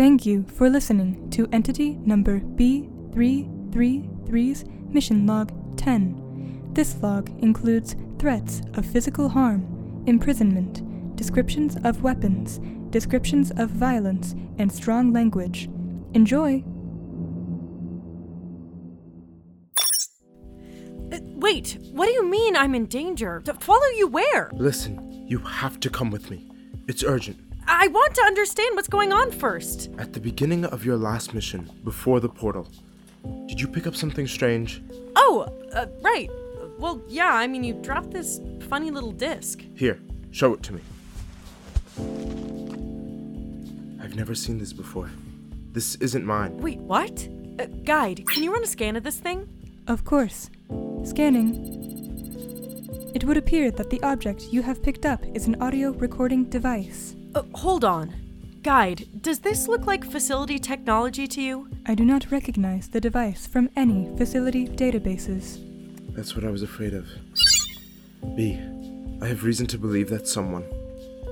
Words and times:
Thank 0.00 0.24
you 0.24 0.44
for 0.44 0.70
listening 0.70 1.28
to 1.32 1.46
entity 1.52 1.98
number 2.06 2.40
B333's 2.40 4.64
mission 4.88 5.26
log 5.26 5.52
10. 5.76 6.70
This 6.72 6.96
log 7.02 7.28
includes 7.42 7.96
threats 8.18 8.62
of 8.72 8.86
physical 8.86 9.28
harm, 9.28 10.02
imprisonment, 10.06 11.16
descriptions 11.16 11.76
of 11.84 12.02
weapons, 12.02 12.60
descriptions 12.88 13.52
of 13.58 13.68
violence, 13.68 14.34
and 14.56 14.72
strong 14.72 15.12
language. 15.12 15.68
Enjoy! 16.14 16.64
Uh, 21.12 21.18
wait, 21.36 21.76
what 21.92 22.06
do 22.06 22.12
you 22.12 22.26
mean 22.26 22.56
I'm 22.56 22.74
in 22.74 22.86
danger? 22.86 23.42
To 23.44 23.52
follow 23.52 23.88
you 23.98 24.08
where? 24.08 24.50
Listen, 24.54 25.26
you 25.28 25.40
have 25.40 25.78
to 25.80 25.90
come 25.90 26.10
with 26.10 26.30
me. 26.30 26.50
It's 26.88 27.04
urgent. 27.04 27.49
I 27.72 27.86
want 27.86 28.16
to 28.16 28.22
understand 28.22 28.74
what's 28.74 28.88
going 28.88 29.12
on 29.12 29.30
first. 29.30 29.90
At 29.96 30.12
the 30.12 30.18
beginning 30.18 30.64
of 30.64 30.84
your 30.84 30.96
last 30.96 31.34
mission, 31.34 31.70
before 31.84 32.18
the 32.18 32.28
portal, 32.28 32.66
did 33.46 33.60
you 33.60 33.68
pick 33.68 33.86
up 33.86 33.94
something 33.94 34.26
strange? 34.26 34.82
Oh, 35.14 35.46
uh, 35.72 35.86
right. 36.02 36.28
Well, 36.80 37.00
yeah, 37.06 37.32
I 37.32 37.46
mean, 37.46 37.62
you 37.62 37.74
dropped 37.74 38.10
this 38.10 38.40
funny 38.68 38.90
little 38.90 39.12
disc. 39.12 39.62
Here, 39.76 40.00
show 40.32 40.52
it 40.52 40.64
to 40.64 40.72
me. 40.72 40.80
I've 44.02 44.16
never 44.16 44.34
seen 44.34 44.58
this 44.58 44.72
before. 44.72 45.08
This 45.72 45.94
isn't 45.96 46.26
mine. 46.26 46.56
Wait, 46.56 46.80
what? 46.80 47.28
Uh, 47.60 47.66
guide, 47.84 48.26
can 48.26 48.42
you 48.42 48.52
run 48.52 48.64
a 48.64 48.66
scan 48.66 48.96
of 48.96 49.04
this 49.04 49.20
thing? 49.20 49.48
Of 49.86 50.04
course. 50.04 50.50
Scanning. 51.04 51.54
It 53.14 53.22
would 53.22 53.36
appear 53.36 53.70
that 53.70 53.90
the 53.90 54.02
object 54.02 54.48
you 54.50 54.62
have 54.62 54.82
picked 54.82 55.06
up 55.06 55.24
is 55.36 55.46
an 55.46 55.62
audio 55.62 55.92
recording 55.92 56.46
device. 56.46 57.14
Uh, 57.34 57.42
hold 57.54 57.84
on. 57.84 58.14
Guide, 58.62 59.06
does 59.22 59.38
this 59.38 59.68
look 59.68 59.86
like 59.86 60.04
facility 60.04 60.58
technology 60.58 61.26
to 61.28 61.40
you? 61.40 61.68
I 61.86 61.94
do 61.94 62.04
not 62.04 62.30
recognize 62.30 62.88
the 62.88 63.00
device 63.00 63.46
from 63.46 63.70
any 63.76 64.14
facility 64.16 64.66
databases. 64.66 65.64
That's 66.14 66.34
what 66.34 66.44
I 66.44 66.50
was 66.50 66.62
afraid 66.62 66.92
of. 66.92 67.06
B. 68.36 68.58
I 69.22 69.26
have 69.26 69.44
reason 69.44 69.66
to 69.68 69.78
believe 69.78 70.10
that 70.10 70.28
someone, 70.28 70.64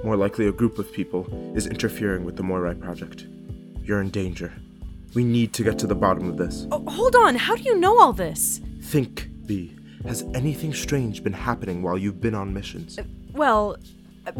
more 0.05 0.17
likely 0.17 0.47
a 0.47 0.53
group 0.53 0.79
of 0.79 0.93
people, 0.93 1.27
is 1.55 1.67
interfering 1.67 2.25
with 2.25 2.37
the 2.37 2.43
Moirai 2.43 2.81
project. 2.81 3.27
You're 3.83 4.01
in 4.01 4.11
danger. 4.11 4.53
We 5.15 5.25
need 5.25 5.53
to 5.55 5.65
get 5.65 5.79
to 5.81 5.87
the 5.87 5.95
bottom 5.95 6.29
of 6.29 6.37
this. 6.37 6.67
Oh, 6.71 6.85
hold 6.89 7.17
on, 7.17 7.35
how 7.35 7.57
do 7.57 7.63
you 7.63 7.79
know 7.79 7.99
all 8.01 8.13
this? 8.13 8.61
Think, 8.83 9.29
B. 9.47 9.75
Has 10.07 10.23
anything 10.35 10.73
strange 10.73 11.23
been 11.25 11.33
happening 11.33 11.83
while 11.83 11.99
you've 11.99 12.21
been 12.21 12.35
on 12.35 12.55
missions? 12.55 12.99
Well, 13.33 13.77
uh, 14.27 14.33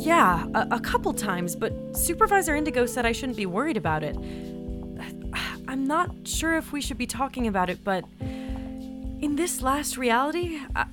yeah, 0.00 0.46
a, 0.54 0.76
a 0.76 0.80
couple 0.80 1.12
times, 1.12 1.54
but 1.54 1.72
Supervisor 1.96 2.54
Indigo 2.56 2.86
said 2.86 3.04
I 3.04 3.12
shouldn't 3.12 3.36
be 3.36 3.46
worried 3.46 3.76
about 3.76 4.02
it. 4.02 4.16
I'm 5.68 5.86
not 5.86 6.10
sure 6.24 6.56
if 6.56 6.72
we 6.72 6.80
should 6.80 6.98
be 6.98 7.06
talking 7.06 7.46
about 7.46 7.70
it, 7.70 7.84
but 7.84 8.04
in 8.20 9.36
this 9.36 9.60
last 9.60 9.98
reality, 9.98 10.58
I, 10.74 10.86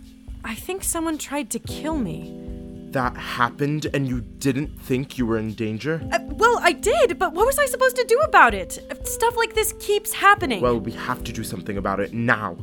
I 0.43 0.55
think 0.55 0.83
someone 0.83 1.17
tried 1.17 1.49
to 1.51 1.59
kill 1.59 1.97
me. 1.97 2.33
That 2.91 3.15
happened 3.15 3.87
and 3.93 4.07
you 4.07 4.21
didn't 4.21 4.79
think 4.81 5.17
you 5.17 5.25
were 5.25 5.37
in 5.37 5.53
danger? 5.53 6.01
Uh, 6.11 6.19
well, 6.31 6.59
I 6.61 6.73
did, 6.73 7.17
but 7.17 7.33
what 7.33 7.45
was 7.45 7.57
I 7.57 7.65
supposed 7.65 7.95
to 7.95 8.05
do 8.05 8.19
about 8.19 8.53
it? 8.53 8.79
Stuff 9.07 9.37
like 9.37 9.55
this 9.55 9.73
keeps 9.79 10.13
happening. 10.13 10.61
Well, 10.61 10.79
we 10.79 10.91
have 10.91 11.23
to 11.23 11.31
do 11.31 11.43
something 11.43 11.77
about 11.77 11.99
it 11.99 12.13
now. 12.13 12.57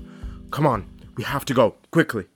Come 0.50 0.66
on, 0.66 0.86
we 1.16 1.24
have 1.24 1.44
to 1.46 1.54
go, 1.54 1.74
quickly. 1.90 2.26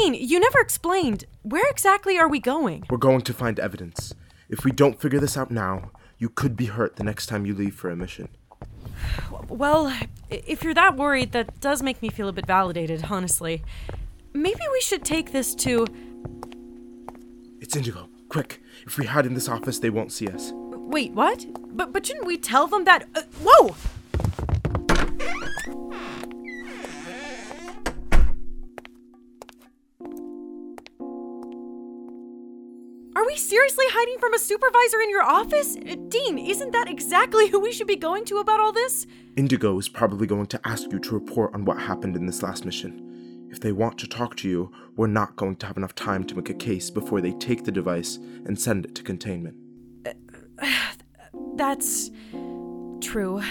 Dean, 0.00 0.14
you 0.14 0.40
never 0.40 0.60
explained. 0.60 1.24
Where 1.42 1.68
exactly 1.68 2.18
are 2.18 2.28
we 2.28 2.40
going? 2.40 2.84
We're 2.88 2.96
going 2.96 3.20
to 3.20 3.34
find 3.34 3.60
evidence. 3.60 4.14
If 4.48 4.64
we 4.64 4.72
don't 4.72 4.98
figure 4.98 5.20
this 5.20 5.36
out 5.36 5.50
now, 5.50 5.90
you 6.18 6.30
could 6.30 6.56
be 6.56 6.66
hurt 6.66 6.96
the 6.96 7.04
next 7.04 7.26
time 7.26 7.44
you 7.44 7.54
leave 7.54 7.74
for 7.74 7.90
a 7.90 7.96
mission. 7.96 8.28
Well, 9.48 9.94
if 10.30 10.62
you're 10.64 10.72
that 10.72 10.96
worried, 10.96 11.32
that 11.32 11.60
does 11.60 11.82
make 11.82 12.00
me 12.00 12.08
feel 12.08 12.28
a 12.28 12.32
bit 12.32 12.46
validated, 12.46 13.06
honestly. 13.10 13.62
Maybe 14.32 14.62
we 14.72 14.80
should 14.80 15.04
take 15.04 15.32
this 15.32 15.54
to. 15.56 15.86
It's 17.60 17.76
Indigo. 17.76 18.08
Quick. 18.30 18.62
If 18.86 18.96
we 18.96 19.04
hide 19.04 19.26
in 19.26 19.34
this 19.34 19.48
office, 19.48 19.80
they 19.80 19.90
won't 19.90 20.12
see 20.12 20.28
us. 20.28 20.52
Wait, 20.54 21.12
what? 21.12 21.44
But 21.76 21.92
but 21.92 22.06
shouldn't 22.06 22.26
we 22.26 22.38
tell 22.38 22.66
them 22.66 22.84
that? 22.84 23.06
Uh, 23.14 23.22
whoa! 23.42 23.74
Are 33.20 33.26
we 33.26 33.36
seriously 33.36 33.84
hiding 33.90 34.18
from 34.18 34.32
a 34.32 34.38
supervisor 34.38 34.98
in 35.02 35.10
your 35.10 35.22
office? 35.22 35.76
Uh, 35.76 35.94
Dean, 36.08 36.38
isn't 36.38 36.70
that 36.70 36.88
exactly 36.88 37.48
who 37.50 37.60
we 37.60 37.70
should 37.70 37.86
be 37.86 37.94
going 37.94 38.24
to 38.24 38.38
about 38.38 38.60
all 38.60 38.72
this? 38.72 39.06
Indigo 39.36 39.78
is 39.78 39.90
probably 39.90 40.26
going 40.26 40.46
to 40.46 40.60
ask 40.64 40.90
you 40.90 40.98
to 40.98 41.14
report 41.14 41.52
on 41.52 41.66
what 41.66 41.78
happened 41.78 42.16
in 42.16 42.24
this 42.24 42.42
last 42.42 42.64
mission. 42.64 43.46
If 43.50 43.60
they 43.60 43.72
want 43.72 43.98
to 43.98 44.06
talk 44.06 44.36
to 44.36 44.48
you, 44.48 44.72
we're 44.96 45.06
not 45.06 45.36
going 45.36 45.56
to 45.56 45.66
have 45.66 45.76
enough 45.76 45.94
time 45.94 46.24
to 46.24 46.34
make 46.34 46.48
a 46.48 46.54
case 46.54 46.88
before 46.88 47.20
they 47.20 47.32
take 47.32 47.64
the 47.64 47.70
device 47.70 48.16
and 48.46 48.58
send 48.58 48.86
it 48.86 48.94
to 48.94 49.02
containment. 49.02 49.54
That's 51.56 52.10
true. 53.02 53.42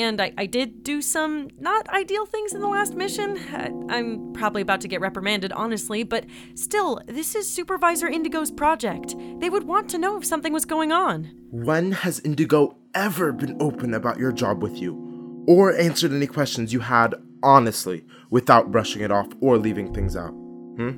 And 0.00 0.18
I, 0.18 0.32
I 0.38 0.46
did 0.46 0.82
do 0.82 1.02
some 1.02 1.50
not 1.58 1.86
ideal 1.90 2.24
things 2.24 2.54
in 2.54 2.62
the 2.62 2.68
last 2.68 2.94
mission. 2.94 3.36
I, 3.52 3.94
I'm 3.94 4.32
probably 4.32 4.62
about 4.62 4.80
to 4.80 4.88
get 4.88 5.02
reprimanded, 5.02 5.52
honestly, 5.52 6.04
but 6.04 6.24
still, 6.54 7.02
this 7.06 7.34
is 7.34 7.46
Supervisor 7.46 8.08
Indigo's 8.08 8.50
project. 8.50 9.14
They 9.40 9.50
would 9.50 9.64
want 9.64 9.90
to 9.90 9.98
know 9.98 10.16
if 10.16 10.24
something 10.24 10.54
was 10.54 10.64
going 10.64 10.90
on. 10.90 11.30
When 11.50 11.92
has 11.92 12.18
Indigo 12.20 12.78
ever 12.94 13.30
been 13.30 13.58
open 13.60 13.92
about 13.92 14.18
your 14.18 14.32
job 14.32 14.62
with 14.62 14.78
you? 14.78 15.44
Or 15.46 15.76
answered 15.76 16.12
any 16.12 16.26
questions 16.26 16.72
you 16.72 16.80
had 16.80 17.14
honestly 17.42 18.06
without 18.30 18.72
brushing 18.72 19.02
it 19.02 19.12
off 19.12 19.28
or 19.42 19.58
leaving 19.58 19.92
things 19.92 20.16
out? 20.16 20.30
Hmm? 20.30 20.92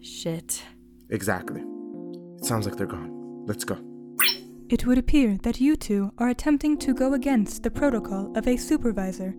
Shit. 0.00 0.62
Exactly. 1.10 1.60
It 2.38 2.46
sounds 2.46 2.66
like 2.66 2.76
they're 2.76 2.86
gone. 2.86 3.44
Let's 3.46 3.64
go. 3.64 3.76
It 4.72 4.86
would 4.86 4.96
appear 4.96 5.36
that 5.42 5.60
you 5.60 5.76
two 5.76 6.12
are 6.16 6.30
attempting 6.30 6.78
to 6.78 6.94
go 6.94 7.12
against 7.12 7.62
the 7.62 7.70
protocol 7.70 8.32
of 8.34 8.48
a 8.48 8.56
supervisor. 8.56 9.34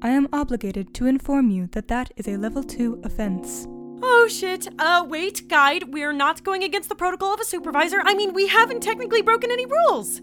I 0.00 0.08
am 0.08 0.28
obligated 0.32 0.94
to 0.94 1.04
inform 1.04 1.50
you 1.50 1.66
that 1.72 1.88
that 1.88 2.10
is 2.16 2.26
a 2.26 2.38
level 2.38 2.62
2 2.62 3.02
offense. 3.04 3.66
Oh 4.02 4.26
shit. 4.30 4.66
Uh, 4.78 5.04
wait, 5.06 5.46
guide. 5.46 5.92
We're 5.92 6.14
not 6.14 6.42
going 6.42 6.64
against 6.64 6.88
the 6.88 6.94
protocol 6.94 7.34
of 7.34 7.40
a 7.40 7.44
supervisor. 7.44 8.00
I 8.02 8.14
mean, 8.14 8.32
we 8.32 8.48
haven't 8.48 8.80
technically 8.80 9.20
broken 9.20 9.50
any 9.50 9.66
rules. 9.66 10.22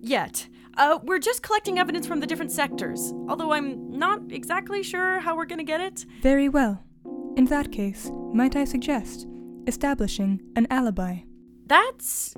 Yet. 0.00 0.48
Uh, 0.78 1.00
we're 1.02 1.18
just 1.18 1.42
collecting 1.42 1.78
evidence 1.78 2.06
from 2.06 2.20
the 2.20 2.26
different 2.26 2.52
sectors. 2.52 3.12
Although 3.28 3.52
I'm 3.52 3.90
not 3.90 4.22
exactly 4.30 4.82
sure 4.82 5.20
how 5.20 5.36
we're 5.36 5.44
gonna 5.44 5.62
get 5.62 5.82
it. 5.82 6.06
Very 6.22 6.48
well. 6.48 6.82
In 7.36 7.44
that 7.46 7.70
case, 7.70 8.10
might 8.32 8.56
I 8.56 8.64
suggest 8.64 9.26
establishing 9.66 10.40
an 10.56 10.66
alibi? 10.70 11.18
That's. 11.66 12.34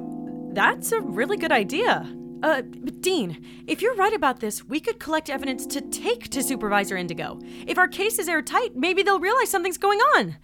That's 0.53 0.93
a 0.93 1.01
really 1.01 1.37
good 1.37 1.53
idea. 1.53 2.13
Uh, 2.43 2.63
Dean, 3.01 3.45
if 3.67 3.83
you're 3.83 3.95
right 3.97 4.15
about 4.15 4.41
this, 4.41 4.65
we 4.65 4.81
could 4.81 4.99
collect 4.99 5.29
evidence 5.29 5.67
to 5.67 5.81
take 5.81 6.29
to 6.31 6.43
Supervisor 6.43 6.97
Indigo. 6.97 7.39
If 7.67 7.77
our 7.77 7.89
case 7.89 8.19
is 8.19 8.29
airtight, 8.29 8.75
maybe 8.75 9.03
they'll 9.03 9.21
realize 9.21 9.51
something's 9.51 9.79
going 9.79 9.99
on. 10.17 10.37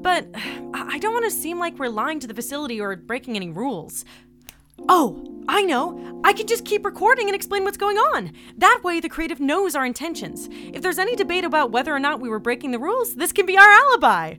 But 0.00 0.28
I 0.74 0.98
don't 0.98 1.12
want 1.12 1.24
to 1.24 1.30
seem 1.30 1.58
like 1.58 1.78
we're 1.78 1.88
lying 1.88 2.20
to 2.20 2.28
the 2.28 2.34
facility 2.34 2.80
or 2.80 2.94
breaking 2.94 3.34
any 3.34 3.50
rules. 3.50 4.04
Oh, 4.88 5.24
I 5.48 5.62
know. 5.62 6.20
I 6.22 6.32
can 6.32 6.46
just 6.46 6.64
keep 6.64 6.84
recording 6.84 7.26
and 7.26 7.34
explain 7.34 7.64
what's 7.64 7.76
going 7.76 7.96
on. 7.96 8.32
That 8.58 8.80
way, 8.84 9.00
the 9.00 9.08
creative 9.08 9.40
knows 9.40 9.74
our 9.74 9.84
intentions. 9.84 10.48
If 10.52 10.82
there's 10.82 11.00
any 11.00 11.16
debate 11.16 11.44
about 11.44 11.72
whether 11.72 11.92
or 11.92 11.98
not 11.98 12.20
we 12.20 12.28
were 12.28 12.38
breaking 12.38 12.70
the 12.70 12.78
rules, 12.78 13.16
this 13.16 13.32
can 13.32 13.44
be 13.44 13.58
our 13.58 13.68
alibi. 13.68 14.36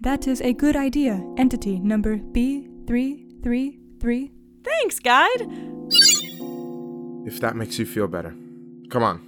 That 0.00 0.26
is 0.26 0.42
a 0.42 0.52
good 0.52 0.76
idea, 0.76 1.24
entity 1.38 1.78
number 1.78 2.18
B333. 4.00 4.30
Thanks, 4.64 4.98
guide. 4.98 5.42
If 7.26 7.40
that 7.40 7.54
makes 7.56 7.78
you 7.78 7.86
feel 7.86 8.08
better. 8.08 8.34
Come 8.90 9.02
on. 9.02 9.26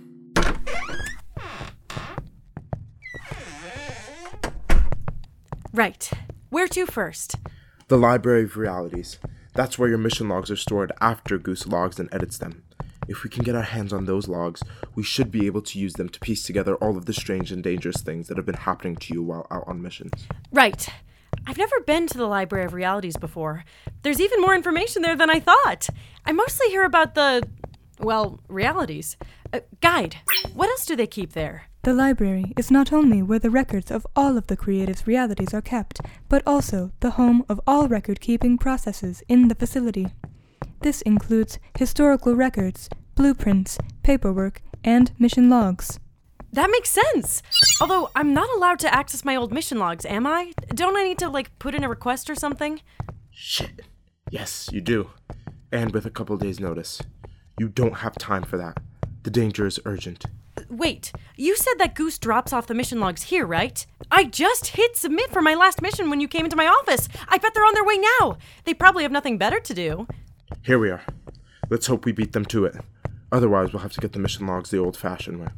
Right. 5.73 6.11
Where 6.51 6.69
to 6.69 6.87
first? 6.87 7.37
The 7.89 7.97
Library 7.97 8.45
of 8.45 8.57
Realities. 8.57 9.19
That's 9.55 9.79
where 9.79 9.89
your 9.89 9.99
mission 9.99 10.29
logs 10.29 10.51
are 10.51 10.57
stored 10.57 10.93
after 11.01 11.39
Goose 11.39 11.67
logs 11.67 11.99
and 11.99 12.09
edits 12.13 12.39
them. 12.39 12.63
If 13.09 13.25
we 13.25 13.31
can 13.31 13.43
get 13.43 13.55
our 13.55 13.63
hands 13.63 13.93
on 13.93 14.05
those 14.05 14.29
logs, 14.29 14.63
we 14.95 15.03
should 15.03 15.31
be 15.31 15.47
able 15.47 15.63
to 15.63 15.79
use 15.79 15.95
them 15.95 16.09
to 16.09 16.21
piece 16.21 16.45
together 16.45 16.77
all 16.77 16.97
of 16.97 17.07
the 17.07 17.13
strange 17.13 17.51
and 17.51 17.63
dangerous 17.63 18.01
things 18.01 18.29
that 18.29 18.37
have 18.37 18.47
been 18.47 18.55
happening 18.55 18.97
to 18.97 19.15
you 19.15 19.23
while 19.23 19.47
out 19.51 19.65
on 19.67 19.83
missions. 19.83 20.27
Right. 20.53 20.89
I've 21.47 21.59
never 21.59 21.81
been 21.81 22.07
to 22.07 22.19
the 22.19 22.27
Library 22.27 22.65
of 22.65 22.73
Realities 22.73 23.17
before. 23.17 23.65
There's 24.03 24.21
even 24.21 24.41
more 24.41 24.55
information 24.55 25.03
there 25.03 25.17
than 25.17 25.31
I 25.31 25.41
thought. 25.41 25.89
I 26.25 26.33
mostly 26.33 26.69
hear 26.69 26.85
about 26.85 27.15
the, 27.15 27.43
well, 27.99 28.41
realities. 28.49 29.17
Uh, 29.53 29.61
guide, 29.81 30.17
what 30.55 30.69
else 30.69 30.87
do 30.87 30.95
they 30.95 31.07
keep 31.07 31.33
there? 31.33 31.65
The 31.83 31.95
library 31.95 32.53
is 32.57 32.71
not 32.71 32.93
only 32.93 33.23
where 33.23 33.41
the 33.41 33.51
records 33.51 33.91
of 33.91 34.07
all 34.15 34.37
of 34.37 34.47
the 34.47 34.57
creative's 34.57 35.07
realities 35.07 35.53
are 35.53 35.61
kept, 35.61 36.01
but 36.29 36.43
also 36.47 36.93
the 37.01 37.13
home 37.13 37.45
of 37.49 37.61
all 37.67 37.89
record 37.89 38.21
keeping 38.21 38.57
processes 38.57 39.23
in 39.29 39.49
the 39.49 39.57
facility. 39.57 40.07
This 40.81 41.03
includes 41.03 41.59
historical 41.77 42.37
records, 42.37 42.89
blueprints, 43.17 43.79
paperwork, 44.05 44.63
and 44.85 45.11
mission 45.19 45.51
logs. 45.51 45.99
That 46.53 46.71
makes 46.71 46.91
sense. 46.91 47.43
Although 47.81 48.11
I'm 48.15 48.35
not 48.35 48.51
allowed 48.55 48.79
to 48.81 48.95
access 48.95 49.25
my 49.25 49.37
old 49.37 49.53
mission 49.53 49.79
logs, 49.79 50.05
am 50.05 50.27
I? 50.27 50.53
Don't 50.69 50.97
I 50.97 51.03
need 51.03 51.19
to 51.19 51.29
like 51.29 51.59
put 51.59 51.75
in 51.75 51.83
a 51.83 51.89
request 51.89 52.29
or 52.29 52.35
something? 52.35 52.81
Shit. 53.31 53.83
Yes, 54.31 54.69
you 54.73 54.81
do. 54.81 55.11
And 55.71 55.93
with 55.93 56.05
a 56.05 56.11
couple 56.11 56.37
days' 56.37 56.61
notice. 56.61 57.01
You 57.59 57.69
don't 57.69 57.99
have 57.99 58.15
time 58.17 58.43
for 58.43 58.59
that. 58.59 58.79
The 59.23 59.31
danger 59.31 59.67
is 59.67 59.81
urgent. 59.85 60.25
Wait, 60.69 61.13
you 61.37 61.57
said 61.57 61.75
that 61.79 61.95
Goose 61.95 62.19
drops 62.19 62.53
off 62.53 62.67
the 62.67 62.75
mission 62.75 63.01
logs 63.01 63.25
here, 63.25 63.47
right? 63.47 63.85
I 64.11 64.25
just 64.25 64.69
hit 64.69 64.97
submit 64.97 65.31
for 65.31 65.41
my 65.41 65.55
last 65.55 65.81
mission 65.81 66.11
when 66.11 66.21
you 66.21 66.29
came 66.29 66.45
into 66.45 66.57
my 66.57 66.67
office. 66.67 67.09
I 67.29 67.39
bet 67.39 67.55
they're 67.55 67.65
on 67.65 67.75
their 67.75 67.85
way 67.85 67.99
now. 68.21 68.37
They 68.65 68.75
probably 68.75 69.03
have 69.05 69.13
nothing 69.13 69.39
better 69.39 69.61
to 69.61 69.75
do. 69.75 70.07
Here 70.63 70.79
we 70.79 70.91
are. 70.91 71.03
Let's 71.71 71.87
hope 71.87 72.05
we 72.05 72.13
beat 72.13 72.33
them 72.33 72.45
to 72.47 72.67
it. 72.67 72.77
Otherwise, 73.31 73.73
we'll 73.73 73.83
have 73.83 73.93
to 73.93 74.01
get 74.01 74.13
the 74.13 74.19
mission 74.19 74.47
logs 74.47 74.71
the 74.71 74.79
old 74.79 74.97
fashioned 74.97 75.41
way. 75.41 75.49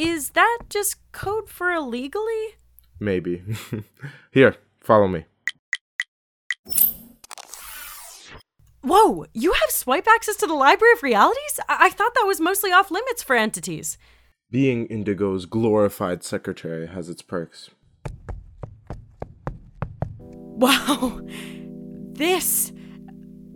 Is 0.00 0.30
that 0.30 0.60
just 0.70 0.96
code 1.12 1.50
for 1.50 1.70
illegally? 1.70 2.56
Maybe. 2.98 3.42
Here, 4.32 4.56
follow 4.80 5.06
me. 5.06 5.26
Whoa, 8.80 9.26
you 9.34 9.52
have 9.52 9.70
swipe 9.70 10.08
access 10.08 10.36
to 10.36 10.46
the 10.46 10.54
Library 10.54 10.94
of 10.94 11.02
Realities? 11.02 11.60
I, 11.68 11.76
I 11.80 11.90
thought 11.90 12.14
that 12.14 12.26
was 12.26 12.40
mostly 12.40 12.72
off 12.72 12.90
limits 12.90 13.22
for 13.22 13.36
entities. 13.36 13.98
Being 14.50 14.86
Indigo's 14.86 15.44
glorified 15.44 16.24
secretary 16.24 16.86
has 16.86 17.10
its 17.10 17.20
perks. 17.20 17.68
Wow, 20.18 21.20
this. 22.14 22.72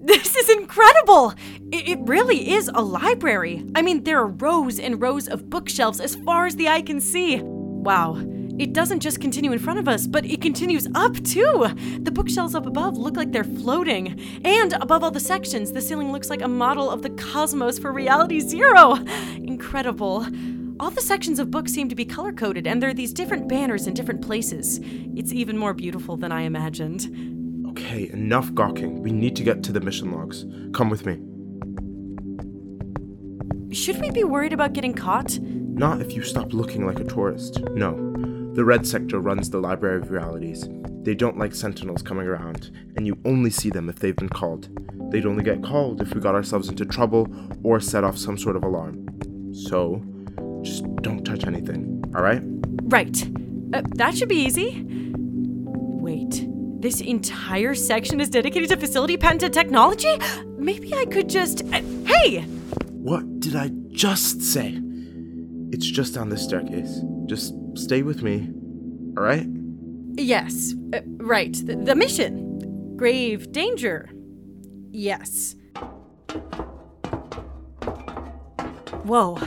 This 0.07 0.37
is 0.37 0.51
incredible! 0.51 1.33
It, 1.73 1.99
really 2.01 2.53
is 2.53 2.69
a 2.69 2.83
library. 2.83 3.65
I 3.75 3.81
mean, 3.81 4.05
there 4.05 4.19
are 4.19 4.27
rows 4.27 4.79
and 4.79 5.01
rows 5.01 5.29
of 5.29 5.49
bookshelves 5.49 5.99
as 5.99 6.15
far 6.15 6.45
as 6.45 6.57
the 6.57 6.69
eye 6.69 6.83
can 6.83 7.01
see. 7.01 7.41
Wow, 7.41 8.23
it 8.59 8.75
doesn't 8.75 9.01
just 9.01 9.23
continue 9.23 9.51
in 9.51 9.59
front 9.59 9.79
of 9.79 9.89
us, 9.89 10.07
but 10.07 10.27
it 10.27 10.43
continues 10.43 10.87
up 10.95 11.15
too. 11.25 11.69
The 12.01 12.11
bookshelves 12.11 12.55
up 12.55 12.67
above 12.67 12.99
look 12.99 13.17
like 13.17 13.33
they're 13.33 13.45
floating. 13.45 14.21
And 14.45 14.75
above 14.75 15.03
all 15.03 15.11
the 15.11 15.21
sections, 15.21 15.73
the 15.73 15.81
ceiling 15.81 16.13
looks 16.13 16.29
like 16.29 16.43
a 16.43 16.49
model 16.49 16.91
of 16.91 17.01
the 17.01 17.11
cosmos 17.11 17.79
for 17.79 17.91
Reality 17.91 18.41
Zero. 18.41 18.97
Incredible. 19.37 20.27
All 20.81 20.91
the 20.91 21.01
sections 21.01 21.39
of 21.39 21.51
books 21.51 21.73
seem 21.73 21.89
to 21.89 21.95
be 21.95 22.05
color 22.05 22.33
coded, 22.33 22.67
and 22.67 22.83
there 22.83 22.91
are 22.91 22.95
these 22.95 23.15
different 23.15 23.49
banners 23.49 23.87
in 23.87 23.95
different 23.95 24.21
places. 24.21 24.81
It's 25.17 25.33
even 25.33 25.57
more 25.57 25.73
beautiful 25.73 26.19
than 26.19 26.31
I 26.31 26.43
imagined. 26.43 27.34
Okay, 27.77 28.09
enough 28.13 28.55
gawking. 28.55 29.03
We 29.03 29.11
need 29.11 29.35
to 29.35 29.43
get 29.43 29.65
to 29.65 29.73
the 29.73 29.81
mission 29.81 30.13
logs. 30.13 30.45
Come 30.73 30.91
with 30.91 31.07
me. 31.07 31.15
Should 33.75 34.01
we 34.01 34.13
be 34.13 34.23
worried 34.23 34.53
about 34.53 34.75
getting 34.75 34.95
caught? 34.95 35.41
Not 35.41 36.01
if 36.01 36.13
you 36.13 36.23
stop 36.23 36.53
looking 36.53 36.87
like 36.87 37.01
a 37.01 37.05
tourist. 37.05 37.61
No. 37.73 37.97
The 38.55 38.65
Red 38.65 38.87
Sector 38.87 39.19
runs 39.19 39.51
the 39.51 39.59
Library 39.59 40.01
of 40.01 40.13
Realities. 40.13 40.69
They 41.03 41.17
don't 41.17 41.37
like 41.37 41.53
sentinels 41.53 42.01
coming 42.01 42.29
around, 42.29 42.71
and 42.97 43.09
you 43.09 43.19
only 43.25 43.51
see 43.51 43.71
them 43.71 43.89
if 43.89 43.99
they've 43.99 44.15
been 44.15 44.29
called. 44.29 44.69
They'd 45.11 45.27
only 45.27 45.43
get 45.43 45.65
called 45.65 46.01
if 46.01 46.15
we 46.15 46.21
got 46.21 46.37
ourselves 46.37 46.69
into 46.69 46.85
trouble 46.85 47.27
or 47.65 47.81
set 47.81 48.05
off 48.05 48.17
some 48.17 48.39
sort 48.39 48.55
of 48.55 48.63
alarm. 48.63 49.05
So, 49.53 50.01
just 50.63 50.85
don't 51.03 51.25
touch 51.25 51.45
anything, 51.45 52.05
alright? 52.15 52.43
Right. 52.85 53.21
Uh, 53.73 53.83
that 53.97 54.17
should 54.17 54.29
be 54.29 54.37
easy. 54.37 54.85
Wait, 54.87 56.47
this 56.85 57.01
entire 57.01 57.75
section 57.75 58.21
is 58.21 58.29
dedicated 58.29 58.69
to 58.69 58.77
facility 58.77 59.17
patented 59.17 59.53
technology? 59.53 60.19
Maybe 60.59 60.95
I 60.95 61.07
could 61.07 61.29
just. 61.29 61.63
Uh, 61.73 61.81
hey! 62.07 62.43
What 62.91 63.41
did 63.41 63.57
I 63.57 63.71
just 63.89 64.43
say? 64.43 64.81
It's 65.71 65.87
just 65.87 66.15
down 66.15 66.29
this 66.29 66.45
staircase. 66.45 67.01
Just 67.27 67.55
stay 67.75 68.03
with 68.03 68.23
me, 68.23 68.51
alright? 69.17 69.47
Yes, 70.17 70.75
uh, 70.93 71.01
right. 71.17 71.55
The, 71.55 71.77
the 71.77 71.95
mission. 71.95 72.97
Grave 72.97 73.51
danger. 73.51 74.11
Yes. 74.91 75.57
Whoa. 79.05 79.39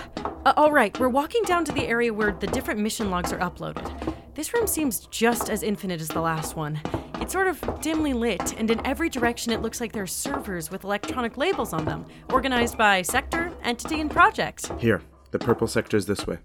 Uh, 0.46 0.54
all 0.58 0.72
right, 0.72 0.98
we're 1.00 1.10
walking 1.10 1.44
down 1.44 1.66
to 1.66 1.72
the 1.72 1.88
area 1.88 2.14
where 2.14 2.32
the 2.32 2.48
different 2.48 2.80
mission 2.80 3.10
logs 3.10 3.32
are 3.32 3.40
uploaded. 3.40 4.16
This 4.36 4.54
room 4.54 4.68
seems 4.68 5.00
just 5.08 5.50
as 5.50 5.64
infinite 5.64 6.00
as 6.00 6.10
the 6.10 6.22
last 6.22 6.56
one. 6.56 6.80
It's 7.20 7.34
sort 7.34 7.48
of 7.48 7.82
dimly 7.82 8.14
lit, 8.14 8.54
and 8.58 8.70
in 8.70 8.86
every 8.86 9.10
direction 9.10 9.52
it 9.52 9.62
looks 9.62 9.82
like 9.82 9.92
there 9.92 10.04
are 10.04 10.08
servers 10.08 10.72
with 10.72 10.84
electronic 10.84 11.38
labels 11.38 11.74
on 11.74 11.86
them, 11.86 12.06
organized 12.32 12.78
by 12.78 13.02
sector, 13.02 13.52
entity, 13.64 14.00
and 14.00 14.10
project. 14.10 14.72
Here, 14.80 15.02
the 15.32 15.40
purple 15.40 15.68
sector 15.68 15.98
is 15.98 16.06
this 16.06 16.26
way. 16.28 16.38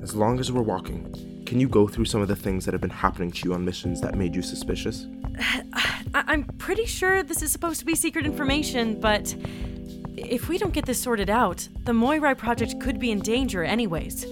As 0.00 0.14
long 0.14 0.38
as 0.38 0.52
we're 0.52 0.62
walking, 0.62 1.42
can 1.44 1.58
you 1.58 1.68
go 1.68 1.88
through 1.88 2.04
some 2.04 2.20
of 2.22 2.28
the 2.28 2.36
things 2.36 2.64
that 2.64 2.72
have 2.72 2.80
been 2.80 2.90
happening 2.90 3.30
to 3.32 3.44
you 3.48 3.54
on 3.54 3.64
missions 3.64 4.00
that 4.00 4.14
made 4.14 4.34
you 4.34 4.42
suspicious? 4.42 5.06
I- 5.74 6.04
I'm 6.14 6.44
pretty 6.44 6.86
sure 6.86 7.22
this 7.22 7.42
is 7.42 7.52
supposed 7.52 7.80
to 7.80 7.86
be 7.86 7.94
secret 7.94 8.24
information, 8.24 9.00
but 9.00 9.34
if 10.16 10.48
we 10.48 10.58
don't 10.58 10.72
get 10.72 10.86
this 10.86 11.00
sorted 11.00 11.30
out, 11.30 11.68
the 11.84 11.92
Moirai 11.92 12.36
project 12.36 12.80
could 12.80 12.98
be 12.98 13.10
in 13.10 13.20
danger, 13.20 13.64
anyways. 13.64 14.26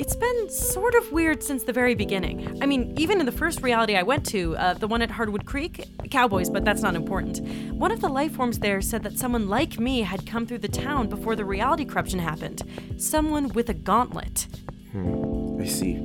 It's 0.00 0.16
been 0.16 0.48
sort 0.48 0.94
of 0.94 1.12
weird 1.12 1.42
since 1.42 1.64
the 1.64 1.74
very 1.74 1.94
beginning. 1.94 2.58
I 2.62 2.64
mean, 2.64 2.94
even 2.96 3.20
in 3.20 3.26
the 3.26 3.32
first 3.32 3.60
reality 3.60 3.96
I 3.96 4.02
went 4.02 4.24
to, 4.28 4.56
uh, 4.56 4.72
the 4.72 4.88
one 4.88 5.02
at 5.02 5.10
Hardwood 5.10 5.44
Creek, 5.44 5.84
cowboys, 6.10 6.48
but 6.48 6.64
that's 6.64 6.80
not 6.80 6.94
important. 6.94 7.40
One 7.74 7.92
of 7.92 8.00
the 8.00 8.08
life 8.08 8.32
forms 8.32 8.60
there 8.60 8.80
said 8.80 9.02
that 9.02 9.18
someone 9.18 9.46
like 9.50 9.78
me 9.78 10.00
had 10.00 10.24
come 10.24 10.46
through 10.46 10.60
the 10.60 10.68
town 10.68 11.10
before 11.10 11.36
the 11.36 11.44
reality 11.44 11.84
corruption 11.84 12.18
happened. 12.18 12.62
Someone 12.96 13.48
with 13.48 13.68
a 13.68 13.74
gauntlet. 13.74 14.46
Hmm, 14.92 15.60
I 15.60 15.66
see. 15.66 15.96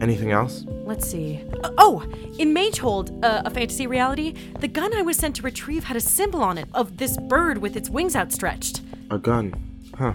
Anything 0.00 0.30
else? 0.30 0.64
Let's 0.66 1.06
see. 1.06 1.44
Uh, 1.62 1.70
oh, 1.76 2.00
in 2.38 2.54
Magehold, 2.54 3.22
uh, 3.22 3.42
a 3.44 3.50
fantasy 3.50 3.86
reality, 3.86 4.32
the 4.60 4.68
gun 4.68 4.94
I 4.94 5.02
was 5.02 5.18
sent 5.18 5.36
to 5.36 5.42
retrieve 5.42 5.84
had 5.84 5.98
a 5.98 6.00
symbol 6.00 6.42
on 6.42 6.56
it 6.56 6.68
of 6.72 6.96
this 6.96 7.18
bird 7.18 7.58
with 7.58 7.76
its 7.76 7.90
wings 7.90 8.16
outstretched. 8.16 8.80
A 9.10 9.18
gun. 9.18 9.52
Huh. 9.98 10.14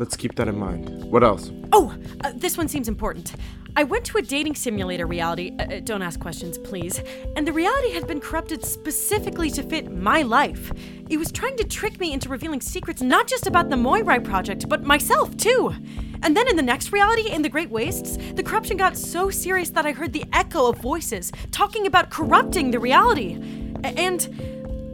Let's 0.00 0.16
keep 0.16 0.34
that 0.36 0.48
in 0.48 0.58
mind. 0.58 1.04
What 1.04 1.22
else? 1.22 1.50
Oh, 1.72 1.94
uh, 2.24 2.32
this 2.34 2.56
one 2.56 2.68
seems 2.68 2.88
important. 2.88 3.34
I 3.76 3.84
went 3.84 4.02
to 4.06 4.16
a 4.16 4.22
dating 4.22 4.54
simulator 4.54 5.06
reality. 5.06 5.54
Uh, 5.58 5.62
uh, 5.64 5.80
don't 5.80 6.00
ask 6.00 6.18
questions, 6.18 6.56
please. 6.56 7.02
And 7.36 7.46
the 7.46 7.52
reality 7.52 7.90
had 7.92 8.06
been 8.06 8.18
corrupted 8.18 8.64
specifically 8.64 9.50
to 9.50 9.62
fit 9.62 9.92
my 9.92 10.22
life. 10.22 10.72
It 11.10 11.18
was 11.18 11.30
trying 11.30 11.58
to 11.58 11.64
trick 11.64 12.00
me 12.00 12.14
into 12.14 12.30
revealing 12.30 12.62
secrets 12.62 13.02
not 13.02 13.26
just 13.26 13.46
about 13.46 13.68
the 13.68 13.76
Moirai 13.76 14.24
project, 14.24 14.70
but 14.70 14.84
myself 14.84 15.36
too. 15.36 15.74
And 16.22 16.34
then 16.34 16.48
in 16.48 16.56
the 16.56 16.62
next 16.62 16.92
reality, 16.92 17.28
in 17.30 17.42
the 17.42 17.50
Great 17.50 17.68
Wastes, 17.70 18.16
the 18.32 18.42
corruption 18.42 18.78
got 18.78 18.96
so 18.96 19.28
serious 19.28 19.68
that 19.70 19.84
I 19.84 19.92
heard 19.92 20.14
the 20.14 20.24
echo 20.32 20.70
of 20.70 20.78
voices 20.78 21.30
talking 21.50 21.86
about 21.86 22.08
corrupting 22.08 22.70
the 22.70 22.78
reality. 22.78 23.36
A- 23.84 23.88
And 24.00 24.22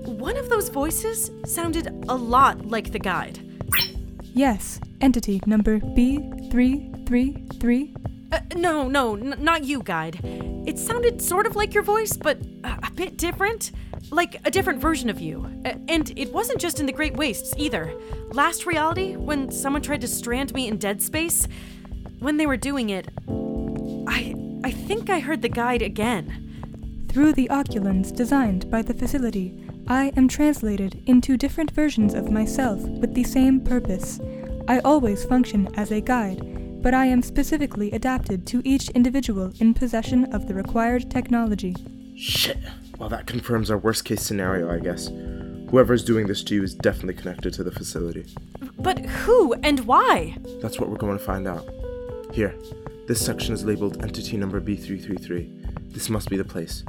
one 0.04 0.36
of 0.36 0.48
those 0.48 0.68
voices 0.68 1.30
sounded 1.44 1.86
a 2.08 2.16
lot 2.16 2.66
like 2.66 2.90
the 2.90 2.98
guide. 2.98 3.38
Yes, 4.36 4.78
entity 5.00 5.40
number 5.46 5.80
B333. 5.80 7.96
Uh, 8.30 8.40
no, 8.54 8.86
no, 8.86 9.16
n- 9.16 9.34
not 9.38 9.64
you, 9.64 9.82
guide. 9.82 10.20
It 10.66 10.78
sounded 10.78 11.22
sort 11.22 11.46
of 11.46 11.56
like 11.56 11.72
your 11.72 11.82
voice, 11.82 12.18
but 12.18 12.38
a, 12.62 12.78
a 12.86 12.90
bit 12.94 13.16
different. 13.16 13.72
Like 14.10 14.38
a 14.44 14.50
different 14.50 14.78
version 14.78 15.08
of 15.08 15.22
you. 15.22 15.46
A- 15.64 15.78
and 15.88 16.12
it 16.18 16.34
wasn't 16.34 16.60
just 16.60 16.80
in 16.80 16.86
the 16.86 16.92
Great 16.92 17.16
Wastes 17.16 17.54
either. 17.56 17.94
Last 18.32 18.66
reality, 18.66 19.16
when 19.16 19.50
someone 19.50 19.80
tried 19.80 20.02
to 20.02 20.08
strand 20.08 20.52
me 20.52 20.68
in 20.68 20.76
dead 20.76 21.00
space, 21.00 21.48
when 22.18 22.36
they 22.36 22.44
were 22.46 22.58
doing 22.58 22.90
it, 22.90 23.08
I 24.06 24.34
I 24.64 24.70
think 24.70 25.08
I 25.08 25.20
heard 25.20 25.40
the 25.40 25.48
guide 25.48 25.80
again. 25.80 27.06
Through 27.08 27.32
the 27.32 27.48
oculens 27.48 28.12
designed 28.12 28.70
by 28.70 28.82
the 28.82 28.92
facility, 28.92 29.54
I 29.88 30.12
am 30.16 30.26
translated 30.26 31.00
into 31.06 31.36
different 31.36 31.70
versions 31.70 32.12
of 32.12 32.28
myself 32.28 32.80
with 32.80 33.14
the 33.14 33.22
same 33.22 33.60
purpose. 33.60 34.18
I 34.66 34.80
always 34.80 35.24
function 35.24 35.72
as 35.76 35.92
a 35.92 36.00
guide, 36.00 36.82
but 36.82 36.92
I 36.92 37.06
am 37.06 37.22
specifically 37.22 37.92
adapted 37.92 38.48
to 38.48 38.62
each 38.64 38.90
individual 38.90 39.52
in 39.60 39.74
possession 39.74 40.24
of 40.34 40.48
the 40.48 40.54
required 40.54 41.08
technology. 41.08 41.76
Shit. 42.16 42.58
Well, 42.98 43.08
that 43.10 43.28
confirms 43.28 43.70
our 43.70 43.78
worst 43.78 44.04
case 44.04 44.22
scenario, 44.22 44.74
I 44.74 44.80
guess. 44.80 45.06
Whoever's 45.70 46.04
doing 46.04 46.26
this 46.26 46.42
to 46.44 46.56
you 46.56 46.64
is 46.64 46.74
definitely 46.74 47.14
connected 47.14 47.54
to 47.54 47.62
the 47.62 47.70
facility. 47.70 48.26
But 48.80 49.06
who 49.06 49.52
and 49.62 49.80
why? 49.80 50.36
That's 50.60 50.80
what 50.80 50.90
we're 50.90 50.96
going 50.96 51.18
to 51.18 51.24
find 51.24 51.46
out. 51.46 51.68
Here, 52.32 52.56
this 53.06 53.24
section 53.24 53.54
is 53.54 53.64
labeled 53.64 54.02
entity 54.02 54.36
number 54.36 54.60
B333. 54.60 55.92
This 55.92 56.10
must 56.10 56.28
be 56.28 56.36
the 56.36 56.44
place. 56.44 56.82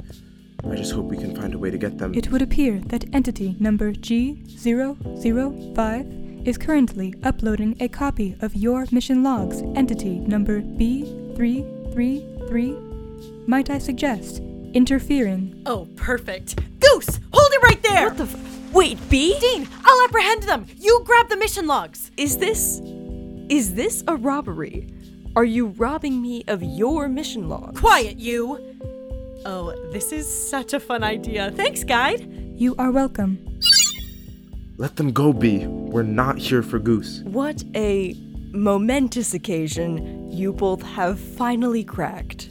I 0.64 0.74
just 0.74 0.92
hope 0.92 1.04
we 1.06 1.16
can 1.16 1.34
find 1.36 1.54
a 1.54 1.58
way 1.58 1.70
to 1.70 1.78
get 1.78 1.98
them. 1.98 2.12
It 2.14 2.30
would 2.32 2.42
appear 2.42 2.80
that 2.86 3.04
entity 3.14 3.54
number 3.60 3.92
G005 3.92 6.46
is 6.46 6.58
currently 6.58 7.14
uploading 7.22 7.76
a 7.80 7.86
copy 7.88 8.34
of 8.40 8.54
your 8.56 8.84
mission 8.90 9.22
logs, 9.22 9.62
entity 9.76 10.18
number 10.18 10.60
B333. 10.60 13.46
Might 13.48 13.70
I 13.70 13.78
suggest 13.78 14.40
interfering? 14.74 15.62
Oh, 15.64 15.86
perfect. 15.96 16.58
Goose, 16.80 17.20
hold 17.32 17.52
it 17.52 17.62
right 17.62 17.82
there. 17.82 18.08
What 18.08 18.16
the 18.18 18.24
f- 18.24 18.36
Wait, 18.72 18.98
B? 19.08 19.38
Dean, 19.40 19.66
I'll 19.84 20.04
apprehend 20.04 20.42
them. 20.42 20.66
You 20.76 21.00
grab 21.06 21.28
the 21.30 21.36
mission 21.36 21.66
logs. 21.66 22.10
Is 22.18 22.36
this. 22.38 22.80
Is 23.48 23.72
this 23.74 24.04
a 24.06 24.14
robbery? 24.16 24.92
Are 25.36 25.44
you 25.44 25.68
robbing 25.68 26.20
me 26.20 26.44
of 26.48 26.62
your 26.62 27.08
mission 27.08 27.48
log? 27.48 27.76
Quiet, 27.78 28.18
you. 28.18 28.58
Oh, 29.44 29.74
this 29.92 30.12
is 30.12 30.50
such 30.50 30.72
a 30.72 30.80
fun 30.80 31.02
idea. 31.02 31.50
Thanks, 31.52 31.84
guide. 31.84 32.28
You 32.56 32.74
are 32.78 32.90
welcome. 32.90 33.44
Let 34.76 34.96
them 34.96 35.12
go, 35.12 35.32
B. 35.32 35.66
We're 35.66 36.02
not 36.02 36.38
here 36.38 36.62
for 36.62 36.78
Goose. 36.78 37.22
What 37.24 37.62
a 37.74 38.14
momentous 38.52 39.34
occasion 39.34 40.30
you 40.30 40.52
both 40.52 40.82
have 40.82 41.18
finally 41.18 41.84
cracked. 41.84 42.50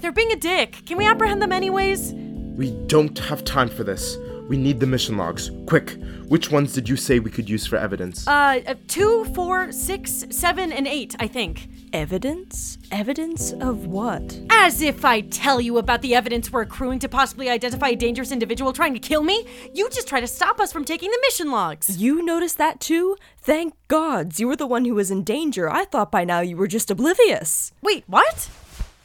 They're 0.00 0.12
being 0.12 0.32
a 0.32 0.36
dick. 0.36 0.82
Can 0.86 0.96
we 0.96 1.06
apprehend 1.06 1.42
them 1.42 1.52
anyways? 1.52 2.12
We 2.56 2.72
don't 2.86 3.18
have 3.18 3.44
time 3.44 3.68
for 3.68 3.84
this. 3.84 4.16
We 4.48 4.56
need 4.56 4.80
the 4.80 4.86
mission 4.86 5.16
logs. 5.16 5.50
Quick, 5.66 5.96
which 6.28 6.50
ones 6.50 6.72
did 6.72 6.88
you 6.88 6.96
say 6.96 7.18
we 7.18 7.30
could 7.30 7.48
use 7.50 7.66
for 7.66 7.76
evidence? 7.76 8.26
Uh, 8.26 8.60
uh, 8.66 8.74
two, 8.86 9.26
four, 9.34 9.72
six, 9.72 10.24
seven, 10.30 10.72
and 10.72 10.86
eight, 10.86 11.14
I 11.20 11.26
think. 11.26 11.68
Evidence? 11.92 12.78
Evidence 12.90 13.52
of 13.52 13.86
what? 13.86 14.38
As 14.50 14.82
if 14.82 15.04
I 15.04 15.20
tell 15.22 15.60
you 15.60 15.78
about 15.78 16.02
the 16.02 16.14
evidence 16.14 16.52
we're 16.52 16.62
accruing 16.62 16.98
to 17.00 17.08
possibly 17.08 17.48
identify 17.48 17.88
a 17.88 17.96
dangerous 17.96 18.32
individual 18.32 18.72
trying 18.72 18.94
to 18.94 19.00
kill 19.00 19.22
me. 19.22 19.46
You 19.72 19.88
just 19.90 20.08
try 20.08 20.20
to 20.20 20.26
stop 20.26 20.60
us 20.60 20.72
from 20.72 20.84
taking 20.84 21.10
the 21.10 21.18
mission 21.22 21.50
logs. 21.50 21.96
You 21.96 22.22
noticed 22.22 22.58
that 22.58 22.80
too? 22.80 23.16
Thank 23.38 23.74
gods, 23.88 24.38
you 24.38 24.48
were 24.48 24.56
the 24.56 24.66
one 24.66 24.84
who 24.84 24.94
was 24.94 25.10
in 25.10 25.24
danger. 25.24 25.70
I 25.70 25.84
thought 25.84 26.12
by 26.12 26.24
now 26.24 26.40
you 26.40 26.56
were 26.56 26.68
just 26.68 26.90
oblivious. 26.90 27.72
Wait, 27.82 28.04
what? 28.06 28.50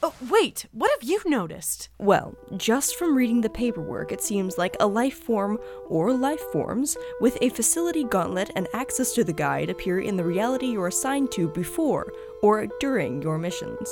Oh, 0.06 0.12
wait, 0.28 0.66
what 0.72 0.90
have 0.90 1.08
you 1.08 1.18
noticed? 1.24 1.88
Well, 1.98 2.34
just 2.58 2.96
from 2.96 3.16
reading 3.16 3.40
the 3.40 3.48
paperwork, 3.48 4.12
it 4.12 4.20
seems 4.20 4.58
like 4.58 4.76
a 4.78 4.86
life 4.86 5.16
form 5.16 5.56
or 5.88 6.12
life 6.12 6.42
forms 6.52 6.94
with 7.22 7.38
a 7.40 7.48
facility 7.48 8.04
gauntlet 8.04 8.50
and 8.54 8.68
access 8.74 9.14
to 9.14 9.24
the 9.24 9.32
guide 9.32 9.70
appear 9.70 10.00
in 10.00 10.18
the 10.18 10.24
reality 10.24 10.66
you're 10.66 10.88
assigned 10.88 11.32
to 11.32 11.48
before 11.48 12.12
or 12.44 12.66
during 12.78 13.22
your 13.22 13.38
missions. 13.38 13.88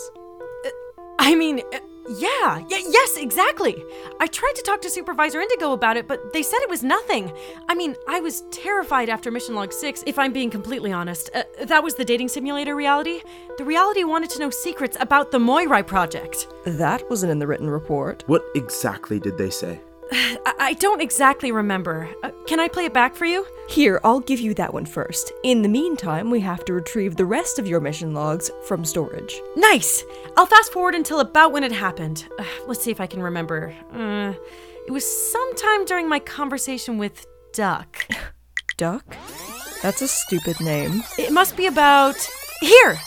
I 1.18 1.34
mean, 1.34 1.60
uh, 1.72 1.78
yeah, 2.26 2.58
y- 2.58 2.66
yes, 2.98 3.16
exactly. 3.16 3.74
I 4.20 4.26
tried 4.26 4.54
to 4.56 4.62
talk 4.62 4.82
to 4.82 4.90
Supervisor 4.90 5.40
Indigo 5.40 5.72
about 5.72 5.96
it, 5.96 6.06
but 6.08 6.18
they 6.34 6.42
said 6.42 6.58
it 6.62 6.68
was 6.68 6.82
nothing. 6.82 7.32
I 7.68 7.74
mean, 7.74 7.94
I 8.08 8.20
was 8.20 8.42
terrified 8.50 9.08
after 9.08 9.30
Mission 9.30 9.54
Log 9.54 9.72
6, 9.72 10.02
if 10.06 10.18
I'm 10.18 10.32
being 10.32 10.50
completely 10.50 10.92
honest. 10.92 11.30
Uh, 11.34 11.44
that 11.64 11.82
was 11.82 11.94
the 11.94 12.04
dating 12.04 12.28
simulator 12.28 12.74
reality. 12.76 13.20
The 13.56 13.64
reality 13.64 14.04
wanted 14.04 14.30
to 14.30 14.40
know 14.40 14.50
secrets 14.50 14.96
about 15.00 15.30
the 15.30 15.38
Moirai 15.38 15.86
project. 15.86 16.48
That 16.66 17.08
wasn't 17.08 17.32
in 17.32 17.38
the 17.38 17.46
written 17.46 17.70
report. 17.70 18.24
what 18.26 18.44
exactly 18.54 19.18
did 19.18 19.38
they 19.38 19.50
say? 19.50 19.80
I, 20.58 20.76
don't 20.78 21.00
exactly 21.00 21.52
remember. 21.52 22.08
Uh, 22.22 22.30
can 22.46 22.60
I 22.60 22.68
play 22.68 22.84
it 22.84 22.92
back 22.92 23.16
for 23.16 23.24
you? 23.24 23.46
Here, 23.68 23.98
I'll 24.04 24.20
give 24.20 24.40
you 24.40 24.52
that 24.54 24.74
one 24.74 24.84
first. 24.84 25.32
In 25.42 25.62
the 25.62 25.68
meantime, 25.68 26.30
we 26.30 26.40
have 26.40 26.64
to 26.66 26.74
retrieve 26.74 27.16
the 27.16 27.24
rest 27.24 27.58
of 27.58 27.66
your 27.66 27.80
mission 27.80 28.12
logs 28.12 28.50
from 28.66 28.84
storage. 28.84 29.40
Nice! 29.56 30.04
I'll 30.36 30.46
fast 30.46 30.72
forward 30.72 30.94
until 30.94 31.20
about 31.20 31.52
when 31.52 31.64
it 31.64 31.72
happened. 31.72 32.28
Uh, 32.38 32.44
let's 32.66 32.82
see 32.82 32.90
if 32.90 33.00
I 33.00 33.06
can 33.06 33.22
remember. 33.22 33.74
Uh, 33.92 34.34
it 34.86 34.90
was 34.90 35.32
sometime 35.32 35.86
during 35.86 36.08
my 36.08 36.18
conversation 36.18 36.98
with 36.98 37.26
Duck. 37.54 38.06
Duck? 38.76 39.16
That's 39.82 40.02
a 40.02 40.08
stupid 40.08 40.60
name. 40.60 41.02
It 41.18 41.32
must 41.32 41.56
be 41.56 41.66
about. 41.66 42.16
Here! 42.60 42.98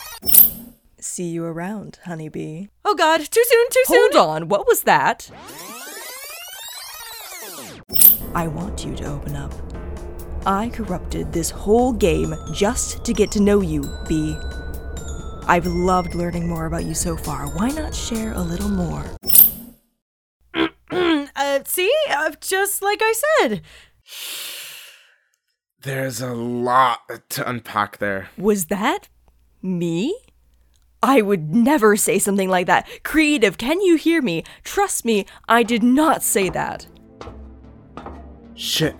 See 1.00 1.26
you 1.26 1.46
around, 1.46 2.00
honeybee. 2.06 2.68
Oh 2.84 2.96
god, 2.96 3.20
too 3.20 3.44
soon, 3.48 3.68
too 3.72 3.84
soon! 3.86 4.12
Hold 4.12 4.30
on, 4.30 4.50
what 4.50 4.68
was 4.68 4.82
that? 4.84 5.30
I 8.36 8.48
want 8.48 8.84
you 8.84 8.94
to 8.98 9.06
open 9.06 9.36
up. 9.38 9.54
I 10.46 10.70
corrupted 10.70 11.32
this 11.32 11.50
whole 11.50 11.94
game 11.94 12.36
just 12.54 13.04
to 13.06 13.14
get 13.14 13.32
to 13.32 13.40
know 13.40 13.62
you, 13.62 13.82
B. 14.10 14.38
I've 15.48 15.66
loved 15.66 16.16
learning 16.16 16.48
more 16.48 16.66
about 16.66 16.84
you 16.84 16.94
so 16.94 17.16
far. 17.16 17.48
Why 17.48 17.70
not 17.70 17.96
share 17.96 18.34
a 18.34 18.42
little 18.42 18.70
more? 18.70 19.06
Uh, 21.38 21.60
see? 21.66 21.94
Uh, 22.10 22.32
just 22.40 22.82
like 22.82 23.00
I 23.02 23.14
said. 23.42 23.62
There's 25.82 26.22
a 26.22 26.34
lot 26.34 27.00
to 27.30 27.50
unpack 27.50 27.98
there. 27.98 28.30
Was 28.38 28.66
that 28.66 29.10
me? 29.62 30.18
I 31.04 31.22
would 31.22 31.54
never 31.54 31.98
say 31.98 32.20
something 32.20 32.50
like 32.50 32.68
that. 32.68 32.88
Creative, 33.04 33.58
can 33.58 33.82
you 33.82 33.96
hear 33.96 34.22
me? 34.22 34.44
Trust 34.64 35.04
me, 35.04 35.26
I 35.50 35.62
did 35.64 35.84
not 35.84 36.24
say 36.24 36.50
that. 36.50 36.88
Shit. 38.56 38.96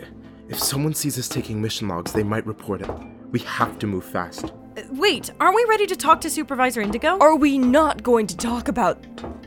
If 0.50 0.60
someone 0.60 0.94
sees 0.94 1.18
us 1.18 1.30
taking 1.30 1.62
mission 1.62 1.88
logs, 1.88 2.12
they 2.12 2.24
might 2.24 2.46
report 2.46 2.82
it. 2.82 2.90
We 3.32 3.40
have 3.40 3.80
to 3.80 3.88
move 3.88 4.04
fast. 4.04 4.54
Uh, 4.78 4.82
wait, 4.92 5.32
aren't 5.40 5.56
we 5.56 5.66
ready 5.68 5.88
to 5.88 5.96
talk 5.96 6.20
to 6.22 6.30
Supervisor 6.30 6.82
Indigo? 6.82 7.18
Are 7.20 7.36
we 7.36 7.58
not 7.58 8.04
going 8.04 8.28
to 8.28 8.38
talk 8.38 8.68
about 8.68 9.02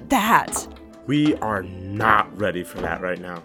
that? 0.08 0.66
We 1.06 1.34
are 1.36 1.62
not 1.62 2.36
ready 2.38 2.64
for 2.64 2.78
that 2.78 3.02
right 3.02 3.20
now. 3.20 3.42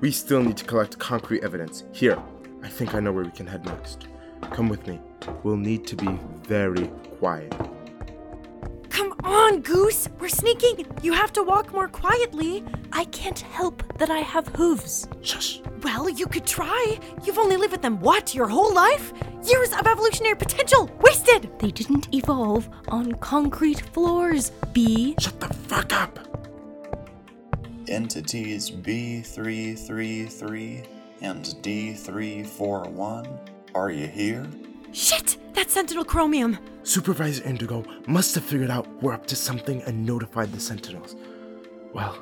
We 0.00 0.10
still 0.10 0.42
need 0.42 0.56
to 0.56 0.64
collect 0.64 0.98
concrete 0.98 1.44
evidence. 1.44 1.84
Here, 1.92 2.18
I 2.62 2.68
think 2.68 2.94
I 2.94 3.00
know 3.00 3.12
where 3.12 3.24
we 3.24 3.30
can 3.30 3.46
head 3.46 3.64
next. 3.66 4.08
Come 4.52 4.68
with 4.68 4.86
me. 4.86 4.98
We'll 5.42 5.56
need 5.56 5.86
to 5.86 5.96
be 5.96 6.18
very 6.44 6.88
quiet. 7.18 7.54
Come 8.96 9.12
on, 9.24 9.60
Goose! 9.60 10.08
We're 10.18 10.30
sneaking! 10.30 10.86
You 11.02 11.12
have 11.12 11.30
to 11.34 11.42
walk 11.42 11.70
more 11.70 11.86
quietly. 11.86 12.64
I 12.94 13.04
can't 13.04 13.40
help 13.40 13.82
that 13.98 14.08
I 14.08 14.20
have 14.20 14.48
hooves. 14.48 15.06
Shush. 15.20 15.60
Well, 15.82 16.08
you 16.08 16.26
could 16.26 16.46
try. 16.46 16.98
You've 17.22 17.36
only 17.36 17.58
lived 17.58 17.72
with 17.72 17.82
them, 17.82 18.00
what, 18.00 18.34
your 18.34 18.48
whole 18.48 18.72
life? 18.72 19.12
Years 19.44 19.74
of 19.74 19.86
evolutionary 19.86 20.36
potential 20.36 20.90
wasted! 21.02 21.50
They 21.58 21.72
didn't 21.72 22.14
evolve 22.14 22.70
on 22.88 23.12
concrete 23.16 23.80
floors, 23.80 24.52
B. 24.72 25.14
Shut 25.18 25.40
the 25.40 25.52
fuck 25.52 25.92
up. 25.92 26.18
Entities 27.88 28.70
B333 28.70 30.86
and 31.20 31.44
D341, 31.44 33.38
are 33.74 33.90
you 33.90 34.06
here? 34.06 34.48
Shit! 34.96 35.36
That's 35.52 35.74
Sentinel 35.74 36.06
Chromium. 36.06 36.56
Supervisor 36.82 37.44
Indigo 37.44 37.84
must 38.06 38.34
have 38.34 38.44
figured 38.44 38.70
out 38.70 38.88
we're 39.02 39.12
up 39.12 39.26
to 39.26 39.36
something 39.36 39.82
and 39.82 40.06
notified 40.06 40.50
the 40.52 40.58
Sentinels. 40.58 41.16
Well, 41.92 42.16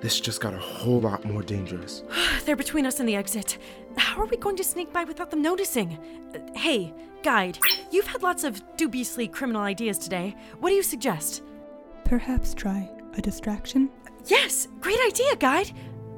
this 0.00 0.18
just 0.18 0.40
got 0.40 0.54
a 0.54 0.58
whole 0.58 1.00
lot 1.00 1.24
more 1.24 1.40
dangerous. 1.40 2.02
They're 2.44 2.56
between 2.56 2.84
us 2.84 2.98
and 2.98 3.08
the 3.08 3.14
exit. 3.14 3.58
How 3.96 4.20
are 4.20 4.26
we 4.26 4.36
going 4.36 4.56
to 4.56 4.64
sneak 4.64 4.92
by 4.92 5.04
without 5.04 5.30
them 5.30 5.40
noticing? 5.40 5.96
Uh, 6.34 6.58
hey, 6.58 6.92
guide, 7.22 7.60
you've 7.92 8.08
had 8.08 8.24
lots 8.24 8.42
of 8.42 8.60
dubiously 8.76 9.28
criminal 9.28 9.62
ideas 9.62 9.96
today. 9.96 10.34
What 10.58 10.70
do 10.70 10.74
you 10.74 10.82
suggest? 10.82 11.44
Perhaps 12.04 12.54
try 12.54 12.90
a 13.16 13.22
distraction? 13.22 13.88
Yes, 14.24 14.66
great 14.80 14.98
idea, 15.06 15.36
guide. 15.36 15.70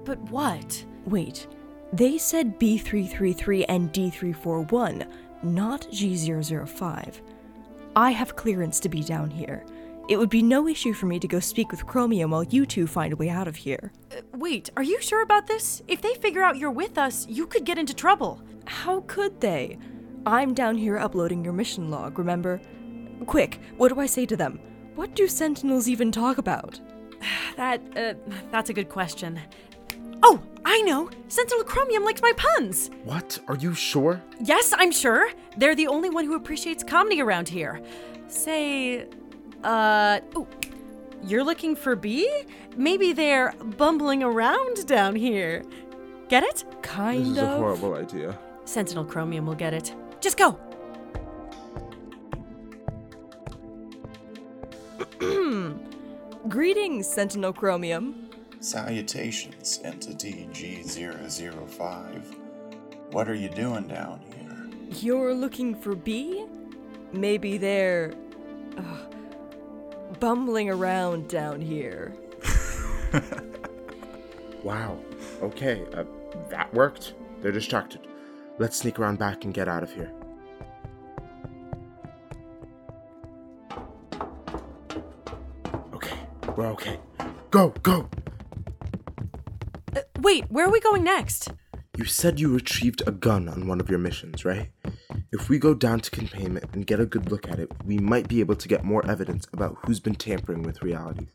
But 0.06 0.18
what? 0.30 0.82
Wait, 1.04 1.46
they 1.92 2.16
said 2.16 2.58
B333 2.58 3.66
and 3.68 3.92
D341, 3.92 5.06
not 5.42 5.82
G005. 5.82 7.20
I 7.94 8.10
have 8.10 8.36
clearance 8.36 8.80
to 8.80 8.88
be 8.88 9.02
down 9.02 9.30
here. 9.30 9.64
It 10.08 10.18
would 10.18 10.30
be 10.30 10.42
no 10.42 10.68
issue 10.68 10.92
for 10.92 11.06
me 11.06 11.18
to 11.18 11.26
go 11.26 11.40
speak 11.40 11.70
with 11.72 11.86
Chromium 11.86 12.30
while 12.30 12.44
you 12.44 12.64
two 12.64 12.86
find 12.86 13.12
a 13.12 13.16
way 13.16 13.28
out 13.28 13.48
of 13.48 13.56
here. 13.56 13.90
Uh, 14.12 14.20
wait, 14.34 14.70
are 14.76 14.82
you 14.82 15.00
sure 15.00 15.22
about 15.22 15.48
this? 15.48 15.82
If 15.88 16.00
they 16.00 16.14
figure 16.14 16.42
out 16.42 16.58
you're 16.58 16.70
with 16.70 16.96
us, 16.96 17.26
you 17.28 17.46
could 17.46 17.64
get 17.64 17.78
into 17.78 17.94
trouble. 17.94 18.40
How 18.66 19.00
could 19.08 19.40
they? 19.40 19.78
I'm 20.24 20.54
down 20.54 20.76
here 20.76 20.98
uploading 20.98 21.42
your 21.42 21.52
mission 21.52 21.90
log, 21.90 22.18
remember? 22.18 22.60
Quick, 23.26 23.60
what 23.76 23.88
do 23.88 23.98
I 23.98 24.06
say 24.06 24.26
to 24.26 24.36
them? 24.36 24.60
What 24.94 25.16
do 25.16 25.26
Sentinels 25.26 25.88
even 25.88 26.12
talk 26.12 26.38
about? 26.38 26.80
That, 27.56 27.80
uh, 27.96 28.12
that's 28.50 28.68
a 28.68 28.74
good 28.74 28.90
question. 28.90 29.40
Oh, 30.22 30.40
I 30.64 30.82
know! 30.82 31.08
Sentinel 31.28 31.64
Chromium 31.64 32.04
likes 32.04 32.22
my 32.22 32.32
puns! 32.36 32.90
What? 33.04 33.38
Are 33.48 33.56
you 33.56 33.74
sure? 33.74 34.22
Yes, 34.40 34.72
I'm 34.76 34.90
sure. 34.92 35.30
They're 35.56 35.74
the 35.74 35.86
only 35.86 36.10
one 36.10 36.24
who 36.24 36.34
appreciates 36.34 36.82
comedy 36.82 37.20
around 37.20 37.48
here. 37.48 37.80
Say, 38.28 39.06
uh, 39.62 40.20
ooh, 40.36 40.46
you're 41.22 41.44
looking 41.44 41.76
for 41.76 41.94
B? 41.96 42.28
Maybe 42.76 43.12
they're 43.12 43.52
bumbling 43.76 44.22
around 44.22 44.86
down 44.86 45.14
here. 45.16 45.64
Get 46.28 46.42
it? 46.42 46.64
Kind 46.82 47.20
This 47.26 47.28
is 47.32 47.38
of. 47.38 47.44
a 47.48 47.56
horrible 47.58 47.94
idea. 47.94 48.38
Sentinel 48.64 49.04
Chromium 49.04 49.46
will 49.46 49.54
get 49.54 49.72
it. 49.72 49.94
Just 50.20 50.36
go! 50.36 50.58
Greetings, 56.48 57.06
Sentinel 57.08 57.52
Chromium. 57.52 58.25
Salutations, 58.60 59.80
Entity 59.84 60.48
G005. 60.52 62.36
What 63.12 63.28
are 63.28 63.34
you 63.34 63.48
doing 63.48 63.86
down 63.86 64.20
here? 64.34 64.70
You're 65.00 65.34
looking 65.34 65.74
for 65.74 65.94
B? 65.94 66.46
Maybe 67.12 67.58
they're. 67.58 68.14
Uh, 68.76 68.82
bumbling 70.20 70.70
around 70.70 71.28
down 71.28 71.60
here. 71.60 72.14
Wow. 74.66 74.98
Okay, 75.42 75.84
uh, 75.94 76.02
that 76.50 76.74
worked. 76.74 77.14
They're 77.40 77.52
distracted. 77.52 78.00
Let's 78.58 78.76
sneak 78.76 78.98
around 78.98 79.16
back 79.16 79.44
and 79.44 79.54
get 79.54 79.68
out 79.68 79.84
of 79.84 79.92
here. 79.92 80.12
Okay, 85.94 86.18
we're 86.56 86.66
okay. 86.66 86.98
Go, 87.52 87.68
go! 87.84 88.08
Wait, 90.26 90.50
where 90.50 90.66
are 90.66 90.72
we 90.72 90.80
going 90.80 91.04
next? 91.04 91.52
You 91.96 92.04
said 92.04 92.40
you 92.40 92.52
retrieved 92.52 93.00
a 93.06 93.12
gun 93.12 93.48
on 93.48 93.68
one 93.68 93.78
of 93.78 93.88
your 93.88 94.00
missions, 94.00 94.44
right? 94.44 94.72
If 95.30 95.48
we 95.48 95.56
go 95.56 95.72
down 95.72 96.00
to 96.00 96.10
containment 96.10 96.66
and 96.72 96.84
get 96.84 96.98
a 96.98 97.06
good 97.06 97.30
look 97.30 97.46
at 97.46 97.60
it, 97.60 97.70
we 97.84 97.98
might 97.98 98.26
be 98.26 98.40
able 98.40 98.56
to 98.56 98.66
get 98.66 98.82
more 98.82 99.06
evidence 99.06 99.46
about 99.52 99.78
who's 99.82 100.00
been 100.00 100.16
tampering 100.16 100.64
with 100.64 100.82
reality. 100.82 101.28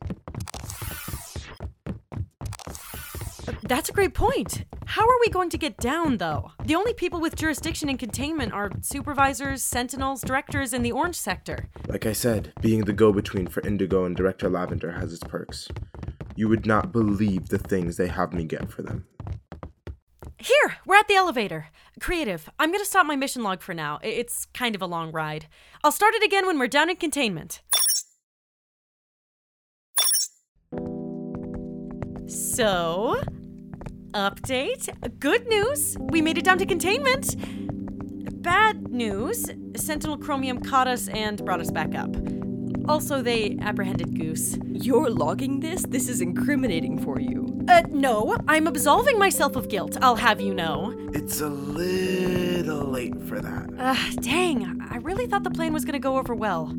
That's 3.63 3.87
a 3.87 3.93
great 3.93 4.13
point. 4.13 4.65
How 4.85 5.03
are 5.03 5.19
we 5.21 5.29
going 5.29 5.49
to 5.51 5.57
get 5.57 5.77
down, 5.77 6.17
though? 6.17 6.51
The 6.65 6.75
only 6.75 6.93
people 6.93 7.21
with 7.21 7.37
jurisdiction 7.37 7.87
in 7.87 7.97
containment 7.97 8.51
are 8.51 8.71
supervisors, 8.81 9.63
sentinels, 9.63 10.19
directors 10.19 10.73
in 10.73 10.81
the 10.81 10.91
orange 10.91 11.15
sector. 11.15 11.69
Like 11.87 12.05
I 12.05 12.11
said, 12.11 12.51
being 12.59 12.81
the 12.83 12.91
go 12.91 13.13
between 13.13 13.47
for 13.47 13.65
Indigo 13.65 14.03
and 14.03 14.17
Director 14.17 14.49
Lavender 14.49 14.91
has 14.91 15.13
its 15.13 15.23
perks. 15.23 15.69
You 16.41 16.49
would 16.49 16.65
not 16.65 16.91
believe 16.91 17.49
the 17.49 17.59
things 17.59 17.97
they 17.97 18.07
have 18.07 18.33
me 18.33 18.45
get 18.45 18.71
for 18.71 18.81
them. 18.81 19.05
Here, 20.39 20.77
we're 20.87 20.95
at 20.95 21.07
the 21.07 21.13
elevator. 21.13 21.67
Creative, 21.99 22.49
I'm 22.57 22.71
gonna 22.71 22.83
stop 22.83 23.05
my 23.05 23.15
mission 23.15 23.43
log 23.43 23.61
for 23.61 23.75
now. 23.75 23.99
It's 24.01 24.47
kind 24.51 24.73
of 24.73 24.81
a 24.81 24.87
long 24.87 25.11
ride. 25.11 25.45
I'll 25.83 25.91
start 25.91 26.15
it 26.15 26.23
again 26.23 26.47
when 26.47 26.57
we're 26.57 26.67
down 26.67 26.89
in 26.89 26.95
containment. 26.95 27.61
So, 32.25 33.21
update. 34.15 35.19
Good 35.19 35.45
news, 35.47 35.95
we 35.99 36.23
made 36.23 36.39
it 36.39 36.43
down 36.43 36.57
to 36.57 36.65
containment. 36.65 37.35
Bad 38.41 38.87
news, 38.87 39.47
Sentinel 39.75 40.17
Chromium 40.17 40.59
caught 40.63 40.87
us 40.87 41.07
and 41.09 41.45
brought 41.45 41.61
us 41.61 41.69
back 41.69 41.93
up. 41.93 42.09
Also, 42.87 43.21
they 43.21 43.57
apprehended 43.61 44.17
Goose. 44.17 44.57
You're 44.65 45.09
logging 45.09 45.59
this? 45.59 45.83
This 45.83 46.09
is 46.09 46.21
incriminating 46.21 46.97
for 46.99 47.19
you. 47.19 47.47
Uh, 47.67 47.83
no, 47.89 48.35
I'm 48.47 48.67
absolving 48.67 49.19
myself 49.19 49.55
of 49.55 49.69
guilt, 49.69 49.97
I'll 50.01 50.15
have 50.15 50.41
you 50.41 50.53
know. 50.53 50.93
It's 51.13 51.41
a 51.41 51.47
little 51.49 52.85
late 52.85 53.21
for 53.23 53.39
that. 53.39 53.69
Uh, 53.77 53.95
dang, 54.21 54.79
I 54.89 54.97
really 54.97 55.27
thought 55.27 55.43
the 55.43 55.51
plan 55.51 55.73
was 55.73 55.85
gonna 55.85 55.99
go 55.99 56.17
over 56.17 56.33
well. 56.35 56.75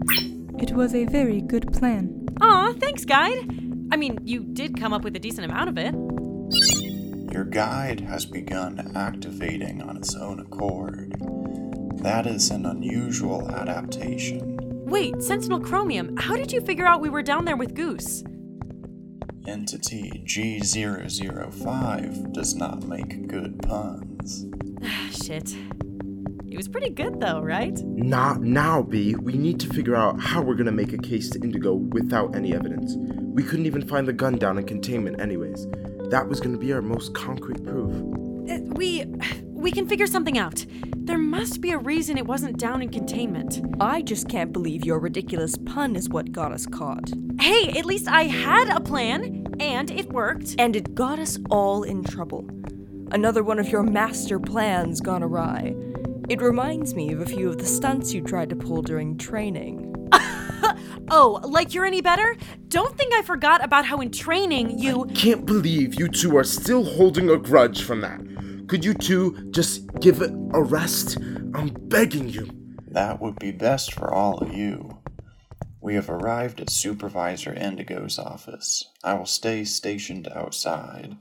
It 0.58 0.72
was 0.72 0.94
a 0.94 1.04
very 1.04 1.40
good 1.40 1.72
plan. 1.72 2.26
Aw, 2.40 2.72
thanks, 2.74 3.04
guide. 3.04 3.48
I 3.90 3.96
mean, 3.96 4.18
you 4.24 4.40
did 4.40 4.78
come 4.78 4.92
up 4.92 5.02
with 5.04 5.14
a 5.16 5.18
decent 5.18 5.44
amount 5.44 5.68
of 5.68 5.78
it. 5.78 5.94
Your 7.32 7.44
guide 7.44 8.00
has 8.00 8.26
begun 8.26 8.92
activating 8.94 9.80
on 9.82 9.96
its 9.96 10.14
own 10.14 10.40
accord. 10.40 11.14
That 12.02 12.26
is 12.26 12.50
an 12.50 12.66
unusual 12.66 13.50
adaptation. 13.50 14.51
Wait, 14.92 15.20
Sentinel 15.22 15.58
Chromium, 15.58 16.14
how 16.18 16.36
did 16.36 16.52
you 16.52 16.60
figure 16.60 16.84
out 16.84 17.00
we 17.00 17.08
were 17.08 17.22
down 17.22 17.46
there 17.46 17.56
with 17.56 17.74
Goose? 17.74 18.22
Entity 19.48 20.22
G005 20.26 22.34
does 22.34 22.54
not 22.54 22.86
make 22.86 23.26
good 23.26 23.58
puns. 23.62 24.44
Shit. 25.24 25.56
It 26.46 26.58
was 26.58 26.68
pretty 26.68 26.90
good 26.90 27.20
though, 27.20 27.40
right? 27.40 27.74
Not 27.84 28.42
now, 28.42 28.82
B. 28.82 29.14
We 29.14 29.32
need 29.32 29.58
to 29.60 29.68
figure 29.68 29.96
out 29.96 30.20
how 30.20 30.42
we're 30.42 30.56
gonna 30.56 30.70
make 30.70 30.92
a 30.92 30.98
case 30.98 31.30
to 31.30 31.40
Indigo 31.40 31.72
without 31.72 32.36
any 32.36 32.52
evidence. 32.52 32.94
We 32.98 33.44
couldn't 33.44 33.64
even 33.64 33.88
find 33.88 34.06
the 34.06 34.12
gun 34.12 34.36
down 34.36 34.58
in 34.58 34.66
containment, 34.66 35.22
anyways. 35.22 35.66
That 36.10 36.28
was 36.28 36.38
gonna 36.38 36.58
be 36.58 36.70
our 36.74 36.82
most 36.82 37.14
concrete 37.14 37.64
proof. 37.64 37.94
Uh, 38.46 38.58
we. 38.74 39.06
We 39.62 39.70
can 39.70 39.86
figure 39.86 40.08
something 40.08 40.38
out. 40.38 40.66
There 40.96 41.16
must 41.16 41.60
be 41.60 41.70
a 41.70 41.78
reason 41.78 42.18
it 42.18 42.26
wasn't 42.26 42.58
down 42.58 42.82
in 42.82 42.88
containment. 42.88 43.60
I 43.80 44.02
just 44.02 44.28
can't 44.28 44.52
believe 44.52 44.84
your 44.84 44.98
ridiculous 44.98 45.56
pun 45.56 45.94
is 45.94 46.08
what 46.08 46.32
got 46.32 46.50
us 46.50 46.66
caught. 46.66 47.12
Hey, 47.40 47.68
at 47.78 47.84
least 47.84 48.08
I 48.08 48.24
had 48.24 48.68
a 48.68 48.80
plan, 48.80 49.46
and 49.60 49.88
it 49.92 50.12
worked. 50.12 50.56
And 50.58 50.74
it 50.74 50.96
got 50.96 51.20
us 51.20 51.38
all 51.48 51.84
in 51.84 52.02
trouble. 52.02 52.44
Another 53.12 53.44
one 53.44 53.60
of 53.60 53.68
your 53.68 53.84
master 53.84 54.40
plans 54.40 55.00
gone 55.00 55.22
awry. 55.22 55.76
It 56.28 56.42
reminds 56.42 56.96
me 56.96 57.12
of 57.12 57.20
a 57.20 57.26
few 57.26 57.48
of 57.48 57.58
the 57.58 57.64
stunts 57.64 58.12
you 58.12 58.20
tried 58.20 58.50
to 58.50 58.56
pull 58.56 58.82
during 58.82 59.16
training. 59.16 59.90
Oh, 61.10 61.40
like 61.42 61.74
you're 61.74 61.84
any 61.84 62.00
better? 62.00 62.36
Don't 62.68 62.96
think 62.96 63.12
I 63.12 63.20
forgot 63.20 63.62
about 63.62 63.84
how 63.84 64.00
in 64.00 64.10
training 64.10 64.78
you. 64.78 65.04
Can't 65.14 65.44
believe 65.44 65.94
you 65.98 66.08
two 66.08 66.38
are 66.38 66.44
still 66.44 66.84
holding 66.84 67.28
a 67.28 67.36
grudge 67.36 67.82
from 67.82 68.00
that. 68.00 68.31
Could 68.72 68.86
you 68.86 68.94
two 68.94 69.50
just 69.50 69.86
give 70.00 70.22
it 70.22 70.30
a 70.54 70.62
rest? 70.62 71.18
I'm 71.52 71.76
begging 71.88 72.30
you. 72.30 72.48
That 72.88 73.20
would 73.20 73.38
be 73.38 73.50
best 73.50 73.92
for 73.92 74.10
all 74.10 74.38
of 74.38 74.54
you. 74.54 74.96
We 75.82 75.94
have 75.96 76.08
arrived 76.08 76.58
at 76.58 76.70
Supervisor 76.70 77.52
Indigo's 77.52 78.18
office. 78.18 78.88
I 79.04 79.12
will 79.12 79.26
stay 79.26 79.64
stationed 79.64 80.26
outside. 80.34 81.18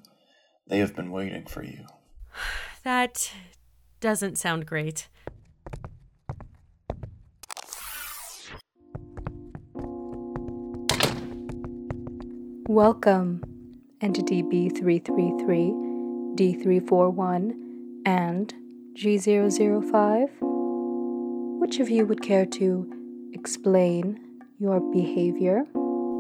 They 0.66 0.80
have 0.80 0.96
been 0.96 1.12
waiting 1.12 1.46
for 1.46 1.62
you. 1.62 1.88
That 2.86 3.34
doesn't 4.00 4.38
sound 4.38 4.66
great. 4.66 5.10
Welcome, 12.70 13.44
Entity 14.00 14.42
B333, 14.42 15.91
D341, 16.36 17.54
and 18.06 18.54
G005. 18.96 20.30
Which 21.60 21.80
of 21.80 21.90
you 21.90 22.06
would 22.06 22.22
care 22.22 22.46
to 22.46 23.32
explain 23.34 24.20
your 24.60 24.80
behavior? 24.80 25.66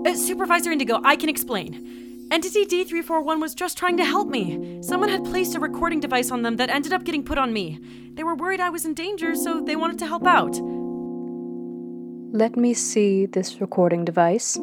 Uh, 0.05 0.15
Supervisor 0.15 0.71
Indigo, 0.71 0.99
I 1.03 1.15
can 1.15 1.29
explain. 1.29 2.27
Entity 2.31 2.65
D341 2.65 3.41
was 3.41 3.53
just 3.53 3.77
trying 3.77 3.97
to 3.97 4.05
help 4.05 4.29
me. 4.29 4.79
Someone 4.81 5.09
had 5.09 5.25
placed 5.25 5.53
a 5.55 5.59
recording 5.59 5.99
device 5.99 6.31
on 6.31 6.43
them 6.43 6.55
that 6.55 6.69
ended 6.69 6.93
up 6.93 7.03
getting 7.03 7.23
put 7.23 7.37
on 7.37 7.51
me. 7.51 7.77
They 8.13 8.23
were 8.23 8.35
worried 8.35 8.61
I 8.61 8.69
was 8.69 8.85
in 8.85 8.93
danger, 8.93 9.35
so 9.35 9.59
they 9.59 9.75
wanted 9.75 9.99
to 9.99 10.07
help 10.07 10.25
out. 10.25 10.57
Let 12.33 12.55
me 12.55 12.73
see 12.73 13.25
this 13.25 13.59
recording 13.59 14.05
device. 14.05 14.55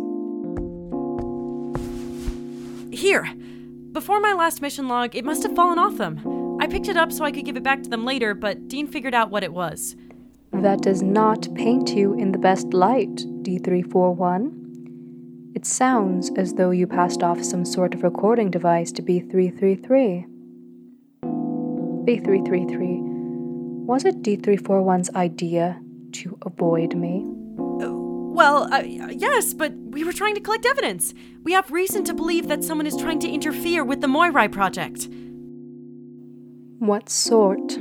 Here. 2.91 3.31
Before 3.99 4.21
my 4.21 4.33
last 4.33 4.63
mission 4.63 4.87
log, 4.87 5.17
it 5.17 5.25
must 5.25 5.43
have 5.43 5.57
fallen 5.57 5.77
off 5.77 5.97
them. 5.97 6.61
I 6.61 6.69
picked 6.69 6.87
it 6.87 6.97
up 6.97 7.11
so 7.11 7.25
I 7.25 7.33
could 7.33 7.45
give 7.45 7.57
it 7.57 7.65
back 7.65 7.83
to 7.83 7.91
them 7.91 8.05
later, 8.05 8.33
but 8.33 8.69
Dean 8.69 8.87
figured 8.87 9.13
out 9.13 9.33
what 9.33 9.43
it 9.43 9.53
was. 9.53 9.97
That 10.53 10.83
does 10.83 11.03
not 11.03 11.53
paint 11.57 11.97
you 11.97 12.15
in 12.15 12.31
the 12.31 12.39
best 12.39 12.73
light, 12.73 13.17
D341. 13.43 15.57
It 15.57 15.67
sounds 15.67 16.31
as 16.37 16.55
though 16.55 16.71
you 16.71 16.87
passed 16.87 17.25
off 17.25 17.43
some 17.43 17.65
sort 17.65 17.93
of 17.93 18.05
recording 18.05 18.53
device 18.53 18.93
to 18.93 19.03
B333. 19.03 20.27
B333, 22.07 23.01
was 23.85 24.05
it 24.05 24.23
D341's 24.23 25.11
idea 25.17 25.83
to 26.13 26.39
avoid 26.43 26.95
me? 26.95 27.25
Well, 28.39 28.73
uh, 28.73 28.85
yes, 28.85 29.53
but 29.53 29.73
we 29.75 30.05
were 30.05 30.13
trying 30.13 30.37
to 30.37 30.41
collect 30.41 30.65
evidence. 30.65 31.13
We 31.43 31.55
have 31.55 31.73
reason 31.73 32.05
to 32.05 32.15
believe 32.15 32.47
that 32.47 32.63
someone 32.63 32.87
is 32.87 32.97
trying 32.97 33.19
to 33.19 33.29
interfere 33.29 33.83
with 33.83 34.01
the 34.01 34.07
Moirai 34.07 34.53
project. 34.53 35.09
What 36.79 37.09
sort 37.09 37.77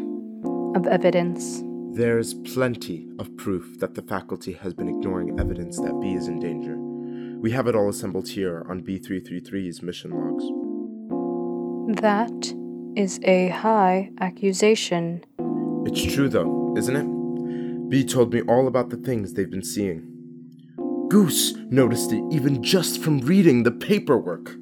of 0.76 0.88
evidence? 0.88 1.62
There's 1.96 2.34
plenty 2.34 3.08
of 3.20 3.38
proof 3.38 3.78
that 3.82 3.94
the 3.94 4.02
faculty 4.02 4.54
has 4.54 4.74
been 4.74 4.90
ignoring 4.90 5.40
evidence 5.40 5.78
that 5.78 5.96
B 6.02 6.16
is 6.16 6.28
in 6.28 6.40
danger. 6.40 6.76
We 7.40 7.52
have 7.52 7.68
it 7.68 7.76
all 7.76 7.90
assembled 7.90 8.28
here 8.28 8.66
on 8.68 8.82
B333's 8.82 9.84
mission 9.84 10.10
logs. 10.10 10.44
That 12.02 12.56
is 12.96 13.20
a 13.22 13.50
high 13.50 14.10
accusation. 14.20 15.24
It's 15.86 16.16
true, 16.16 16.30
though, 16.30 16.74
isn't 16.76 16.96
it? 16.96 17.90
B 17.90 18.04
told 18.04 18.34
me 18.34 18.42
all 18.42 18.68
about 18.68 18.90
the 18.90 18.98
things 18.98 19.34
they've 19.34 19.52
been 19.52 19.64
seeing. 19.64 20.17
Goose 21.10 21.54
noticed 21.70 22.12
it 22.12 22.24
even 22.32 22.62
just 22.62 23.02
from 23.02 23.20
reading 23.20 23.64
the 23.64 23.72
paperwork. 23.72 24.58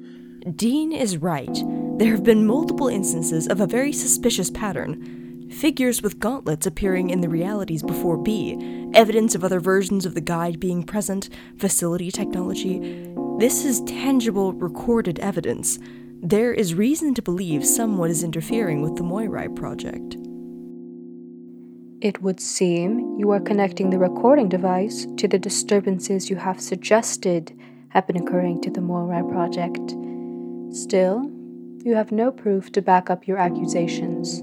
Dean 0.54 0.92
is 0.92 1.16
right. 1.16 1.62
There 1.98 2.12
have 2.12 2.22
been 2.22 2.46
multiple 2.46 2.86
instances 2.86 3.48
of 3.48 3.60
a 3.60 3.66
very 3.66 3.92
suspicious 3.92 4.48
pattern. 4.50 5.48
Figures 5.50 6.02
with 6.02 6.20
gauntlets 6.20 6.66
appearing 6.66 7.10
in 7.10 7.20
the 7.20 7.28
realities 7.28 7.82
before 7.82 8.16
B, 8.16 8.90
evidence 8.94 9.34
of 9.34 9.42
other 9.42 9.58
versions 9.58 10.06
of 10.06 10.14
the 10.14 10.20
guide 10.20 10.60
being 10.60 10.84
present, 10.84 11.30
facility 11.58 12.12
technology. 12.12 13.12
This 13.38 13.64
is 13.64 13.80
tangible, 13.82 14.52
recorded 14.52 15.18
evidence. 15.18 15.80
There 16.22 16.54
is 16.54 16.74
reason 16.74 17.14
to 17.14 17.22
believe 17.22 17.64
someone 17.64 18.10
is 18.10 18.22
interfering 18.22 18.82
with 18.82 18.96
the 18.96 19.02
Moirai 19.02 19.54
project. 19.54 20.16
It 22.02 22.20
would 22.20 22.40
seem 22.40 23.16
you 23.18 23.30
are 23.30 23.40
connecting 23.40 23.88
the 23.88 23.98
recording 23.98 24.50
device 24.50 25.06
to 25.16 25.26
the 25.26 25.38
disturbances 25.38 26.28
you 26.28 26.36
have 26.36 26.60
suggested 26.60 27.58
have 27.88 28.06
been 28.06 28.18
occurring 28.22 28.60
to 28.62 28.70
the 28.70 28.82
Moirai 28.82 29.26
project. 29.30 29.96
Still, 30.76 31.30
you 31.84 31.94
have 31.94 32.12
no 32.12 32.30
proof 32.30 32.70
to 32.72 32.82
back 32.82 33.08
up 33.08 33.26
your 33.26 33.38
accusations. 33.38 34.42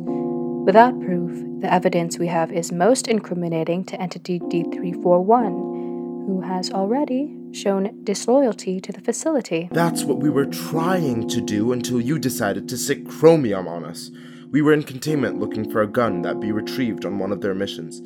Without 0.65 0.99
proof, 0.99 1.31
the 1.61 1.71
evidence 1.71 2.17
we 2.17 2.25
have 2.25 2.51
is 2.51 2.71
most 2.71 3.07
incriminating 3.07 3.85
to 3.85 4.01
Entity 4.01 4.39
D341, 4.39 6.25
who 6.25 6.41
has 6.41 6.71
already 6.71 7.37
shown 7.51 8.03
disloyalty 8.03 8.81
to 8.81 8.91
the 8.91 9.01
facility. 9.01 9.69
That's 9.71 10.03
what 10.03 10.17
we 10.17 10.31
were 10.31 10.47
trying 10.47 11.27
to 11.27 11.39
do 11.39 11.71
until 11.71 12.01
you 12.01 12.17
decided 12.17 12.67
to 12.69 12.77
sic 12.77 13.07
chromium 13.07 13.67
on 13.67 13.85
us. 13.85 14.09
We 14.53 14.61
were 14.61 14.71
in 14.71 14.83
containment 14.83 15.39
looking 15.39 15.67
for 15.71 15.81
a 15.81 15.87
gun 15.87 16.21
that 16.21 16.39
B 16.39 16.51
retrieved 16.51 17.05
on 17.05 17.17
one 17.17 17.31
of 17.31 17.41
their 17.41 17.55
missions. 17.55 17.99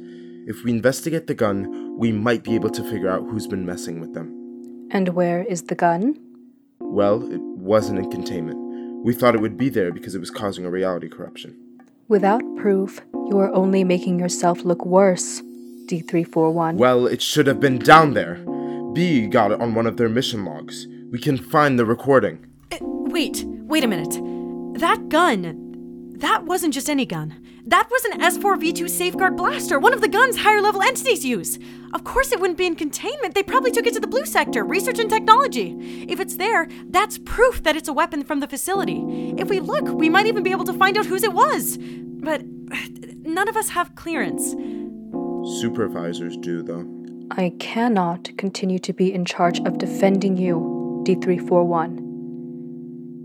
If 0.48 0.64
we 0.64 0.72
investigate 0.72 1.28
the 1.28 1.34
gun, 1.34 1.98
we 1.98 2.14
might 2.14 2.46
be 2.46 2.56
able 2.56 2.70
to 2.70 2.90
figure 2.90 3.10
out 3.10 3.24
who's 3.24 3.48
been 3.48 3.66
messing 3.66 4.00
with 4.00 4.14
them. 4.14 4.88
And 4.90 5.10
where 5.10 5.44
is 5.44 5.64
the 5.64 5.76
gun? 5.76 6.18
Well, 6.80 7.30
it 7.30 7.42
wasn't 7.42 8.00
in 8.00 8.10
containment. 8.10 9.04
We 9.04 9.14
thought 9.14 9.36
it 9.36 9.42
would 9.42 9.58
be 9.58 9.68
there 9.68 9.92
because 9.92 10.16
it 10.16 10.20
was 10.20 10.32
causing 10.32 10.64
a 10.64 10.70
reality 10.70 11.10
corruption. 11.10 11.54
Without 12.08 12.42
proof, 12.56 13.02
you 13.30 13.38
are 13.40 13.54
only 13.54 13.84
making 13.84 14.18
yourself 14.18 14.64
look 14.64 14.86
worse, 14.86 15.42
D341. 15.88 16.76
Well, 16.76 17.08
it 17.08 17.22
should 17.22 17.48
have 17.48 17.60
been 17.60 17.78
down 17.78 18.14
there. 18.14 18.36
B 18.94 19.28
got 19.28 19.52
it 19.52 19.60
on 19.60 19.76
one 19.76 19.86
of 19.86 19.98
their 19.98 20.08
mission 20.08 20.46
logs. 20.46 20.88
We 21.12 21.20
can 21.20 21.38
find 21.38 21.78
the 21.78 21.86
recording. 21.86 22.46
Uh, 22.72 22.78
wait, 22.82 23.44
wait 23.46 23.84
a 23.84 23.88
minute. 23.88 24.80
That 24.80 25.10
gun, 25.10 25.67
that 26.18 26.46
wasn't 26.46 26.74
just 26.74 26.90
any 26.90 27.06
gun. 27.06 27.36
That 27.66 27.88
was 27.92 28.06
an 28.06 28.22
S4V2 28.22 28.90
Safeguard 28.90 29.38
Blaster, 29.38 29.78
one 29.78 29.94
of 29.94 30.02
the 30.02 30.08
guns 30.08 30.38
higher 30.38 30.62
level 30.62 30.82
entities 30.82 31.24
use. 31.24 31.60
Of 31.94 32.04
course, 32.04 32.32
it 32.32 32.40
wouldn't 32.40 32.58
be 32.58 32.66
in 32.66 32.76
containment. 32.76 33.36
They 33.36 33.44
probably 33.44 33.72
took 33.72 33.86
it 33.86 33.94
to 33.94 34.00
the 34.00 34.08
blue 34.08 34.26
sector, 34.26 34.64
research 34.64 34.98
and 35.00 35.10
technology. 35.10 35.76
If 36.10 36.20
it's 36.20 36.38
there, 36.38 36.68
that's 36.90 37.20
proof 37.20 37.62
that 37.64 37.76
it's 37.76 37.88
a 37.88 37.94
weapon 37.94 38.24
from 38.24 38.40
the 38.40 38.48
facility. 38.48 39.34
If 39.38 39.50
we 39.50 39.60
look, 39.60 39.88
we 39.90 40.10
might 40.10 40.26
even 40.26 40.44
be 40.44 40.52
able 40.52 40.66
to 40.66 40.74
find 40.74 40.98
out 40.98 41.06
whose 41.06 41.24
it 41.24 41.34
was. 41.34 41.78
But 41.78 42.44
none 43.22 43.48
of 43.48 43.56
us 43.56 43.70
have 43.70 43.96
clearance. 43.96 44.56
Supervisors 45.60 46.36
do, 46.38 46.64
though. 46.64 46.86
I 47.32 47.54
cannot 47.60 48.32
continue 48.38 48.80
to 48.80 48.94
be 48.94 49.14
in 49.14 49.24
charge 49.24 49.60
of 49.60 49.78
defending 49.78 50.38
you, 50.38 51.04
D341. 51.06 52.07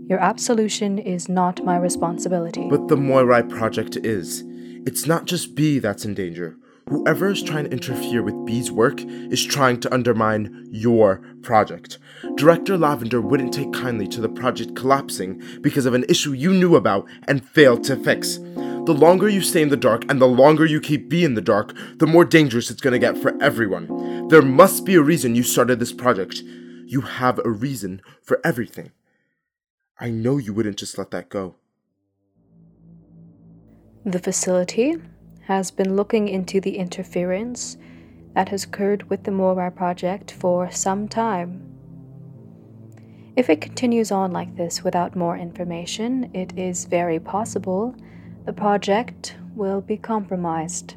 Your 0.09 0.19
absolution 0.19 0.99
is 0.99 1.29
not 1.29 1.63
my 1.63 1.77
responsibility. 1.77 2.67
But 2.69 2.89
the 2.89 2.97
Moirai 2.97 3.49
project 3.49 3.95
is. 3.97 4.43
It's 4.85 5.07
not 5.07 5.25
just 5.25 5.55
B 5.55 5.79
that's 5.79 6.03
in 6.03 6.13
danger. 6.13 6.57
Whoever 6.89 7.29
is 7.29 7.41
trying 7.41 7.63
to 7.65 7.71
interfere 7.71 8.21
with 8.21 8.45
B's 8.45 8.69
work 8.69 8.99
is 9.01 9.45
trying 9.45 9.79
to 9.79 9.93
undermine 9.93 10.67
your 10.69 11.21
project. 11.41 11.99
Director 12.35 12.77
Lavender 12.77 13.21
wouldn't 13.21 13.53
take 13.53 13.71
kindly 13.71 14.05
to 14.09 14.19
the 14.19 14.27
project 14.27 14.75
collapsing 14.75 15.41
because 15.61 15.85
of 15.85 15.93
an 15.93 16.03
issue 16.09 16.33
you 16.33 16.51
knew 16.51 16.75
about 16.75 17.07
and 17.29 17.47
failed 17.47 17.85
to 17.85 17.95
fix. 17.95 18.35
The 18.35 18.93
longer 18.93 19.29
you 19.29 19.41
stay 19.41 19.61
in 19.61 19.69
the 19.69 19.77
dark 19.77 20.03
and 20.11 20.19
the 20.19 20.27
longer 20.27 20.65
you 20.65 20.81
keep 20.81 21.07
B 21.07 21.23
in 21.23 21.35
the 21.35 21.41
dark, 21.41 21.73
the 21.99 22.07
more 22.07 22.25
dangerous 22.25 22.69
it's 22.69 22.81
gonna 22.81 22.99
get 22.99 23.17
for 23.17 23.41
everyone. 23.41 24.27
There 24.27 24.41
must 24.41 24.83
be 24.83 24.95
a 24.95 25.01
reason 25.01 25.35
you 25.35 25.43
started 25.43 25.79
this 25.79 25.93
project. 25.93 26.43
You 26.85 26.99
have 27.01 27.39
a 27.45 27.49
reason 27.49 28.01
for 28.21 28.41
everything. 28.43 28.91
I 30.03 30.09
know 30.09 30.35
you 30.35 30.53
wouldn't 30.53 30.75
just 30.75 30.97
let 30.97 31.11
that 31.11 31.29
go. 31.29 31.55
The 34.03 34.19
facility 34.19 34.95
has 35.43 35.71
been 35.71 35.95
looking 35.95 36.27
into 36.27 36.59
the 36.59 36.75
interference 36.77 37.77
that 38.33 38.49
has 38.49 38.65
occurred 38.65 39.09
with 39.09 39.23
the 39.23 39.31
Moirai 39.31 39.73
project 39.73 40.31
for 40.31 40.69
some 40.69 41.07
time. 41.07 41.69
If 43.37 43.49
it 43.49 43.61
continues 43.61 44.11
on 44.11 44.33
like 44.33 44.57
this 44.57 44.83
without 44.83 45.15
more 45.15 45.37
information, 45.37 46.29
it 46.33 46.51
is 46.59 46.83
very 46.83 47.17
possible 47.17 47.95
the 48.43 48.51
project 48.51 49.37
will 49.55 49.79
be 49.79 49.95
compromised. 49.95 50.95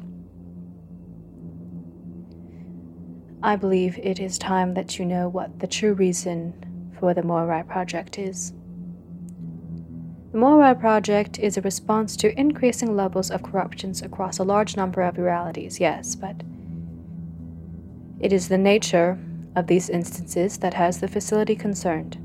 I 3.41 3.55
believe 3.55 3.97
it 4.03 4.19
is 4.19 4.37
time 4.37 4.73
that 4.73 4.99
you 4.99 5.05
know 5.05 5.29
what 5.29 5.61
the 5.61 5.67
true 5.67 5.93
reason 5.93 6.91
for 6.99 7.13
the 7.13 7.21
Moirai 7.21 7.65
project 7.65 8.19
is. 8.19 8.51
The 10.37 10.43
Moirai 10.43 10.79
project 10.79 11.39
is 11.39 11.57
a 11.57 11.61
response 11.61 12.15
to 12.17 12.39
increasing 12.39 12.95
levels 12.95 13.31
of 13.31 13.41
corruptions 13.41 14.03
across 14.03 14.37
a 14.37 14.43
large 14.43 14.77
number 14.77 15.01
of 15.01 15.17
realities, 15.17 15.79
yes, 15.79 16.13
but 16.13 16.35
it 18.19 18.31
is 18.31 18.47
the 18.47 18.57
nature 18.59 19.17
of 19.55 19.65
these 19.65 19.89
instances 19.89 20.59
that 20.59 20.75
has 20.75 20.99
the 20.99 21.07
facility 21.07 21.55
concerned. 21.55 22.17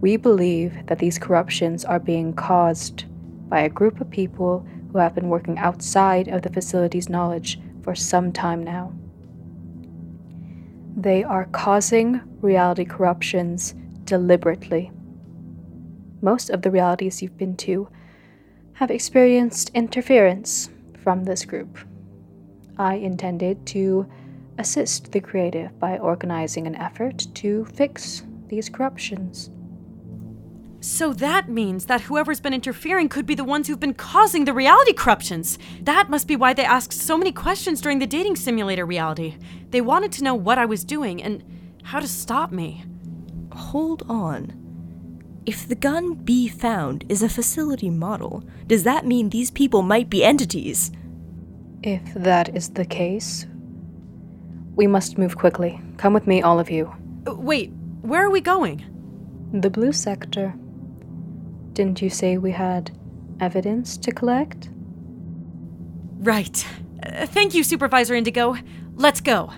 We 0.00 0.16
believe 0.16 0.86
that 0.86 0.98
these 0.98 1.20
corruptions 1.20 1.84
are 1.84 2.00
being 2.00 2.32
caused 2.32 3.04
by 3.48 3.60
a 3.60 3.68
group 3.68 4.00
of 4.00 4.10
people 4.10 4.66
who 4.90 4.98
have 4.98 5.14
been 5.14 5.28
working 5.28 5.56
outside 5.56 6.26
of 6.26 6.42
the 6.42 6.50
facility's 6.50 7.08
knowledge 7.08 7.60
for 7.84 7.94
some 7.94 8.32
time 8.32 8.64
now. 8.64 8.92
They 10.96 11.22
are 11.22 11.44
causing 11.52 12.20
reality 12.40 12.84
corruptions 12.84 13.76
deliberately. 14.04 14.90
Most 16.22 16.50
of 16.50 16.62
the 16.62 16.70
realities 16.70 17.20
you've 17.20 17.36
been 17.36 17.56
to 17.58 17.88
have 18.74 18.92
experienced 18.92 19.70
interference 19.74 20.70
from 21.02 21.24
this 21.24 21.44
group. 21.44 21.76
I 22.78 22.94
intended 22.94 23.66
to 23.66 24.06
assist 24.56 25.10
the 25.10 25.20
creative 25.20 25.76
by 25.80 25.98
organizing 25.98 26.68
an 26.68 26.76
effort 26.76 27.26
to 27.34 27.64
fix 27.64 28.22
these 28.46 28.68
corruptions. 28.68 29.50
So 30.78 31.12
that 31.14 31.48
means 31.48 31.86
that 31.86 32.02
whoever's 32.02 32.40
been 32.40 32.54
interfering 32.54 33.08
could 33.08 33.26
be 33.26 33.34
the 33.34 33.44
ones 33.44 33.66
who've 33.66 33.78
been 33.78 33.94
causing 33.94 34.44
the 34.44 34.52
reality 34.52 34.92
corruptions. 34.92 35.58
That 35.80 36.08
must 36.08 36.28
be 36.28 36.36
why 36.36 36.54
they 36.54 36.64
asked 36.64 36.92
so 36.92 37.18
many 37.18 37.32
questions 37.32 37.80
during 37.80 37.98
the 37.98 38.06
dating 38.06 38.36
simulator 38.36 38.86
reality. 38.86 39.36
They 39.70 39.80
wanted 39.80 40.12
to 40.12 40.24
know 40.24 40.34
what 40.34 40.58
I 40.58 40.66
was 40.66 40.84
doing 40.84 41.22
and 41.22 41.42
how 41.82 41.98
to 41.98 42.08
stop 42.08 42.52
me. 42.52 42.84
Hold 43.52 44.04
on. 44.08 44.61
If 45.44 45.66
the 45.66 45.74
gun 45.74 46.14
B 46.14 46.46
found 46.46 47.04
is 47.08 47.22
a 47.22 47.28
facility 47.28 47.90
model, 47.90 48.44
does 48.68 48.84
that 48.84 49.06
mean 49.06 49.28
these 49.30 49.50
people 49.50 49.82
might 49.82 50.08
be 50.08 50.22
entities? 50.22 50.92
If 51.82 52.14
that 52.14 52.54
is 52.54 52.70
the 52.70 52.84
case, 52.84 53.46
we 54.76 54.86
must 54.86 55.18
move 55.18 55.36
quickly. 55.36 55.80
Come 55.96 56.14
with 56.14 56.28
me, 56.28 56.42
all 56.42 56.60
of 56.60 56.70
you. 56.70 56.94
Uh, 57.26 57.34
wait, 57.34 57.72
where 58.02 58.24
are 58.24 58.30
we 58.30 58.40
going? 58.40 58.84
The 59.52 59.70
blue 59.70 59.92
sector. 59.92 60.54
Didn't 61.72 62.00
you 62.00 62.08
say 62.08 62.38
we 62.38 62.52
had 62.52 62.96
evidence 63.40 63.96
to 63.96 64.12
collect? 64.12 64.70
Right. 66.20 66.64
Uh, 67.04 67.26
thank 67.26 67.52
you, 67.52 67.64
Supervisor 67.64 68.14
Indigo. 68.14 68.56
Let's 68.94 69.20
go. 69.20 69.50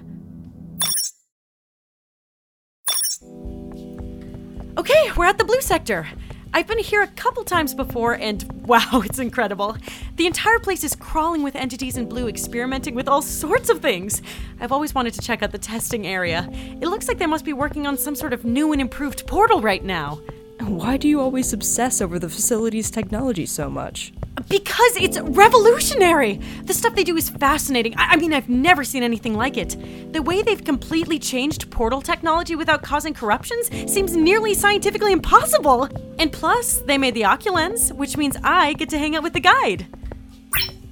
Okay, 4.84 5.10
we're 5.16 5.24
at 5.24 5.38
the 5.38 5.46
blue 5.46 5.62
sector. 5.62 6.06
I've 6.52 6.66
been 6.66 6.78
here 6.78 7.00
a 7.00 7.06
couple 7.06 7.42
times 7.42 7.72
before, 7.72 8.18
and 8.18 8.42
wow, 8.66 9.00
it's 9.02 9.18
incredible. 9.18 9.78
The 10.16 10.26
entire 10.26 10.58
place 10.58 10.84
is 10.84 10.94
crawling 10.94 11.42
with 11.42 11.56
entities 11.56 11.96
in 11.96 12.06
blue, 12.06 12.28
experimenting 12.28 12.94
with 12.94 13.08
all 13.08 13.22
sorts 13.22 13.70
of 13.70 13.80
things. 13.80 14.20
I've 14.60 14.72
always 14.72 14.94
wanted 14.94 15.14
to 15.14 15.22
check 15.22 15.42
out 15.42 15.52
the 15.52 15.58
testing 15.58 16.06
area. 16.06 16.50
It 16.52 16.88
looks 16.88 17.08
like 17.08 17.16
they 17.16 17.24
must 17.24 17.46
be 17.46 17.54
working 17.54 17.86
on 17.86 17.96
some 17.96 18.14
sort 18.14 18.34
of 18.34 18.44
new 18.44 18.72
and 18.72 18.80
improved 18.82 19.26
portal 19.26 19.62
right 19.62 19.82
now. 19.82 20.20
Why 20.60 20.98
do 20.98 21.08
you 21.08 21.18
always 21.18 21.54
obsess 21.54 22.02
over 22.02 22.18
the 22.18 22.28
facility's 22.28 22.90
technology 22.90 23.46
so 23.46 23.70
much? 23.70 24.12
Because 24.48 24.96
it's 24.96 25.18
revolutionary! 25.20 26.40
The 26.64 26.74
stuff 26.74 26.94
they 26.94 27.04
do 27.04 27.16
is 27.16 27.30
fascinating. 27.30 27.94
I, 27.96 28.12
I, 28.12 28.16
mean, 28.16 28.32
I've 28.32 28.48
never 28.48 28.82
seen 28.82 29.02
anything 29.02 29.34
like 29.34 29.56
it. 29.56 30.12
The 30.12 30.22
way 30.22 30.42
they've 30.42 30.62
completely 30.62 31.18
changed 31.18 31.70
portal 31.70 32.02
technology 32.02 32.56
without 32.56 32.82
causing 32.82 33.14
corruptions 33.14 33.70
seems 33.90 34.16
nearly 34.16 34.54
scientifically 34.54 35.12
impossible. 35.12 35.88
And 36.18 36.32
plus, 36.32 36.78
they 36.78 36.98
made 36.98 37.14
the 37.14 37.22
Oculens, 37.22 37.92
which 37.92 38.16
means 38.16 38.36
I 38.42 38.72
get 38.74 38.88
to 38.90 38.98
hang 38.98 39.14
out 39.14 39.22
with 39.22 39.34
the 39.34 39.40
guide. 39.40 39.86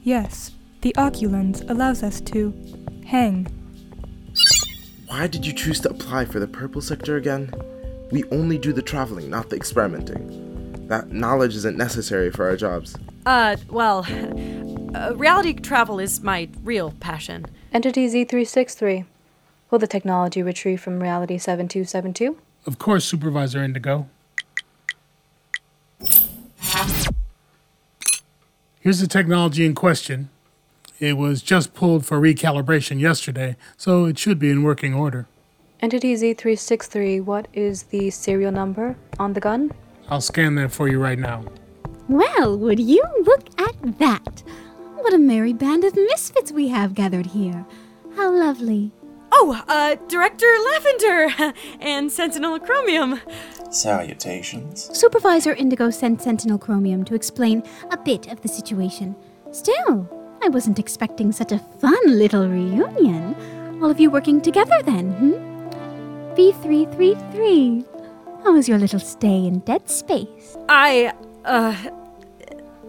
Yes, 0.02 0.52
the 0.82 0.94
Oculens 0.96 1.68
allows 1.68 2.02
us 2.02 2.20
to 2.20 2.54
hang. 3.06 3.46
Why 5.08 5.26
did 5.26 5.44
you 5.44 5.52
choose 5.52 5.80
to 5.80 5.90
apply 5.90 6.24
for 6.24 6.40
the 6.40 6.46
purple 6.46 6.80
sector 6.80 7.16
again? 7.16 7.52
We 8.10 8.24
only 8.30 8.56
do 8.56 8.72
the 8.72 8.82
traveling, 8.82 9.28
not 9.28 9.50
the 9.50 9.56
experimenting. 9.56 10.86
That 10.88 11.10
knowledge 11.12 11.54
isn't 11.56 11.76
necessary 11.76 12.30
for 12.30 12.48
our 12.48 12.56
jobs. 12.56 12.96
Uh, 13.24 13.56
well, 13.70 14.06
uh, 14.94 15.14
reality 15.16 15.54
travel 15.54 15.98
is 15.98 16.22
my 16.22 16.48
real 16.62 16.92
passion. 17.00 17.46
Entity 17.72 18.06
Z363. 18.08 19.06
Will 19.70 19.78
the 19.78 19.86
technology 19.86 20.42
retrieve 20.42 20.80
from 20.80 21.00
Reality 21.00 21.38
7272? 21.38 22.36
Of 22.66 22.78
course, 22.78 23.04
Supervisor 23.04 23.62
Indigo. 23.62 24.08
Here's 28.80 29.00
the 29.00 29.06
technology 29.06 29.64
in 29.64 29.74
question. 29.74 30.28
It 30.98 31.16
was 31.16 31.40
just 31.42 31.72
pulled 31.72 32.04
for 32.04 32.20
recalibration 32.20 33.00
yesterday, 33.00 33.56
so 33.76 34.04
it 34.04 34.18
should 34.18 34.38
be 34.38 34.50
in 34.50 34.62
working 34.62 34.92
order. 34.92 35.26
Entity 35.80 36.14
Z363, 36.14 37.24
what 37.24 37.48
is 37.52 37.84
the 37.84 38.10
serial 38.10 38.52
number 38.52 38.96
on 39.18 39.32
the 39.32 39.40
gun? 39.40 39.72
I'll 40.08 40.20
scan 40.20 40.54
that 40.56 40.70
for 40.70 40.86
you 40.88 41.00
right 41.00 41.18
now. 41.18 41.44
Well, 42.08 42.58
would 42.58 42.80
you 42.80 43.04
look 43.24 43.48
at 43.58 43.98
that? 43.98 44.42
What 44.96 45.14
a 45.14 45.18
merry 45.18 45.52
band 45.52 45.84
of 45.84 45.96
misfits 45.96 46.52
we 46.52 46.68
have 46.68 46.94
gathered 46.94 47.26
here. 47.26 47.64
How 48.16 48.30
lovely. 48.30 48.92
Oh, 49.32 49.62
uh, 49.66 49.96
Director 50.08 50.46
Lavender 50.72 51.54
and 51.80 52.12
Sentinel 52.12 52.58
Chromium. 52.60 53.20
Salutations. 53.70 54.90
Supervisor 54.96 55.54
Indigo 55.54 55.90
sent 55.90 56.20
Sentinel 56.20 56.58
Chromium 56.58 57.04
to 57.04 57.14
explain 57.14 57.62
a 57.90 57.96
bit 57.96 58.28
of 58.28 58.42
the 58.42 58.48
situation. 58.48 59.16
Still, 59.50 60.08
I 60.44 60.48
wasn't 60.48 60.78
expecting 60.78 61.32
such 61.32 61.52
a 61.52 61.58
fun 61.58 61.98
little 62.06 62.46
reunion. 62.46 63.34
All 63.82 63.90
of 63.90 63.98
you 63.98 64.10
working 64.10 64.40
together 64.40 64.82
then, 64.84 65.12
hmm? 65.12 65.52
B333. 66.34 67.86
How 68.44 68.52
was 68.52 68.68
your 68.68 68.78
little 68.78 69.00
stay 69.00 69.46
in 69.46 69.60
Dead 69.60 69.88
Space? 69.88 70.56
I, 70.68 71.12
uh, 71.44 71.74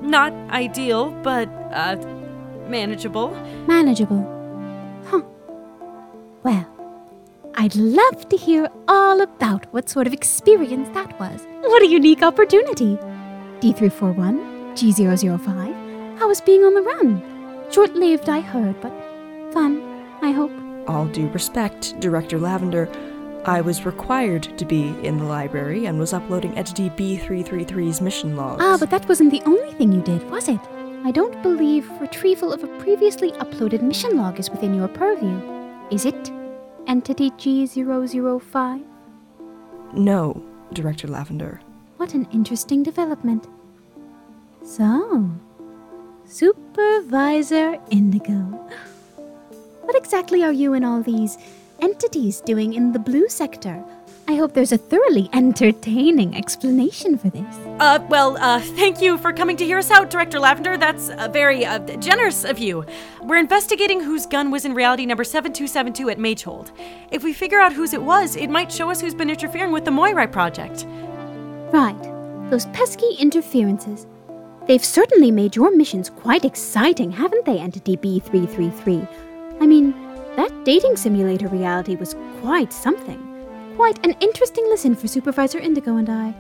not 0.02 0.34
ideal, 0.52 1.12
but, 1.24 1.48
uh, 1.72 1.96
manageable. 2.68 3.30
Manageable. 3.68 4.24
Huh. 5.06 5.22
Well, 6.44 6.68
I'd 7.56 7.76
love 7.76 8.28
to 8.30 8.38
hear 8.38 8.70
all 8.88 9.22
about 9.22 9.66
what 9.74 9.90
sort 9.90 10.08
of 10.08 10.14
experience 10.14 10.90
that 10.94 11.20
was. 11.20 11.46
What 11.62 11.84
a 11.84 11.88
unique 11.88 12.24
opportunity. 12.24 12.98
D341, 13.62 14.74
G005. 14.74 16.18
How 16.20 16.28
was 16.28 16.42
being 16.42 16.64
on 16.64 16.74
the 16.74 16.82
run? 16.82 17.22
Short 17.72 17.94
lived, 17.96 18.30
I 18.30 18.40
heard, 18.40 18.80
but 18.82 18.92
fun, 19.54 19.82
I 20.22 20.32
hope. 20.32 20.52
All 20.88 21.06
due 21.06 21.28
respect, 21.30 22.00
Director 22.00 22.38
Lavender, 22.38 22.90
I 23.46 23.60
was 23.60 23.86
required 23.86 24.58
to 24.58 24.64
be 24.64 24.96
in 25.06 25.18
the 25.18 25.26
library 25.26 25.86
and 25.86 26.00
was 26.00 26.14
uploading 26.14 26.58
Entity 26.58 26.90
B333's 26.92 28.00
mission 28.00 28.38
logs. 28.38 28.64
Ah, 28.64 28.78
but 28.80 28.90
that 28.90 29.08
wasn't 29.10 29.32
the 29.32 29.42
only 29.46 29.74
thing 29.74 29.92
you 29.92 30.02
did, 30.02 30.24
was 30.32 30.48
it? 30.48 30.62
I 31.04 31.12
don't 31.12 31.44
believe 31.44 31.90
retrieval 32.00 32.54
of 32.54 32.64
a 32.64 32.68
previously 32.80 33.34
uploaded 33.34 33.82
mission 33.82 34.16
log 34.16 34.40
is 34.40 34.50
within 34.50 34.74
your 34.74 34.88
purview. 34.88 35.42
Is 35.92 36.06
it? 36.06 36.32
Entity 36.88 37.32
G005? 37.32 38.84
No, 39.92 40.42
Director 40.72 41.10
Lavender. 41.10 41.60
What 41.98 42.14
an 42.14 42.26
interesting 42.32 42.82
development. 42.82 43.48
So, 44.64 45.30
Supervisor 46.26 47.78
Indigo. 47.92 48.70
What 49.84 49.98
exactly 49.98 50.44
are 50.44 50.54
you 50.54 50.74
in 50.74 50.86
all 50.86 51.04
these 51.04 51.38
entities 51.82 52.42
doing 52.42 52.74
in 52.74 52.92
the 52.92 53.00
blue 53.00 53.30
sector? 53.30 53.84
I 54.26 54.36
hope 54.36 54.54
there's 54.54 54.72
a 54.72 54.78
thoroughly 54.78 55.30
entertaining 55.34 56.36
explanation 56.36 57.18
for 57.18 57.30
this. 57.30 57.58
Uh, 57.80 58.00
well, 58.10 58.38
uh, 58.38 58.62
thank 58.62 59.02
you 59.02 59.18
for 59.18 59.34
coming 59.34 59.58
to 59.58 59.66
hear 59.66 59.78
us 59.78 59.92
out, 59.92 60.10
Director 60.10 60.40
Lavender. 60.40 60.78
That's 60.78 61.10
uh, 61.10 61.28
very 61.28 61.66
uh, 61.66 61.80
generous 61.98 62.46
of 62.46 62.58
you. 62.58 62.86
We're 63.22 63.38
investigating 63.38 64.00
whose 64.00 64.26
gun 64.26 64.50
was 64.50 64.64
in 64.64 64.74
reality 64.74 65.06
number 65.06 65.26
7272 65.26 66.10
at 66.10 66.18
Magehold. 66.20 66.72
If 67.12 67.24
we 67.24 67.34
figure 67.34 67.60
out 67.60 67.74
whose 67.74 67.94
it 67.94 68.02
was, 68.02 68.38
it 68.38 68.50
might 68.50 68.72
show 68.72 68.90
us 68.90 69.02
who's 69.02 69.14
been 69.14 69.30
interfering 69.30 69.74
with 69.74 69.84
the 69.84 69.92
Moirai 69.92 70.32
project. 70.32 70.86
Right, 71.74 72.02
those 72.50 72.66
pesky 72.68 73.16
interferences. 73.20 74.08
They've 74.68 74.84
certainly 74.84 75.32
made 75.32 75.58
your 75.58 75.76
missions 75.76 76.10
quite 76.10 76.46
exciting, 76.46 77.12
haven't 77.12 77.46
they, 77.46 77.60
Entity 77.60 77.98
B333? 77.98 79.06
I 79.60 79.66
mean, 79.66 79.94
dating 80.64 80.96
simulator 80.96 81.48
reality 81.48 81.96
was 81.96 82.16
quite 82.42 82.74
something. 82.74 83.20
Quite 83.76 84.04
an 84.06 84.16
interesting 84.20 84.66
listen 84.66 84.96
for 84.96 85.08
Supervisor 85.08 85.60
Indigo 85.60 85.98
and 85.98 86.10
I. 86.10 86.34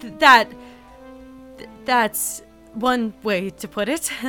Th- 0.00 0.14
that. 0.18 0.50
th- 1.58 1.68
that's 1.84 2.42
one 2.74 3.12
way 3.22 3.50
to 3.50 3.68
put 3.68 3.88
it. 3.88 4.10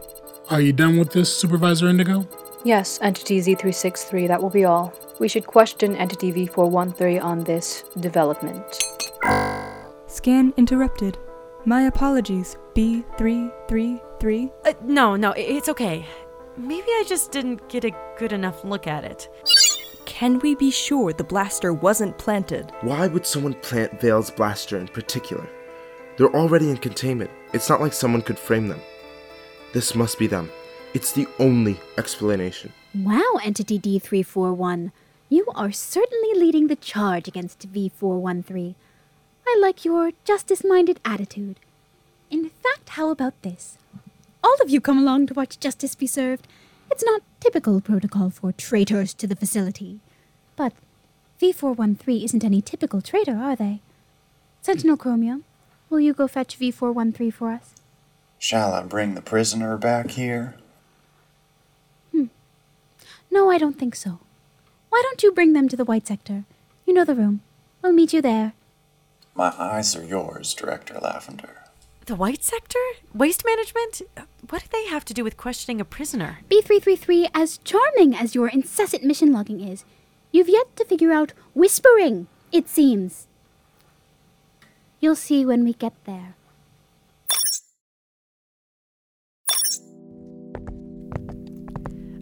Are 0.51 0.61
you 0.61 0.73
done 0.73 0.99
with 0.99 1.11
this, 1.11 1.35
Supervisor 1.35 1.89
Indigo? 1.89 2.29
Yes, 2.65 2.99
Entity 3.03 3.41
Z363, 3.41 4.29
that 4.29 4.43
will 4.43 4.51
be 4.51 4.65
all. 4.65 4.93
We 5.19 5.29
should 5.29 5.47
question 5.47 5.97
Entity 5.97 6.33
V413 6.33 7.23
on 7.23 7.45
this 7.45 7.85
development. 8.01 8.65
Scan 10.07 10.53
interrupted. 10.57 11.19
My 11.67 11.83
apologies, 11.83 12.57
B333. 12.75 14.53
Uh, 14.65 14.73
no, 14.85 15.17
no, 15.17 15.33
it's 15.33 15.69
okay. 15.69 16.07
Maybe 16.57 16.87
I 16.87 17.05
just 17.09 17.33
didn't 17.33 17.69
get 17.69 17.85
a 17.85 17.95
good 18.17 18.33
enough 18.33 18.65
look 18.65 18.87
at 18.87 19.05
it. 19.05 19.29
Can 20.05 20.39
we 20.39 20.55
be 20.55 20.71
sure 20.71 21.13
the 21.13 21.25
blaster 21.25 21.73
wasn't 21.73 22.17
planted? 22.17 22.71
Why 22.83 23.09
would 23.09 23.27
someone 23.27 23.55
plant 23.55 24.01
Vale's 24.01 24.31
blaster 24.31 24.79
in 24.79 24.87
particular? 24.87 25.49
They're 26.17 26.35
already 26.35 26.71
in 26.71 26.77
containment. 26.77 27.33
It's 27.53 27.69
not 27.69 27.81
like 27.81 27.93
someone 27.93 28.23
could 28.23 28.39
frame 28.39 28.69
them. 28.69 28.81
This 29.73 29.97
must 29.97 30.17
be 30.17 30.29
them. 30.29 30.51
It's 30.95 31.11
the 31.11 31.27
only 31.41 31.81
explanation. 31.99 32.73
Wow, 32.95 33.41
Entity 33.43 33.81
D341. 33.81 34.93
You 35.29 35.47
are 35.57 35.73
certainly 35.73 36.39
leading 36.39 36.69
the 36.69 36.77
charge 36.77 37.27
against 37.27 37.73
V413. 37.73 38.77
I 39.45 39.59
like 39.61 39.85
your 39.85 40.13
justice 40.25 40.63
minded 40.63 41.01
attitude. 41.05 41.59
In 42.31 42.49
fact, 42.49 42.91
how 42.91 43.11
about 43.11 43.43
this? 43.43 43.77
All 44.45 44.57
of 44.61 44.69
you 44.69 44.79
come 44.79 44.99
along 44.99 45.29
to 45.29 45.35
watch 45.35 45.59
justice 45.59 45.95
be 45.95 46.07
served. 46.07 46.47
It's 46.91 47.03
not 47.03 47.23
typical 47.41 47.81
protocol 47.81 48.29
for 48.29 48.53
traitors 48.53 49.15
to 49.15 49.27
the 49.27 49.35
facility. 49.35 50.01
But 50.55 50.75
V413 51.41 52.25
isn't 52.25 52.45
any 52.45 52.61
typical 52.61 53.01
traitor, 53.01 53.37
are 53.37 53.57
they? 53.57 53.81
Sentinel 54.61 54.99
Chromium, 54.99 55.45
will 55.89 55.99
you 55.99 56.13
go 56.13 56.29
fetch 56.29 56.59
V413 56.59 57.33
for 57.33 57.53
us? 57.53 57.75
Shall 58.39 58.75
I 58.75 58.83
bring 58.83 59.15
the 59.15 59.23
prisoner 59.23 59.79
back 59.79 60.11
here? 60.11 60.57
Hmm. 62.13 62.27
No, 63.31 63.51
I 63.51 63.57
don't 63.57 63.79
think 63.79 63.97
so. 63.97 64.19
Why 64.91 65.01
don't 65.03 65.23
you 65.23 65.33
bring 65.33 65.55
them 65.55 65.71
to 65.71 65.77
the 65.77 65.87
White 65.87 66.07
Sector? 66.07 66.45
You 66.85 66.93
know 66.93 67.07
the 67.07 67.15
room. 67.15 67.41
We'll 67.81 67.93
meet 67.93 68.13
you 68.13 68.21
there. 68.21 68.53
My 69.35 69.55
eyes 69.59 69.97
are 69.97 70.05
yours, 70.05 70.53
Director 70.53 70.99
Lavender. 71.01 71.65
The 72.07 72.15
white 72.15 72.45
sector? 72.45 72.79
Waste 73.15 73.45
management? 73.47 74.03
What 74.55 74.63
do 74.63 74.69
they 74.71 74.87
have 74.87 75.05
to 75.05 75.13
do 75.13 75.25
with 75.25 75.37
questioning 75.37 75.81
a 75.81 75.85
prisoner? 75.85 76.39
B333, 76.49 77.29
as 77.35 77.59
charming 77.65 78.15
as 78.15 78.37
your 78.37 78.47
incessant 78.47 79.03
mission 79.03 79.33
logging 79.33 79.61
is, 79.61 79.85
you've 80.31 80.49
yet 80.49 80.77
to 80.77 80.85
figure 80.85 81.11
out 81.11 81.33
whispering, 81.55 82.29
it 82.53 82.69
seems. 82.69 83.27
You'll 85.01 85.17
see 85.17 85.45
when 85.45 85.65
we 85.65 85.73
get 85.73 85.93
there. 86.05 86.37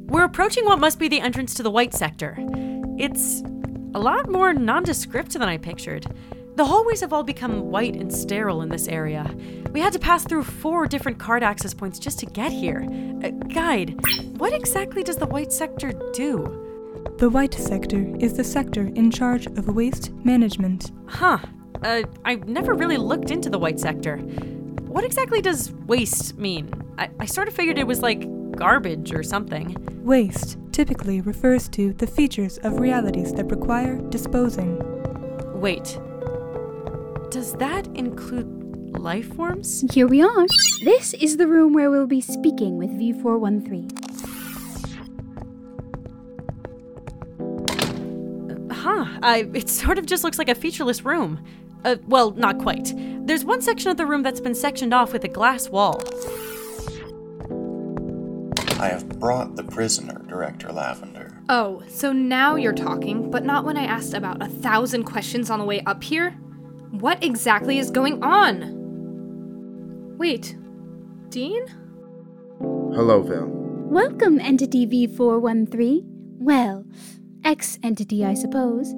We're 0.07 0.25
approaching 0.25 0.65
what 0.65 0.79
must 0.79 0.99
be 0.99 1.09
the 1.09 1.21
entrance 1.21 1.53
to 1.57 1.63
the 1.63 1.71
White 1.71 1.93
Sector. 1.93 2.39
It's 2.99 3.43
a 3.95 4.01
lot 4.01 4.31
more 4.31 4.55
nondescript 4.55 5.35
than 5.35 5.43
I 5.43 5.59
pictured. 5.59 6.07
The 6.55 6.67
hallways 6.67 7.01
have 7.01 7.15
all 7.15 7.23
become 7.23 7.71
white 7.71 7.97
and 7.97 8.13
sterile 8.13 8.61
in 8.61 8.69
this 8.69 8.87
area. 8.87 9.35
We 9.73 9.81
had 9.81 9.95
to 9.95 9.99
pass 9.99 10.25
through 10.25 10.45
four 10.45 10.87
different 10.87 11.19
card 11.19 11.43
access 11.43 11.73
points 11.73 11.99
just 11.99 12.19
to 12.19 12.27
get 12.27 12.53
here. 12.53 12.87
Uh, 13.25 13.31
guide, 13.49 13.99
what 14.37 14.53
exactly 14.53 15.03
does 15.03 15.17
the 15.17 15.27
White 15.27 15.51
Sector 15.51 15.93
do? 16.13 16.59
The 17.17 17.31
White 17.31 17.55
Sector 17.55 18.17
is 18.21 18.35
the 18.35 18.45
sector 18.45 18.91
in 18.95 19.11
charge 19.11 19.47
of 19.47 19.67
waste 19.69 20.13
management. 20.25 20.93
Huh. 21.07 21.39
Uh, 21.83 22.03
I've 22.27 22.47
never 22.47 22.75
really 22.75 22.99
looked 22.99 23.31
into 23.31 23.49
the 23.49 23.59
White 23.59 23.81
Sector. 23.81 24.19
What 24.19 25.05
exactly 25.05 25.41
does 25.41 25.73
waste 25.87 26.37
mean? 26.37 26.71
I, 26.99 27.09
I 27.19 27.25
sort 27.25 27.49
of 27.49 27.55
figured 27.55 27.79
it 27.79 27.87
was 27.87 28.03
like 28.03 28.29
garbage 28.53 29.15
or 29.15 29.23
something. 29.23 29.75
Waste 30.05 30.59
typically 30.71 31.23
refers 31.23 31.67
to 31.71 31.95
the 31.95 32.07
features 32.07 32.59
of 32.59 32.79
realities 32.79 33.33
that 33.33 33.51
require 33.51 33.97
disposing. 34.11 34.79
Wait. 35.59 35.99
Does 37.33 37.55
that 37.55 37.87
include 37.95 38.99
life 38.99 39.35
forms? 39.35 39.87
Here 39.91 40.07
we 40.07 40.21
are. 40.21 40.47
This 40.85 41.15
is 41.15 41.39
the 41.39 41.47
room 41.47 41.73
where 41.73 41.91
we'll 41.91 42.07
be 42.07 42.21
speaking 42.21 42.77
with 42.77 42.91
V413. 42.91 43.91
Huh. 48.71 49.07
I, 49.23 49.49
it 49.55 49.71
sort 49.71 49.97
of 49.97 50.05
just 50.05 50.25
looks 50.25 50.37
like 50.37 50.51
a 50.51 50.55
featureless 50.55 51.07
room. 51.07 51.43
Uh, 51.87 51.97
well, 52.07 52.33
not 52.33 52.59
quite. 52.59 52.93
There's 53.27 53.47
one 53.47 53.63
section 53.63 53.91
of 53.91 53.97
the 53.97 54.05
room 54.05 54.23
that's 54.23 54.41
been 54.41 54.55
sectioned 54.55 54.93
off 54.93 55.15
with 55.15 55.25
a 55.25 55.29
glass 55.29 55.71
wall. 55.71 56.03
I 58.79 58.89
have 58.89 59.09
brought 59.19 59.57
the 59.57 59.65
prisoner, 59.65 60.23
Director 60.29 60.71
Lavender. 60.71 61.35
Oh, 61.49 61.83
so 61.89 62.13
now 62.13 62.57
you're 62.57 62.75
talking, 62.75 63.31
but 63.31 63.43
not 63.43 63.65
when 63.65 63.79
I 63.79 63.85
asked 63.85 64.13
about 64.13 64.43
a 64.43 64.49
thousand 64.49 65.05
questions 65.05 65.49
on 65.49 65.59
the 65.59 65.65
way 65.65 65.81
up 65.87 66.05
here? 66.05 66.37
What 66.93 67.25
exactly 67.25 67.79
is 67.79 67.91
going 67.91 68.23
on? 68.23 68.79
Wait, 70.19 70.57
Dean? 71.31 71.67
Hello, 72.61 73.23
Vale. 73.23 73.49
Welcome, 73.49 74.39
Entity 74.39 74.87
V413. 74.87 76.03
Well, 76.39 76.85
X 77.45 77.79
Entity, 77.83 78.27
I 78.27 78.35
suppose. 78.35 78.91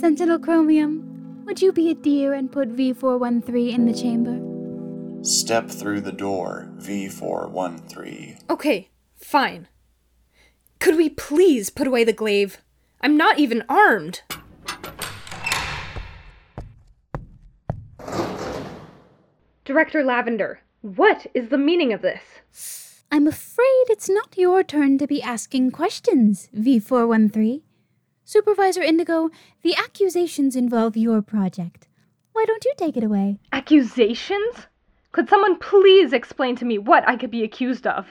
Sentinel 0.00 0.40
Chromium, 0.40 1.44
would 1.46 1.62
you 1.62 1.72
be 1.72 1.90
a 1.90 1.94
dear 1.94 2.32
and 2.34 2.50
put 2.50 2.74
V413 2.74 3.72
in 3.72 3.86
the 3.86 3.94
chamber? 3.94 5.22
Step 5.22 5.70
through 5.70 6.00
the 6.00 6.10
door, 6.10 6.68
V413. 6.78 8.50
Okay, 8.50 8.88
fine. 9.14 9.68
Could 10.80 10.96
we 10.96 11.08
please 11.08 11.70
put 11.70 11.86
away 11.86 12.02
the 12.02 12.12
glaive? 12.12 12.58
I'm 13.00 13.16
not 13.16 13.38
even 13.38 13.62
armed. 13.68 14.22
Director 19.68 20.02
Lavender, 20.02 20.60
what 20.80 21.26
is 21.34 21.50
the 21.50 21.58
meaning 21.58 21.92
of 21.92 22.00
this? 22.00 23.02
I'm 23.12 23.26
afraid 23.26 23.84
it's 23.90 24.08
not 24.08 24.38
your 24.38 24.64
turn 24.64 24.96
to 24.96 25.06
be 25.06 25.20
asking 25.20 25.72
questions, 25.72 26.48
V413. 26.56 27.60
Supervisor 28.24 28.80
Indigo, 28.80 29.28
the 29.62 29.76
accusations 29.76 30.56
involve 30.56 30.96
your 30.96 31.20
project. 31.20 31.86
Why 32.32 32.46
don't 32.46 32.64
you 32.64 32.72
take 32.78 32.96
it 32.96 33.04
away? 33.04 33.40
Accusations? 33.52 34.68
Could 35.12 35.28
someone 35.28 35.58
please 35.58 36.14
explain 36.14 36.56
to 36.56 36.64
me 36.64 36.78
what 36.78 37.06
I 37.06 37.16
could 37.18 37.30
be 37.30 37.44
accused 37.44 37.86
of? 37.86 38.06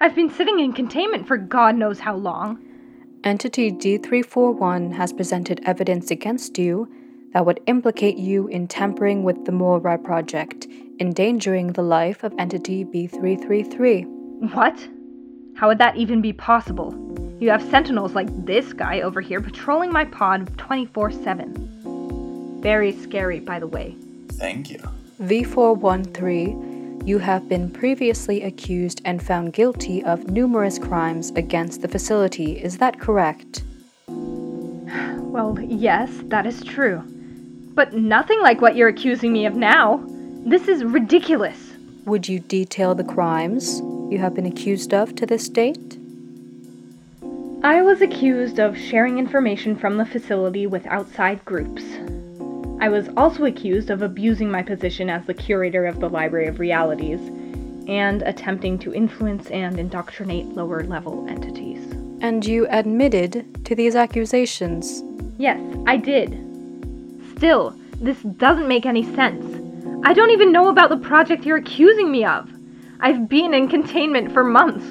I've 0.00 0.14
been 0.14 0.30
sitting 0.30 0.60
in 0.60 0.72
containment 0.72 1.28
for 1.28 1.36
God 1.36 1.76
knows 1.76 2.00
how 2.00 2.16
long. 2.16 2.64
Entity 3.22 3.70
D341 3.70 4.94
has 4.94 5.12
presented 5.12 5.60
evidence 5.66 6.10
against 6.10 6.56
you 6.56 6.88
that 7.32 7.46
would 7.46 7.60
implicate 7.66 8.16
you 8.16 8.46
in 8.48 8.68
tampering 8.68 9.22
with 9.22 9.44
the 9.44 9.52
Moirai 9.52 10.02
project, 10.02 10.66
endangering 11.00 11.72
the 11.72 11.82
life 11.82 12.24
of 12.24 12.34
Entity 12.38 12.84
B333. 12.84 14.52
What? 14.54 14.88
How 15.54 15.68
would 15.68 15.78
that 15.78 15.96
even 15.96 16.20
be 16.20 16.32
possible? 16.32 16.94
You 17.40 17.50
have 17.50 17.62
sentinels 17.70 18.14
like 18.14 18.28
this 18.46 18.72
guy 18.72 19.00
over 19.00 19.20
here 19.20 19.40
patrolling 19.40 19.92
my 19.92 20.04
pod 20.04 20.56
24 20.58 21.10
7. 21.10 22.60
Very 22.62 22.92
scary, 22.92 23.40
by 23.40 23.58
the 23.58 23.66
way. 23.66 23.96
Thank 24.32 24.70
you. 24.70 24.78
V413, 25.20 27.06
you 27.06 27.18
have 27.18 27.48
been 27.48 27.70
previously 27.70 28.42
accused 28.42 29.00
and 29.04 29.22
found 29.22 29.52
guilty 29.52 30.02
of 30.04 30.28
numerous 30.30 30.78
crimes 30.78 31.30
against 31.32 31.82
the 31.82 31.88
facility. 31.88 32.62
Is 32.62 32.78
that 32.78 33.00
correct? 33.00 33.62
Well, 34.06 35.58
yes, 35.60 36.10
that 36.24 36.46
is 36.46 36.62
true. 36.62 37.02
But 37.74 37.94
nothing 37.94 38.40
like 38.40 38.60
what 38.60 38.76
you're 38.76 38.88
accusing 38.88 39.32
me 39.32 39.46
of 39.46 39.56
now. 39.56 40.04
This 40.44 40.66
is 40.66 40.82
ridiculous. 40.82 41.56
Would 42.04 42.28
you 42.28 42.40
detail 42.40 42.96
the 42.96 43.04
crimes 43.04 43.80
you 44.10 44.18
have 44.18 44.34
been 44.34 44.44
accused 44.44 44.92
of 44.92 45.14
to 45.14 45.24
this 45.24 45.48
date? 45.48 45.98
I 47.62 47.80
was 47.80 48.02
accused 48.02 48.58
of 48.58 48.76
sharing 48.76 49.20
information 49.20 49.76
from 49.76 49.98
the 49.98 50.04
facility 50.04 50.66
with 50.66 50.84
outside 50.86 51.44
groups. 51.44 51.84
I 52.80 52.88
was 52.88 53.08
also 53.16 53.44
accused 53.44 53.88
of 53.88 54.02
abusing 54.02 54.50
my 54.50 54.64
position 54.64 55.08
as 55.08 55.24
the 55.26 55.34
curator 55.34 55.86
of 55.86 56.00
the 56.00 56.08
Library 56.08 56.48
of 56.48 56.58
Realities 56.58 57.20
and 57.86 58.22
attempting 58.22 58.80
to 58.80 58.92
influence 58.92 59.48
and 59.50 59.78
indoctrinate 59.78 60.46
lower 60.46 60.82
level 60.82 61.24
entities. 61.28 61.84
And 62.20 62.44
you 62.44 62.66
admitted 62.68 63.64
to 63.64 63.76
these 63.76 63.94
accusations. 63.94 65.04
Yes, 65.38 65.60
I 65.86 65.98
did. 65.98 66.30
Still, 67.36 67.76
this 68.00 68.20
doesn't 68.22 68.66
make 68.66 68.86
any 68.86 69.04
sense. 69.14 69.51
I 70.04 70.14
don't 70.14 70.30
even 70.30 70.50
know 70.50 70.68
about 70.68 70.90
the 70.90 70.96
project 70.96 71.44
you're 71.44 71.58
accusing 71.58 72.10
me 72.10 72.24
of. 72.24 72.50
I've 72.98 73.28
been 73.28 73.54
in 73.54 73.68
containment 73.68 74.32
for 74.32 74.42
months. 74.42 74.84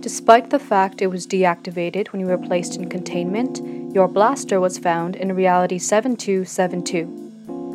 Despite 0.00 0.48
the 0.48 0.58
fact 0.58 1.02
it 1.02 1.08
was 1.08 1.26
deactivated 1.26 2.08
when 2.08 2.20
you 2.20 2.26
were 2.26 2.38
placed 2.38 2.76
in 2.76 2.88
containment, 2.88 3.60
your 3.94 4.08
blaster 4.08 4.58
was 4.58 4.78
found 4.78 5.14
in 5.14 5.34
Reality 5.34 5.78
7272. 5.78 7.04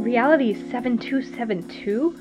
Reality 0.01 0.55
7272? 0.55 2.19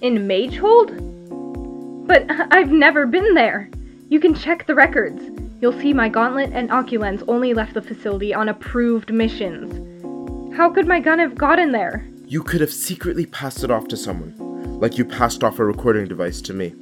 In 0.00 0.26
Magehold? 0.26 2.06
But 2.08 2.26
I've 2.50 2.72
never 2.72 3.06
been 3.06 3.34
there. 3.34 3.70
You 4.08 4.18
can 4.18 4.34
check 4.34 4.66
the 4.66 4.74
records. 4.74 5.22
You'll 5.60 5.80
see 5.80 5.92
my 5.92 6.08
gauntlet 6.08 6.50
and 6.52 6.70
Oculens 6.70 7.22
only 7.28 7.54
left 7.54 7.74
the 7.74 7.82
facility 7.82 8.34
on 8.34 8.48
approved 8.48 9.12
missions. 9.12 10.56
How 10.56 10.70
could 10.70 10.88
my 10.88 10.98
gun 10.98 11.20
have 11.20 11.36
gotten 11.36 11.70
there? 11.70 12.04
You 12.32 12.42
could 12.42 12.62
have 12.62 12.72
secretly 12.72 13.26
passed 13.26 13.62
it 13.62 13.70
off 13.70 13.88
to 13.88 13.96
someone, 13.98 14.34
like 14.80 14.96
you 14.96 15.04
passed 15.04 15.44
off 15.44 15.58
a 15.58 15.66
recording 15.66 16.08
device 16.08 16.40
to 16.40 16.54
me. 16.54 16.74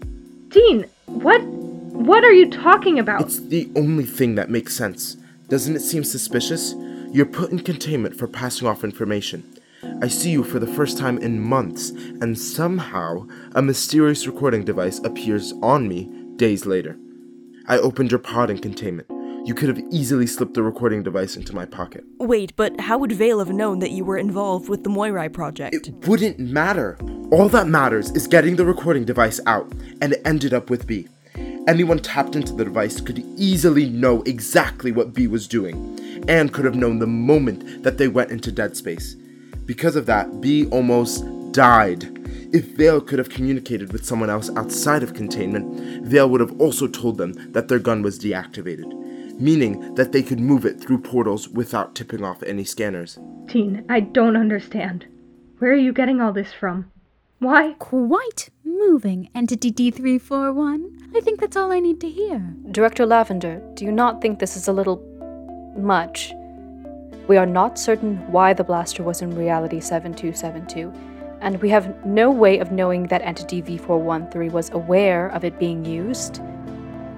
Dean, 0.46 0.86
what 1.06 1.42
what 1.42 2.22
are 2.22 2.32
you 2.32 2.48
talking 2.48 3.00
about? 3.00 3.22
It's 3.22 3.40
the 3.40 3.68
only 3.74 4.04
thing 4.04 4.36
that 4.36 4.48
makes 4.48 4.76
sense. 4.76 5.16
Doesn't 5.48 5.74
it 5.74 5.80
seem 5.80 6.04
suspicious? 6.04 6.76
You're 7.10 7.26
put 7.26 7.50
in 7.50 7.58
containment 7.58 8.14
for 8.14 8.28
passing 8.28 8.68
off 8.68 8.84
information. 8.84 9.42
I 10.00 10.06
see 10.06 10.30
you 10.30 10.44
for 10.44 10.60
the 10.60 10.68
first 10.68 10.98
time 10.98 11.18
in 11.18 11.40
months, 11.40 11.90
and 11.90 12.38
somehow 12.38 13.26
a 13.52 13.60
mysterious 13.60 14.28
recording 14.28 14.64
device 14.64 15.00
appears 15.00 15.52
on 15.64 15.88
me 15.88 16.08
days 16.36 16.64
later. 16.64 16.96
I 17.66 17.78
opened 17.78 18.12
your 18.12 18.20
pod 18.20 18.50
in 18.50 18.58
containment. 18.58 19.10
You 19.44 19.54
could 19.54 19.68
have 19.68 19.82
easily 19.90 20.26
slipped 20.26 20.54
the 20.54 20.62
recording 20.62 21.02
device 21.02 21.34
into 21.34 21.54
my 21.54 21.64
pocket. 21.64 22.04
Wait, 22.18 22.54
but 22.56 22.78
how 22.78 22.98
would 22.98 23.12
Vale 23.12 23.38
have 23.38 23.50
known 23.50 23.78
that 23.78 23.90
you 23.90 24.04
were 24.04 24.18
involved 24.18 24.68
with 24.68 24.84
the 24.84 24.90
Moirai 24.90 25.32
project? 25.32 25.74
It 25.74 26.06
wouldn't 26.06 26.38
matter. 26.38 26.98
All 27.32 27.48
that 27.48 27.66
matters 27.66 28.10
is 28.10 28.26
getting 28.26 28.56
the 28.56 28.66
recording 28.66 29.04
device 29.04 29.40
out, 29.46 29.72
and 30.02 30.12
it 30.12 30.22
ended 30.26 30.52
up 30.52 30.68
with 30.68 30.86
B. 30.86 31.08
Anyone 31.66 32.00
tapped 32.00 32.36
into 32.36 32.52
the 32.52 32.64
device 32.64 33.00
could 33.00 33.24
easily 33.36 33.88
know 33.88 34.22
exactly 34.22 34.92
what 34.92 35.14
B 35.14 35.26
was 35.26 35.48
doing, 35.48 35.98
and 36.28 36.52
could 36.52 36.66
have 36.66 36.74
known 36.74 36.98
the 36.98 37.06
moment 37.06 37.82
that 37.82 37.96
they 37.96 38.08
went 38.08 38.30
into 38.30 38.52
dead 38.52 38.76
space. 38.76 39.14
Because 39.64 39.96
of 39.96 40.06
that, 40.06 40.40
B 40.40 40.66
almost 40.66 41.24
died. 41.52 42.18
If 42.52 42.76
Vale 42.76 43.00
could 43.00 43.18
have 43.18 43.30
communicated 43.30 43.92
with 43.92 44.04
someone 44.04 44.28
else 44.28 44.50
outside 44.56 45.02
of 45.02 45.14
containment, 45.14 46.04
Vale 46.04 46.28
would 46.28 46.40
have 46.40 46.60
also 46.60 46.88
told 46.88 47.16
them 47.16 47.52
that 47.52 47.68
their 47.68 47.78
gun 47.78 48.02
was 48.02 48.18
deactivated, 48.18 48.92
meaning 49.40 49.94
that 49.94 50.12
they 50.12 50.22
could 50.22 50.38
move 50.38 50.64
it 50.64 50.80
through 50.80 50.98
portals 50.98 51.48
without 51.48 51.94
tipping 51.94 52.22
off 52.22 52.42
any 52.42 52.64
scanners. 52.64 53.18
Dean, 53.46 53.84
I 53.88 54.00
don't 54.00 54.36
understand. 54.36 55.06
Where 55.58 55.72
are 55.72 55.76
you 55.76 55.92
getting 55.92 56.20
all 56.20 56.32
this 56.32 56.52
from? 56.52 56.90
Why? 57.38 57.74
Quite 57.78 58.50
moving, 58.64 59.30
Entity 59.34 59.72
D341. 59.72 61.16
I 61.16 61.20
think 61.20 61.40
that's 61.40 61.56
all 61.56 61.72
I 61.72 61.80
need 61.80 62.00
to 62.02 62.08
hear. 62.08 62.38
Director 62.70 63.06
Lavender, 63.06 63.62
do 63.74 63.84
you 63.84 63.92
not 63.92 64.20
think 64.20 64.38
this 64.38 64.56
is 64.56 64.68
a 64.68 64.72
little 64.72 65.02
much? 65.76 66.32
We 67.28 67.36
are 67.36 67.46
not 67.46 67.78
certain 67.78 68.16
why 68.30 68.52
the 68.52 68.64
blaster 68.64 69.02
was 69.02 69.22
in 69.22 69.34
reality 69.34 69.80
7272, 69.80 70.92
and 71.40 71.60
we 71.62 71.70
have 71.70 72.04
no 72.04 72.30
way 72.30 72.58
of 72.58 72.72
knowing 72.72 73.06
that 73.06 73.22
entity 73.22 73.62
V413 73.62 74.50
was 74.50 74.70
aware 74.70 75.28
of 75.28 75.44
it 75.44 75.58
being 75.58 75.84
used. 75.84 76.42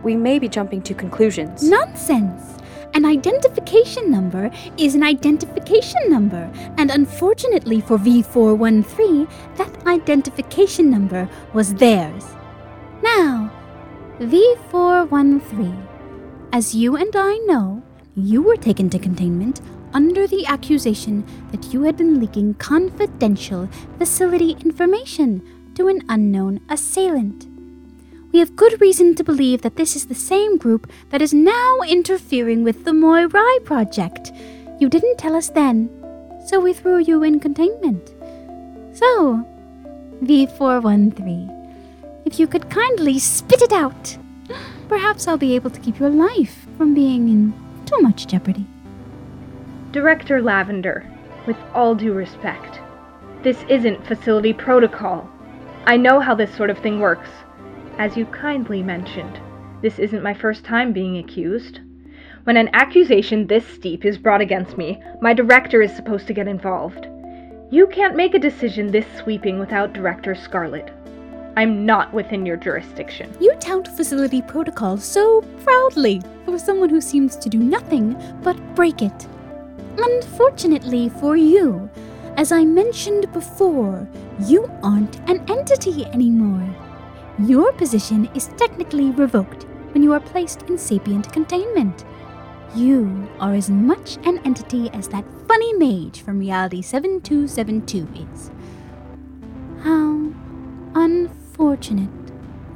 We 0.03 0.17
may 0.17 0.39
be 0.39 0.49
jumping 0.49 0.83
to 0.83 0.95
conclusions. 0.95 1.63
Nonsense! 1.63 2.59
An 2.95 3.07
identification 3.07 4.11
number 4.11 4.51
is 4.77 4.95
an 4.95 5.03
identification 5.03 6.11
number, 6.11 6.51
and 6.77 6.91
unfortunately 6.91 7.81
for 7.81 7.97
V413, 7.97 9.31
that 9.57 9.87
identification 9.87 10.91
number 10.91 11.29
was 11.55 11.75
theirs. 11.75 12.25
Now, 13.03 13.51
V413, 14.21 15.87
as 16.53 16.75
you 16.75 16.97
and 16.97 17.15
I 17.17 17.39
know, 17.47 17.83
you 18.15 18.43
were 18.43 18.57
taken 18.57 18.91
to 18.91 18.99
containment 18.99 19.63
under 19.95 20.27
the 20.27 20.45
accusation 20.47 21.25
that 21.51 21.73
you 21.73 21.83
had 21.85 21.97
been 21.97 22.21
leaking 22.21 22.55
confidential 22.55 23.69
facility 23.99 24.51
information 24.65 25.43
to 25.75 25.89
an 25.89 26.03
unknown 26.11 26.61
assailant. 26.69 27.47
We 28.33 28.39
have 28.39 28.57
good 28.57 28.81
reason 28.81 29.15
to 29.17 29.25
believe 29.25 29.61
that 29.61 29.77
this 29.77 29.95
is 29.95 30.07
the 30.07 30.15
same 30.15 30.57
group 30.57 30.91
that 31.11 31.21
is 31.21 31.35
now 31.35 31.81
interfering 31.87 32.65
with 32.65 32.87
the 32.87 32.93
Moirai 32.93 33.63
project. 33.63 34.33
You 34.81 34.89
didn't 34.89 35.19
tell 35.19 35.37
us 35.37 35.51
then, 35.51 35.91
so 36.47 36.59
we 36.59 36.73
threw 36.73 36.99
you 36.99 37.23
in 37.23 37.41
containment. 37.41 38.15
So, 38.95 39.47
V413, 40.23 42.25
if 42.25 42.41
you 42.41 42.47
could 42.47 42.71
kindly 42.71 43.19
spit 43.19 43.61
it 43.61 43.73
out, 43.73 44.17
perhaps 44.89 45.29
I'll 45.29 45.37
be 45.37 45.55
able 45.55 45.71
to 45.71 45.81
keep 45.81 45.99
your 45.99 46.09
life 46.09 46.67
from 46.79 46.95
being 46.95 47.29
in 47.29 47.53
too 47.85 48.01
much 48.01 48.27
jeopardy. 48.27 48.65
Director 49.91 50.41
Lavender, 50.41 51.07
with 51.47 51.59
all 51.75 51.95
due 51.95 52.15
respect, 52.15 52.81
this 53.43 53.63
isn't 53.69 54.07
facility 54.07 54.55
protocol. 54.55 55.29
I 55.85 55.99
know 55.99 56.19
how 56.19 56.35
this 56.35 56.57
sort 56.57 56.71
of 56.71 56.79
thing 56.79 56.99
works. 56.99 57.29
As 58.03 58.17
you 58.17 58.27
kindly 58.27 58.83
mentioned, 58.83 59.39
this 59.81 60.01
isn't 60.01 60.25
my 60.25 60.35
first 60.35 60.65
time 60.65 60.93
being 60.93 61.19
accused. 61.19 61.79
When 62.43 62.57
an 62.57 62.69
accusation 62.73 63.47
this 63.47 63.65
steep 63.65 64.05
is 64.05 64.19
brought 64.19 64.41
against 64.41 64.77
me, 64.77 65.01
my 65.21 65.33
director 65.33 65.81
is 65.83 65.95
supposed 65.95 66.27
to 66.27 66.33
get 66.33 66.49
involved. 66.49 67.07
You 67.71 67.87
can't 67.87 68.17
make 68.17 68.35
a 68.35 68.41
decision 68.41 68.91
this 68.91 69.07
sweeping 69.19 69.61
without 69.61 69.93
Director 69.93 70.35
Scarlet. 70.35 70.93
I'm 71.57 71.87
not 71.87 72.13
within 72.13 72.45
your 72.45 72.57
jurisdiction. 72.57 73.33
You 73.41 73.55
tout 73.61 73.87
facility 73.87 74.43
protocol 74.43 74.97
so 74.97 75.43
proudly 75.63 76.23
for 76.45 76.59
someone 76.59 76.91
who 76.91 77.01
seems 77.01 77.37
to 77.37 77.49
do 77.49 77.59
nothing 77.59 78.21
but 78.43 78.57
break 78.75 79.01
it. 79.01 79.29
Unfortunately 79.97 81.09
for 81.09 81.37
you, 81.37 81.89
as 82.37 82.51
I 82.51 82.65
mentioned 82.65 83.33
before, 83.33 84.09
you 84.41 84.69
aren't 84.83 85.21
an 85.31 85.49
entity 85.49 86.05
anymore. 86.07 86.82
Your 87.47 87.73
position 87.73 88.29
is 88.37 88.51
technically 88.57 89.11
revoked 89.11 89.65
when 89.93 90.05
you 90.05 90.13
are 90.13 90.21
placed 90.21 90.63
in 90.63 90.79
sapient 90.79 91.33
containment. 91.33 92.05
You 92.73 93.29
are 93.41 93.53
as 93.53 93.69
much 93.69 94.17
an 94.25 94.39
entity 94.45 94.89
as 94.91 95.09
that 95.09 95.25
funny 95.49 95.73
mage 95.75 96.23
from 96.23 96.39
Reality 96.39 96.83
7272 96.83 98.07
is. 98.33 98.51
How 99.83 100.33
unfortunate 100.95 102.11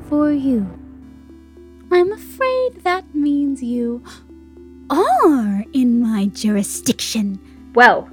for 0.08 0.32
you. 0.32 0.66
I'm 1.92 2.10
afraid 2.10 2.82
that 2.82 3.14
means 3.14 3.62
you 3.62 4.02
are 4.90 5.64
in 5.72 6.00
my 6.00 6.26
jurisdiction. 6.26 7.38
Well, 7.72 8.10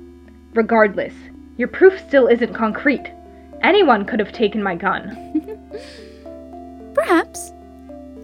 regardless, 0.54 1.16
your 1.58 1.68
proof 1.68 2.00
still 2.08 2.28
isn't 2.28 2.54
concrete. 2.54 3.12
Anyone 3.64 4.06
could 4.06 4.20
have 4.20 4.34
taken 4.34 4.62
my 4.62 4.76
gun. 4.76 5.72
Perhaps. 6.94 7.54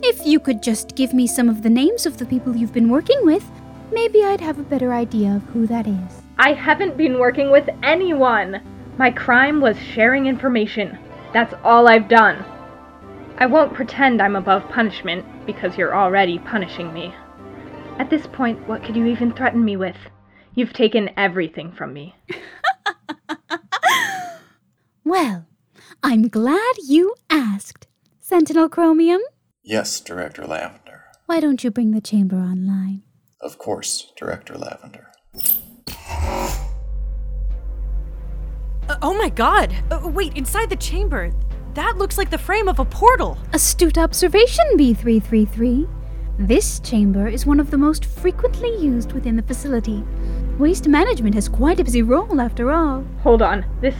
If 0.01 0.25
you 0.25 0.39
could 0.39 0.63
just 0.63 0.95
give 0.95 1.13
me 1.13 1.27
some 1.27 1.49
of 1.49 1.61
the 1.61 1.69
names 1.69 2.05
of 2.05 2.17
the 2.17 2.25
people 2.25 2.55
you've 2.55 2.73
been 2.73 2.89
working 2.89 3.25
with, 3.25 3.49
maybe 3.91 4.23
I'd 4.23 4.41
have 4.41 4.59
a 4.59 4.63
better 4.63 4.93
idea 4.93 5.35
of 5.35 5.43
who 5.45 5.67
that 5.67 5.87
is. 5.87 6.21
I 6.37 6.53
haven't 6.53 6.97
been 6.97 7.19
working 7.19 7.51
with 7.51 7.69
anyone. 7.83 8.61
My 8.97 9.11
crime 9.11 9.59
was 9.61 9.77
sharing 9.77 10.25
information. 10.25 10.97
That's 11.33 11.53
all 11.63 11.87
I've 11.87 12.07
done. 12.07 12.45
I 13.37 13.45
won't 13.45 13.73
pretend 13.73 14.21
I'm 14.21 14.35
above 14.35 14.67
punishment 14.69 15.25
because 15.45 15.77
you're 15.77 15.95
already 15.95 16.39
punishing 16.39 16.93
me. 16.93 17.13
At 17.97 18.09
this 18.09 18.27
point, 18.27 18.67
what 18.67 18.83
could 18.83 18.95
you 18.95 19.05
even 19.05 19.33
threaten 19.33 19.63
me 19.63 19.77
with? 19.77 19.97
You've 20.55 20.73
taken 20.73 21.09
everything 21.17 21.71
from 21.71 21.93
me. 21.93 22.15
Well, 25.09 25.47
I'm 26.03 26.27
glad 26.27 26.75
you 26.87 27.15
asked. 27.31 27.87
Sentinel 28.33 28.69
Chromium, 28.69 29.21
Yes, 29.63 29.99
Director 29.99 30.45
Lavender. 30.45 31.05
why 31.25 31.39
don't 31.39 31.63
you 31.63 31.71
bring 31.71 31.89
the 31.93 31.99
chamber 31.99 32.35
online? 32.35 33.01
Of 33.41 33.57
course, 33.57 34.11
Director 34.15 34.55
Lavender. 34.55 35.07
Uh, 38.87 38.97
oh 39.01 39.15
my 39.17 39.29
god! 39.29 39.73
Uh, 39.89 40.07
wait, 40.13 40.37
inside 40.37 40.69
the 40.69 40.75
chamber, 40.75 41.31
that 41.73 41.97
looks 41.97 42.19
like 42.19 42.29
the 42.29 42.37
frame 42.37 42.67
of 42.67 42.77
a 42.77 42.85
portal. 42.85 43.35
Astute 43.51 43.97
observation, 43.97 44.63
B333. 44.77 45.89
This 46.37 46.79
chamber 46.81 47.27
is 47.27 47.47
one 47.47 47.59
of 47.59 47.71
the 47.71 47.79
most 47.79 48.05
frequently 48.05 48.77
used 48.77 49.11
within 49.13 49.37
the 49.37 49.41
facility. 49.41 50.03
Waste 50.59 50.87
management 50.87 51.33
has 51.33 51.49
quite 51.49 51.79
a 51.79 51.83
busy 51.83 52.03
role, 52.03 52.39
after 52.39 52.69
all. 52.69 53.03
Hold 53.23 53.41
on. 53.41 53.65
This 53.81 53.95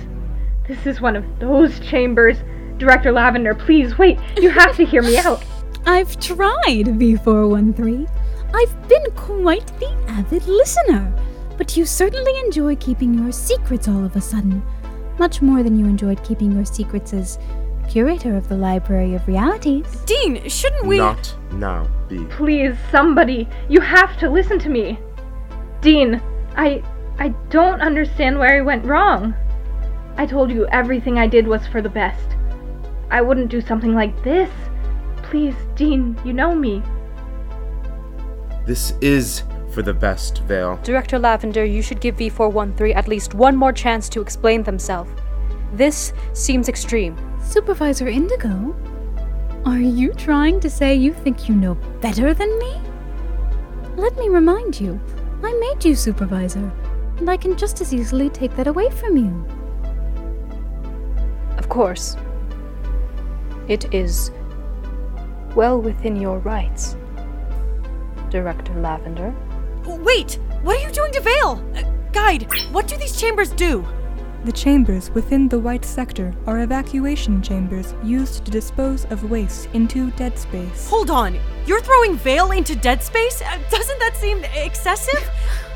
this 0.68 0.86
is 0.86 1.02
one 1.02 1.16
of 1.16 1.26
those 1.40 1.80
chambers. 1.80 2.38
Director 2.80 3.12
Lavender, 3.12 3.54
please 3.54 3.98
wait. 3.98 4.18
You 4.38 4.50
have 4.50 4.76
to 4.78 4.86
hear 4.86 5.02
me 5.04 5.18
out. 5.26 5.44
I've 5.86 6.20
tried, 6.20 6.86
V413. 6.86 8.10
I've 8.54 8.88
been 8.90 9.06
quite 9.16 9.68
the 9.80 9.92
avid 10.08 10.48
listener. 10.48 11.14
But 11.58 11.76
you 11.76 11.86
certainly 11.86 12.40
enjoy 12.40 12.78
keeping 12.78 13.14
your 13.14 13.32
secrets 13.32 13.88
all 13.88 14.04
of 14.04 14.16
a 14.16 14.22
sudden. 14.22 14.64
Much 15.20 15.42
more 15.42 15.62
than 15.62 15.78
you 15.78 15.86
enjoyed 15.86 16.24
keeping 16.24 16.52
your 16.54 16.66
secrets 16.66 17.14
as 17.14 17.38
curator 17.90 18.38
of 18.38 18.48
the 18.48 18.56
Library 18.56 19.14
of 19.16 19.28
Realities. 19.28 19.86
Dean, 20.06 20.48
shouldn't 20.48 20.86
we? 20.86 20.98
Not 20.98 21.36
now, 21.52 21.88
B. 22.08 22.26
Please, 22.30 22.78
somebody. 22.92 23.48
You 23.68 23.82
have 23.82 24.18
to 24.20 24.30
listen 24.30 24.58
to 24.60 24.70
me. 24.70 24.98
Dean, 25.82 26.22
I 26.56 26.82
I 27.18 27.30
don't 27.50 27.82
understand 27.82 28.40
where 28.40 28.58
I 28.58 28.62
went 28.62 28.86
wrong. 28.86 29.34
I 30.16 30.26
told 30.26 30.52
you 30.52 30.68
everything 30.68 31.18
I 31.20 31.28
did 31.28 31.48
was 31.48 31.68
for 31.68 31.82
the 31.82 31.90
best. 31.90 32.36
I 33.12 33.22
wouldn't 33.22 33.50
do 33.50 33.62
something 33.62 33.94
like 33.94 34.24
this. 34.24 34.50
Please, 35.24 35.56
Dean, 35.76 36.20
you 36.24 36.34
know 36.34 36.54
me. 36.56 36.82
This 38.66 38.94
is 39.02 39.44
for 39.72 39.82
the 39.82 39.94
best, 39.94 40.40
Vale. 40.44 40.78
Director 40.84 41.20
Lavender, 41.20 41.66
you 41.66 41.82
should 41.82 42.02
give 42.02 42.18
V413 42.18 42.96
at 42.96 43.08
least 43.08 43.34
one 43.34 43.56
more 43.56 43.74
chance 43.74 44.10
to 44.10 44.22
explain 44.22 44.64
themselves. 44.64 45.12
This 45.74 46.14
seems 46.34 46.70
extreme. 46.70 47.18
Supervisor 47.44 48.08
Indigo? 48.08 48.76
Are 49.66 49.80
you 49.80 50.14
trying 50.14 50.60
to 50.62 50.70
say 50.70 50.96
you 50.96 51.14
think 51.14 51.48
you 51.48 51.56
know 51.56 51.76
better 52.02 52.34
than 52.34 52.58
me? 52.60 52.82
Let 53.96 54.18
me 54.18 54.30
remind 54.30 54.80
you, 54.80 55.00
I 55.44 55.54
made 55.54 55.84
you 55.84 55.96
supervisor, 55.96 56.72
and 57.18 57.30
I 57.30 57.38
can 57.38 57.58
just 57.58 57.82
as 57.82 57.94
easily 57.94 58.30
take 58.30 58.56
that 58.56 58.68
away 58.68 58.90
from 58.90 59.18
you. 59.18 59.46
Of 61.58 61.70
course, 61.70 62.16
it 63.70 63.94
is 63.94 64.32
well 65.56 65.80
within 65.80 66.16
your 66.16 66.40
rights, 66.40 66.98
Director 68.30 68.74
Lavender. 68.74 69.34
Wait! 69.86 70.40
What 70.64 70.76
are 70.78 70.88
you 70.88 70.92
doing 70.92 71.14
to 71.14 71.22
Vale? 71.22 71.64
Uh, 71.76 71.84
guide, 72.12 72.48
what 72.72 72.88
do 72.88 72.98
these 72.98 73.20
chambers 73.20 73.52
do? 73.52 73.88
The 74.46 74.52
chambers 74.52 75.12
within 75.12 75.48
the 75.48 75.60
White 75.60 75.86
Sector 75.86 76.34
are 76.48 76.62
evacuation 76.62 77.42
chambers 77.42 77.94
used 78.04 78.46
to 78.46 78.52
dispose 78.52 79.06
of 79.06 79.30
waste 79.30 79.70
into 79.74 80.12
dead 80.12 80.38
space. 80.38 80.90
Hold 80.90 81.10
on, 81.10 81.38
you're 81.66 81.82
throwing 81.82 82.16
Vale 82.18 82.52
into 82.52 82.76
dead 82.76 83.04
space? 83.04 83.42
Uh, 83.42 83.58
doesn't 83.70 84.00
that 84.00 84.16
seem 84.16 84.44
excessive? 84.56 85.30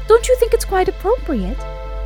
Don't 0.07 0.27
you 0.27 0.35
think 0.37 0.53
it's 0.53 0.65
quite 0.65 0.89
appropriate? 0.89 1.57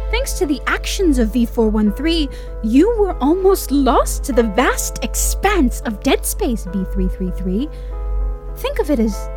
Thanks 0.09 0.33
to 0.39 0.45
the 0.45 0.61
actions 0.67 1.19
of 1.19 1.29
V413, 1.29 2.33
you 2.63 2.97
were 2.97 3.17
almost 3.17 3.71
lost 3.71 4.23
to 4.23 4.31
the 4.31 4.43
vast 4.43 5.03
expanse 5.03 5.81
of 5.81 6.01
dead 6.01 6.25
space, 6.25 6.65
B333. 6.65 7.69
Think 8.57 8.79
of 8.79 8.89
it 8.89 8.99
as 8.99 9.29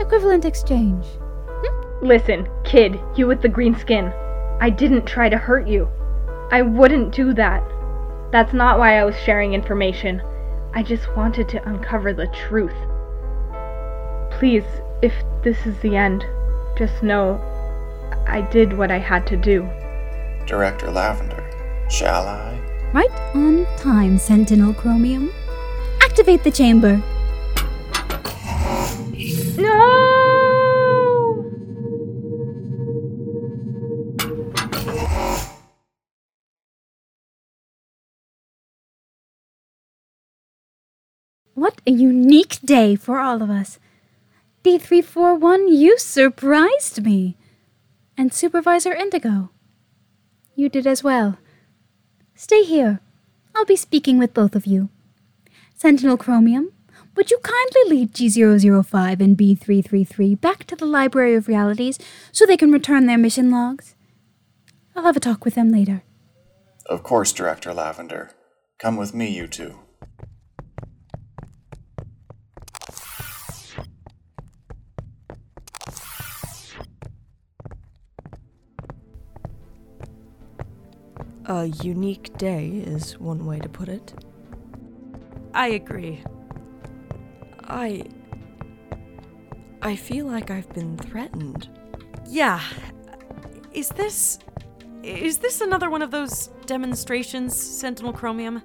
equivalent 0.00 0.46
exchange. 0.46 1.04
Hmm? 1.48 2.06
Listen, 2.06 2.48
kid, 2.64 2.98
you 3.16 3.26
with 3.26 3.42
the 3.42 3.50
green 3.50 3.76
skin. 3.76 4.10
I 4.60 4.70
didn't 4.70 5.04
try 5.04 5.28
to 5.28 5.36
hurt 5.36 5.68
you. 5.68 5.88
I 6.50 6.62
wouldn't 6.62 7.14
do 7.14 7.34
that. 7.34 7.62
That's 8.32 8.54
not 8.54 8.78
why 8.78 8.98
I 8.98 9.04
was 9.04 9.16
sharing 9.18 9.52
information. 9.52 10.22
I 10.74 10.82
just 10.82 11.14
wanted 11.16 11.50
to 11.50 11.68
uncover 11.68 12.14
the 12.14 12.28
truth. 12.28 12.74
Please, 14.38 14.64
if 15.02 15.12
this 15.42 15.66
is 15.66 15.78
the 15.80 15.96
end, 15.96 16.24
just 16.78 17.02
know 17.02 17.40
I 18.26 18.40
did 18.40 18.76
what 18.76 18.90
I 18.90 18.98
had 18.98 19.26
to 19.26 19.36
do. 19.36 19.68
Director 20.48 20.90
Lavender, 20.90 21.44
shall 21.90 22.26
I? 22.26 22.58
Right 22.94 23.10
on 23.34 23.66
time, 23.76 24.16
Sentinel 24.16 24.72
Chromium. 24.72 25.30
Activate 26.02 26.42
the 26.42 26.50
chamber. 26.50 27.02
No! 29.58 31.44
What 41.52 41.82
a 41.86 41.90
unique 41.90 42.58
day 42.64 42.96
for 42.96 43.18
all 43.18 43.42
of 43.42 43.50
us. 43.50 43.78
D341, 44.64 45.66
you 45.68 45.98
surprised 45.98 47.04
me. 47.04 47.36
And 48.16 48.32
Supervisor 48.32 48.94
Indigo. 48.94 49.50
You 50.58 50.68
did 50.68 50.88
as 50.88 51.04
well. 51.04 51.38
Stay 52.34 52.64
here. 52.64 52.98
I'll 53.54 53.64
be 53.64 53.76
speaking 53.76 54.18
with 54.18 54.34
both 54.34 54.56
of 54.56 54.66
you. 54.66 54.88
Sentinel 55.76 56.16
Chromium, 56.16 56.72
would 57.14 57.30
you 57.30 57.38
kindly 57.44 57.96
lead 57.96 58.12
G005 58.12 59.20
and 59.20 59.38
B333 59.38 60.40
back 60.40 60.64
to 60.64 60.74
the 60.74 60.84
Library 60.84 61.36
of 61.36 61.46
Realities 61.46 61.96
so 62.32 62.44
they 62.44 62.56
can 62.56 62.72
return 62.72 63.06
their 63.06 63.16
mission 63.16 63.52
logs? 63.52 63.94
I'll 64.96 65.04
have 65.04 65.16
a 65.16 65.20
talk 65.20 65.44
with 65.44 65.54
them 65.54 65.70
later. 65.70 66.02
Of 66.86 67.04
course, 67.04 67.32
Director 67.32 67.72
Lavender. 67.72 68.32
Come 68.80 68.96
with 68.96 69.14
me, 69.14 69.28
you 69.28 69.46
two. 69.46 69.78
A 81.48 81.64
unique 81.82 82.36
day 82.36 82.68
is 82.68 83.18
one 83.18 83.46
way 83.46 83.58
to 83.58 83.70
put 83.70 83.88
it. 83.88 84.12
I 85.54 85.68
agree. 85.68 86.22
I. 87.64 88.04
I 89.80 89.96
feel 89.96 90.26
like 90.26 90.50
I've 90.50 90.68
been 90.74 90.98
threatened. 90.98 91.70
Yeah. 92.26 92.60
Is 93.72 93.88
this. 93.88 94.38
Is 95.02 95.38
this 95.38 95.62
another 95.62 95.88
one 95.88 96.02
of 96.02 96.10
those 96.10 96.48
demonstrations, 96.66 97.56
Sentinel 97.56 98.12
Chromium? 98.12 98.62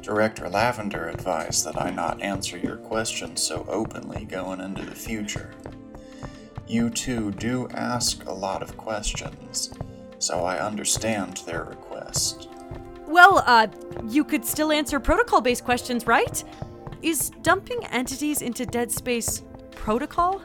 Director 0.00 0.48
Lavender 0.48 1.08
advised 1.08 1.66
that 1.66 1.78
I 1.78 1.90
not 1.90 2.22
answer 2.22 2.56
your 2.56 2.76
questions 2.76 3.42
so 3.42 3.66
openly 3.68 4.24
going 4.24 4.60
into 4.60 4.86
the 4.86 4.94
future. 4.94 5.52
You 6.66 6.88
two 6.88 7.32
do 7.32 7.68
ask 7.74 8.24
a 8.24 8.32
lot 8.32 8.62
of 8.62 8.78
questions, 8.78 9.74
so 10.20 10.44
I 10.44 10.58
understand 10.58 11.38
their 11.38 11.64
request. 11.64 12.48
Well, 13.06 13.42
uh, 13.44 13.66
you 14.08 14.22
could 14.22 14.44
still 14.44 14.70
answer 14.70 15.00
protocol 15.00 15.40
based 15.40 15.64
questions, 15.64 16.06
right? 16.06 16.44
Is 17.02 17.30
dumping 17.42 17.84
entities 17.86 18.40
into 18.42 18.64
dead 18.64 18.92
space 18.92 19.42
protocol? 19.72 20.42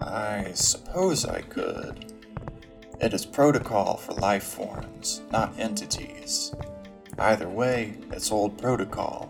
I 0.00 0.52
suppose 0.54 1.26
I 1.26 1.42
could. 1.42 2.14
It 3.00 3.12
is 3.12 3.26
protocol 3.26 3.96
for 3.96 4.12
life 4.14 4.44
forms, 4.44 5.22
not 5.30 5.58
entities. 5.58 6.54
Either 7.18 7.48
way, 7.48 7.94
it's 8.12 8.32
old 8.32 8.56
protocol. 8.56 9.28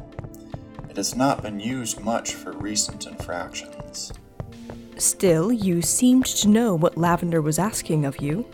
It 0.89 0.97
has 0.97 1.17
not 1.17 1.43
been 1.43 1.59
used 1.59 2.01
much 2.01 2.35
for 2.35 2.53
recent 2.53 3.07
infractions. 3.07 4.13
Still, 4.97 5.51
you 5.51 5.83
seemed 5.83 6.27
to 6.27 6.49
know 6.49 6.75
what 6.75 6.99
Lavender 6.99 7.41
was 7.41 7.59
asking 7.59 8.05
of 8.05 8.21
you. 8.21 8.45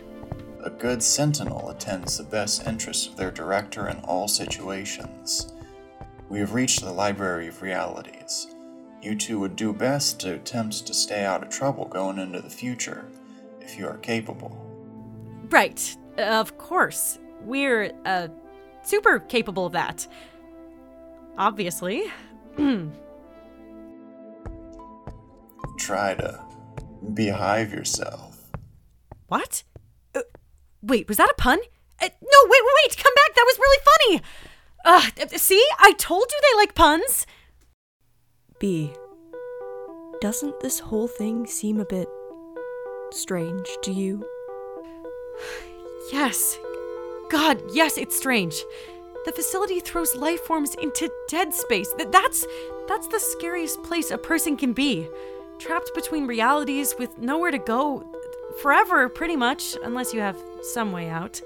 Good 0.79 1.01
sentinel 1.01 1.69
attends 1.71 2.17
the 2.17 2.23
best 2.23 2.67
interests 2.67 3.07
of 3.07 3.15
their 3.15 3.31
director 3.31 3.87
in 3.89 3.97
all 4.01 4.27
situations. 4.27 5.51
We 6.29 6.39
have 6.39 6.53
reached 6.53 6.81
the 6.81 6.91
Library 6.91 7.47
of 7.47 7.63
Realities. 7.63 8.53
You 9.01 9.15
two 9.15 9.39
would 9.39 9.55
do 9.55 9.73
best 9.73 10.19
to 10.19 10.35
attempt 10.35 10.85
to 10.85 10.93
stay 10.93 11.25
out 11.25 11.41
of 11.41 11.49
trouble 11.49 11.85
going 11.85 12.19
into 12.19 12.41
the 12.41 12.49
future, 12.49 13.05
if 13.59 13.77
you 13.77 13.87
are 13.87 13.97
capable. 13.97 14.55
Right. 15.49 15.97
Of 16.17 16.57
course. 16.59 17.17
We're, 17.41 17.91
uh, 18.05 18.27
super 18.83 19.19
capable 19.19 19.65
of 19.65 19.73
that. 19.73 20.07
Obviously. 21.39 22.03
Try 25.79 26.13
to 26.15 26.43
behave 27.13 27.71
yourself. 27.73 28.51
what? 29.27 29.63
Wait, 30.81 31.07
was 31.07 31.17
that 31.17 31.29
a 31.29 31.35
pun? 31.37 31.59
Uh, 32.01 32.09
no, 32.21 32.39
wait, 32.45 32.61
wait, 32.61 32.75
wait! 32.85 32.97
Come 32.97 33.13
back! 33.15 33.35
That 33.35 33.45
was 33.45 33.59
really 33.59 33.83
funny! 33.85 34.21
Uh, 34.85 35.37
see? 35.37 35.65
I 35.79 35.93
told 35.93 36.25
you 36.31 36.39
they 36.41 36.57
like 36.57 36.75
puns! 36.75 37.25
B. 38.59 38.93
Doesn't 40.21 40.59
this 40.61 40.79
whole 40.79 41.07
thing 41.07 41.45
seem 41.45 41.79
a 41.79 41.85
bit 41.85 42.07
strange 43.11 43.67
to 43.83 43.91
you? 43.91 44.25
Yes. 46.11 46.57
God, 47.29 47.61
yes, 47.73 47.97
it's 47.97 48.15
strange. 48.17 48.63
The 49.25 49.31
facility 49.31 49.79
throws 49.79 50.15
life 50.15 50.39
forms 50.41 50.73
into 50.75 51.11
dead 51.27 51.53
space. 51.53 51.91
Th- 51.97 52.09
That's 52.09 52.45
that's 52.87 53.07
the 53.07 53.19
scariest 53.19 53.83
place 53.83 54.09
a 54.11 54.17
person 54.17 54.55
can 54.55 54.71
be. 54.71 55.07
Trapped 55.59 55.91
between 55.93 56.27
realities 56.27 56.95
with 56.97 57.17
nowhere 57.17 57.51
to 57.51 57.57
go 57.57 58.09
forever 58.61 59.09
pretty 59.09 59.35
much, 59.35 59.75
unless 59.83 60.13
you 60.13 60.19
have 60.19 60.37
some 60.61 60.91
way 60.91 61.09
out. 61.09 61.41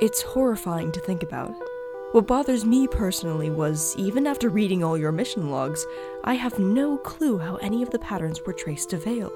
It's 0.00 0.22
horrifying 0.22 0.92
to 0.92 1.00
think 1.00 1.22
about. 1.22 1.54
What 2.12 2.26
bothers 2.26 2.64
me 2.64 2.88
personally 2.88 3.50
was, 3.50 3.94
even 3.96 4.26
after 4.26 4.48
reading 4.48 4.82
all 4.82 4.98
your 4.98 5.12
mission 5.12 5.50
logs, 5.50 5.86
I 6.24 6.34
have 6.34 6.58
no 6.58 6.96
clue 6.98 7.38
how 7.38 7.56
any 7.56 7.82
of 7.82 7.90
the 7.90 7.98
patterns 7.98 8.40
were 8.44 8.52
traced 8.52 8.90
to 8.90 8.96
Vale. 8.96 9.32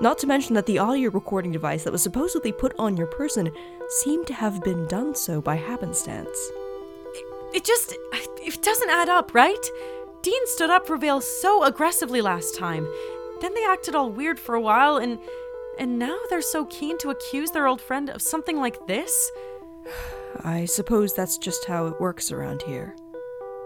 Not 0.00 0.18
to 0.18 0.26
mention 0.26 0.56
that 0.56 0.66
the 0.66 0.78
audio 0.78 1.10
recording 1.10 1.52
device 1.52 1.84
that 1.84 1.92
was 1.92 2.02
supposedly 2.02 2.50
put 2.50 2.74
on 2.76 2.96
your 2.96 3.06
person 3.06 3.52
seemed 4.00 4.26
to 4.26 4.34
have 4.34 4.64
been 4.64 4.88
done 4.88 5.14
so 5.14 5.40
by 5.40 5.54
happenstance. 5.54 6.36
It 7.54 7.64
just 7.64 7.94
it 8.12 8.62
doesn't 8.62 8.90
add 8.90 9.08
up, 9.08 9.32
right? 9.32 9.70
Dean 10.22 10.46
stood 10.46 10.70
up 10.70 10.86
for 10.86 10.96
Vale 10.96 11.20
so 11.20 11.62
aggressively 11.62 12.20
last 12.20 12.56
time. 12.56 12.88
Then 13.42 13.52
they 13.54 13.66
acted 13.66 13.96
all 13.96 14.08
weird 14.08 14.38
for 14.38 14.54
a 14.54 14.60
while 14.60 14.96
and 14.96 15.18
and 15.78 15.98
now 15.98 16.16
they're 16.30 16.42
so 16.42 16.64
keen 16.66 16.96
to 16.98 17.10
accuse 17.10 17.50
their 17.50 17.66
old 17.66 17.80
friend 17.80 18.08
of 18.08 18.22
something 18.22 18.58
like 18.58 18.86
this? 18.86 19.32
I 20.44 20.64
suppose 20.64 21.12
that's 21.12 21.38
just 21.38 21.66
how 21.66 21.86
it 21.86 22.00
works 22.00 22.30
around 22.30 22.62
here. 22.62 22.94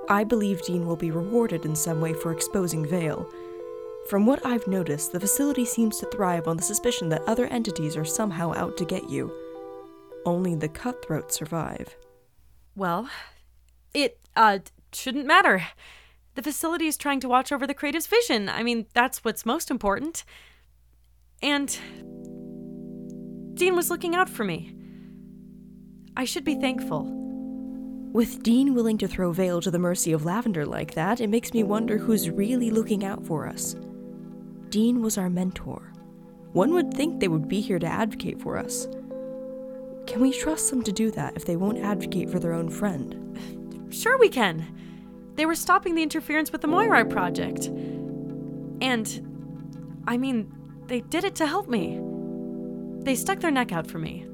I 0.08 0.24
believe 0.24 0.62
Dean 0.62 0.86
will 0.86 0.96
be 0.96 1.10
rewarded 1.10 1.64
in 1.64 1.76
some 1.76 2.00
way 2.00 2.14
for 2.14 2.32
exposing 2.32 2.86
Vale. 2.86 3.28
From 4.08 4.24
what 4.24 4.44
I've 4.46 4.66
noticed, 4.66 5.12
the 5.12 5.20
facility 5.20 5.64
seems 5.64 5.98
to 5.98 6.06
thrive 6.06 6.46
on 6.46 6.56
the 6.56 6.62
suspicion 6.62 7.08
that 7.10 7.22
other 7.26 7.46
entities 7.46 7.96
are 7.96 8.04
somehow 8.04 8.54
out 8.54 8.76
to 8.78 8.84
get 8.84 9.10
you. 9.10 9.32
Only 10.24 10.54
the 10.54 10.68
cutthroats 10.68 11.34
survive. 11.34 11.96
Well, 12.74 13.10
it 13.92 14.18
uh 14.34 14.60
shouldn't 14.92 15.26
matter. 15.26 15.62
The 16.36 16.42
facility 16.42 16.86
is 16.86 16.98
trying 16.98 17.20
to 17.20 17.28
watch 17.28 17.50
over 17.50 17.66
the 17.66 17.74
creative's 17.74 18.06
vision. 18.06 18.50
I 18.50 18.62
mean, 18.62 18.86
that's 18.92 19.24
what's 19.24 19.46
most 19.46 19.70
important. 19.70 20.22
And 21.42 21.68
Dean 23.54 23.74
was 23.74 23.88
looking 23.88 24.14
out 24.14 24.28
for 24.28 24.44
me. 24.44 24.74
I 26.14 26.26
should 26.26 26.44
be 26.44 26.54
thankful. 26.54 27.10
With 28.12 28.42
Dean 28.42 28.74
willing 28.74 28.98
to 28.98 29.08
throw 29.08 29.32
Vale 29.32 29.62
to 29.62 29.70
the 29.70 29.78
mercy 29.78 30.12
of 30.12 30.26
Lavender 30.26 30.66
like 30.66 30.92
that, 30.92 31.22
it 31.22 31.28
makes 31.28 31.54
me 31.54 31.62
wonder 31.62 31.96
who's 31.96 32.28
really 32.28 32.70
looking 32.70 33.02
out 33.02 33.26
for 33.26 33.48
us. 33.48 33.74
Dean 34.68 35.00
was 35.00 35.16
our 35.16 35.30
mentor. 35.30 35.90
One 36.52 36.74
would 36.74 36.92
think 36.92 37.18
they 37.18 37.28
would 37.28 37.48
be 37.48 37.62
here 37.62 37.78
to 37.78 37.86
advocate 37.86 38.42
for 38.42 38.58
us. 38.58 38.86
Can 40.06 40.20
we 40.20 40.32
trust 40.32 40.68
them 40.68 40.82
to 40.82 40.92
do 40.92 41.10
that 41.12 41.34
if 41.34 41.46
they 41.46 41.56
won't 41.56 41.78
advocate 41.78 42.28
for 42.30 42.38
their 42.38 42.52
own 42.52 42.68
friend? 42.68 43.38
Sure, 43.90 44.18
we 44.18 44.28
can. 44.28 44.66
They 45.36 45.46
were 45.46 45.54
stopping 45.54 45.94
the 45.94 46.02
interference 46.02 46.50
with 46.50 46.62
the 46.62 46.68
Moirai 46.68 47.08
project. 47.08 47.66
And, 48.80 50.02
I 50.06 50.16
mean, 50.16 50.52
they 50.86 51.00
did 51.00 51.24
it 51.24 51.34
to 51.36 51.46
help 51.46 51.68
me. 51.68 52.00
They 53.04 53.14
stuck 53.14 53.40
their 53.40 53.50
neck 53.50 53.70
out 53.70 53.86
for 53.86 53.98
me. 53.98 54.26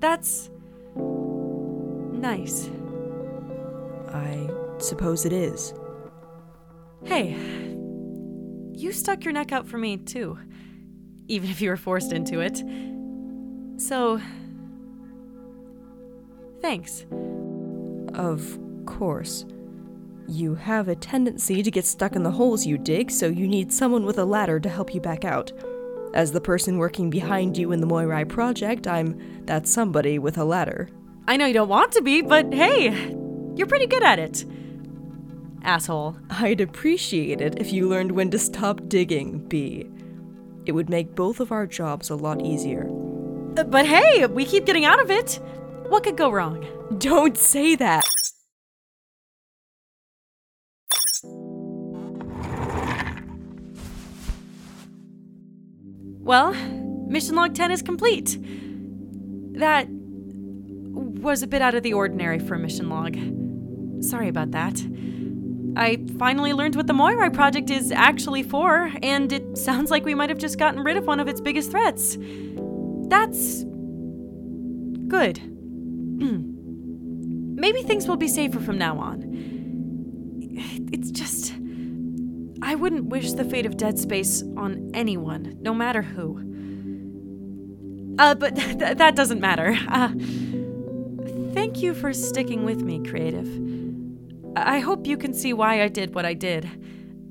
That's. 0.00 0.50
nice. 0.96 2.68
I 4.12 4.48
suppose 4.78 5.24
it 5.24 5.32
is. 5.32 5.72
Hey, 7.04 7.34
you 8.72 8.92
stuck 8.92 9.24
your 9.24 9.32
neck 9.32 9.52
out 9.52 9.66
for 9.66 9.78
me, 9.78 9.96
too. 9.98 10.38
Even 11.28 11.48
if 11.48 11.60
you 11.60 11.70
were 11.70 11.76
forced 11.76 12.12
into 12.12 12.40
it. 12.40 12.62
So. 13.80 14.20
Thanks. 16.60 17.06
Of 18.14 18.58
course. 18.86 19.44
You 20.26 20.54
have 20.54 20.88
a 20.88 20.94
tendency 20.96 21.62
to 21.62 21.70
get 21.70 21.84
stuck 21.84 22.16
in 22.16 22.22
the 22.22 22.30
holes 22.30 22.64
you 22.64 22.78
dig, 22.78 23.10
so 23.10 23.26
you 23.26 23.46
need 23.46 23.72
someone 23.72 24.06
with 24.06 24.18
a 24.18 24.24
ladder 24.24 24.58
to 24.58 24.68
help 24.68 24.94
you 24.94 25.00
back 25.00 25.24
out. 25.24 25.52
As 26.14 26.32
the 26.32 26.40
person 26.40 26.78
working 26.78 27.10
behind 27.10 27.58
you 27.58 27.72
in 27.72 27.80
the 27.80 27.86
Moirai 27.86 28.28
project, 28.28 28.86
I'm 28.86 29.44
that 29.46 29.66
somebody 29.66 30.18
with 30.18 30.38
a 30.38 30.44
ladder. 30.44 30.88
I 31.26 31.36
know 31.36 31.46
you 31.46 31.54
don't 31.54 31.68
want 31.68 31.92
to 31.92 32.02
be, 32.02 32.22
but 32.22 32.54
hey, 32.54 32.90
you're 33.56 33.66
pretty 33.66 33.86
good 33.86 34.02
at 34.02 34.18
it. 34.18 34.44
Asshole. 35.62 36.16
I'd 36.30 36.60
appreciate 36.60 37.40
it 37.40 37.58
if 37.58 37.72
you 37.72 37.88
learned 37.88 38.12
when 38.12 38.30
to 38.30 38.38
stop 38.38 38.88
digging, 38.88 39.38
B. 39.48 39.86
It 40.66 40.72
would 40.72 40.88
make 40.88 41.14
both 41.14 41.40
of 41.40 41.52
our 41.52 41.66
jobs 41.66 42.10
a 42.10 42.16
lot 42.16 42.42
easier. 42.42 42.88
Uh, 43.56 43.64
But 43.64 43.86
hey, 43.86 44.26
we 44.26 44.44
keep 44.44 44.66
getting 44.66 44.84
out 44.84 45.02
of 45.02 45.10
it. 45.10 45.40
What 45.88 46.04
could 46.04 46.16
go 46.16 46.30
wrong? 46.30 46.66
Don't 46.98 47.36
say 47.36 47.76
that! 47.76 48.04
Well, 56.24 56.54
mission 57.06 57.34
log 57.36 57.54
10 57.54 57.70
is 57.70 57.82
complete. 57.82 58.38
That 59.58 59.86
was 59.90 61.42
a 61.42 61.46
bit 61.46 61.60
out 61.62 61.74
of 61.74 61.82
the 61.82 61.92
ordinary 61.92 62.38
for 62.38 62.54
a 62.54 62.58
mission 62.58 62.88
log. 62.88 63.16
Sorry 64.02 64.28
about 64.28 64.50
that. 64.52 64.80
I 65.76 65.98
finally 66.18 66.52
learned 66.52 66.76
what 66.76 66.86
the 66.86 66.92
Moirai 66.92 67.32
project 67.32 67.70
is 67.70 67.90
actually 67.92 68.42
for, 68.42 68.90
and 69.02 69.32
it 69.32 69.58
sounds 69.68 69.90
like 69.90 70.04
we 70.04 70.14
might 70.14 70.30
have 70.30 70.38
just 70.38 70.58
gotten 70.58 70.80
rid 70.80 70.96
of 70.96 71.06
one 71.06 71.20
of 71.20 71.28
its 71.28 71.40
biggest 71.40 71.70
threats. 71.70 72.16
That's. 73.08 73.64
good. 75.08 75.40
Maybe 77.56 77.82
things 77.82 78.08
will 78.08 78.16
be 78.16 78.28
safer 78.28 78.60
from 78.60 78.78
now 78.78 78.98
on. 78.98 79.22
It's 80.92 81.10
just. 81.10 81.54
I 82.64 82.74
wouldn't 82.76 83.06
wish 83.06 83.34
the 83.34 83.44
fate 83.44 83.66
of 83.66 83.76
Dead 83.76 83.98
Space 83.98 84.42
on 84.56 84.90
anyone, 84.94 85.58
no 85.60 85.74
matter 85.74 86.00
who. 86.00 86.38
Uh, 88.18 88.34
but 88.34 88.56
th- 88.56 88.96
that 88.96 89.14
doesn't 89.14 89.40
matter. 89.40 89.76
Uh, 89.88 90.08
thank 91.52 91.82
you 91.82 91.92
for 91.92 92.14
sticking 92.14 92.64
with 92.64 92.82
me, 92.82 93.02
Creative. 93.06 93.46
I 94.56 94.76
I 94.76 94.78
hope 94.78 95.06
you 95.06 95.18
can 95.18 95.34
see 95.34 95.52
why 95.52 95.82
I 95.82 95.88
did 95.88 96.14
what 96.14 96.24
I 96.24 96.32
did. 96.32 96.68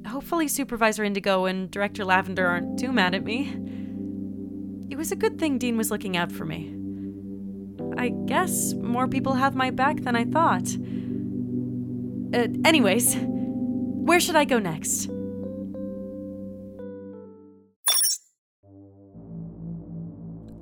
Hopefully, 0.07 0.47
Supervisor 0.47 1.03
Indigo 1.03 1.45
and 1.45 1.71
Director 1.71 2.05
Lavender 2.05 2.45
aren't 2.45 2.77
too 2.77 2.91
mad 2.91 3.15
at 3.15 3.23
me. 3.23 3.49
It 4.91 4.97
was 4.97 5.11
a 5.11 5.15
good 5.15 5.39
thing 5.39 5.57
Dean 5.57 5.77
was 5.77 5.89
looking 5.89 6.15
out 6.15 6.31
for 6.31 6.45
me. 6.45 6.75
I 7.97 8.09
guess 8.25 8.73
more 8.73 9.07
people 9.07 9.34
have 9.34 9.55
my 9.55 9.71
back 9.71 10.01
than 10.01 10.15
I 10.15 10.25
thought. 10.25 10.67
Uh, 12.36 12.47
anyways, 12.65 13.15
where 13.19 14.19
should 14.19 14.36
I 14.36 14.45
go 14.45 14.59
next? 14.59 15.09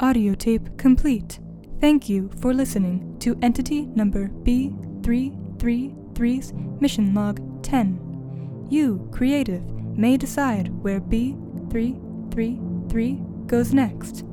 Audio 0.02 0.34
tape 0.34 0.76
complete. 0.80 1.40
Thank 1.80 2.10
you 2.10 2.32
for 2.40 2.56
listening 2.56 3.20
to 3.20 3.38
entity 3.44 3.86
number 3.86 4.30
B333's 4.30 6.54
mission 6.82 7.14
log 7.14 7.62
10. 7.62 8.66
You, 8.68 9.08
creative, 9.12 9.64
may 9.96 10.18
decide 10.18 10.70
where 10.82 11.00
B333 11.00 13.46
goes 13.46 13.76
next. 13.76 14.26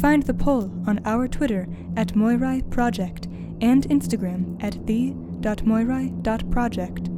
Find 0.00 0.22
the 0.22 0.32
poll 0.32 0.72
on 0.86 1.02
our 1.04 1.28
Twitter 1.28 1.68
at 1.98 2.14
Moirai 2.14 2.70
Project 2.70 3.26
and 3.60 3.86
Instagram 3.90 4.56
at 4.64 4.86
the.moirai.project. 4.86 7.10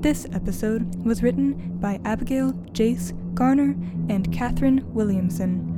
This 0.00 0.26
episode 0.32 0.94
was 1.04 1.22
written 1.22 1.76
by 1.78 2.00
Abigail 2.06 2.54
Jayce 2.72 3.12
Garner 3.34 3.76
and 4.08 4.32
Katherine 4.32 4.82
Williamson. 4.94 5.73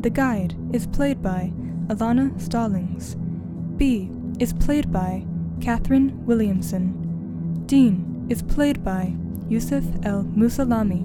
The 0.00 0.10
guide 0.10 0.54
is 0.72 0.86
played 0.86 1.22
by 1.22 1.52
Alana 1.88 2.40
Stallings. 2.40 3.16
B 3.76 4.10
is 4.38 4.52
played 4.52 4.92
by 4.92 5.24
Katherine 5.60 6.24
Williamson. 6.26 7.64
Dean 7.66 8.26
is 8.28 8.42
played 8.42 8.84
by 8.84 9.14
Youssef 9.48 9.84
El 10.04 10.24
Mosalami. 10.24 11.04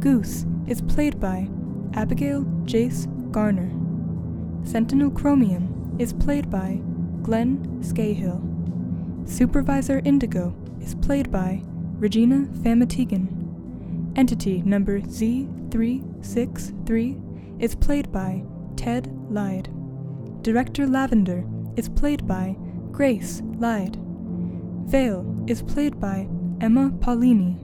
Goose 0.00 0.44
is 0.66 0.82
played 0.82 1.18
by 1.20 1.48
Abigail 1.94 2.44
Jayce 2.64 3.06
Garner. 3.32 3.70
Sentinel 4.64 5.10
Chromium 5.10 5.96
is 5.98 6.12
played 6.12 6.50
by 6.50 6.80
Glen 7.22 7.80
Skahill. 7.82 8.42
Supervisor 9.28 10.00
Indigo 10.04 10.54
is 10.80 10.94
played 10.94 11.32
by 11.32 11.62
Regina 11.98 12.46
Famatigan. 12.62 13.26
Entity 14.16 14.62
number 14.62 15.00
Z363 15.00 17.25
is 17.58 17.74
played 17.74 18.10
by 18.12 18.42
Ted 18.76 19.08
Lyde. 19.30 19.70
Director 20.42 20.86
Lavender 20.86 21.44
is 21.76 21.88
played 21.88 22.26
by 22.26 22.56
Grace 22.92 23.42
Lyde. 23.58 23.98
Vale 24.86 25.44
is 25.46 25.62
played 25.62 25.98
by 25.98 26.28
Emma 26.60 26.90
Paulini. 27.00 27.58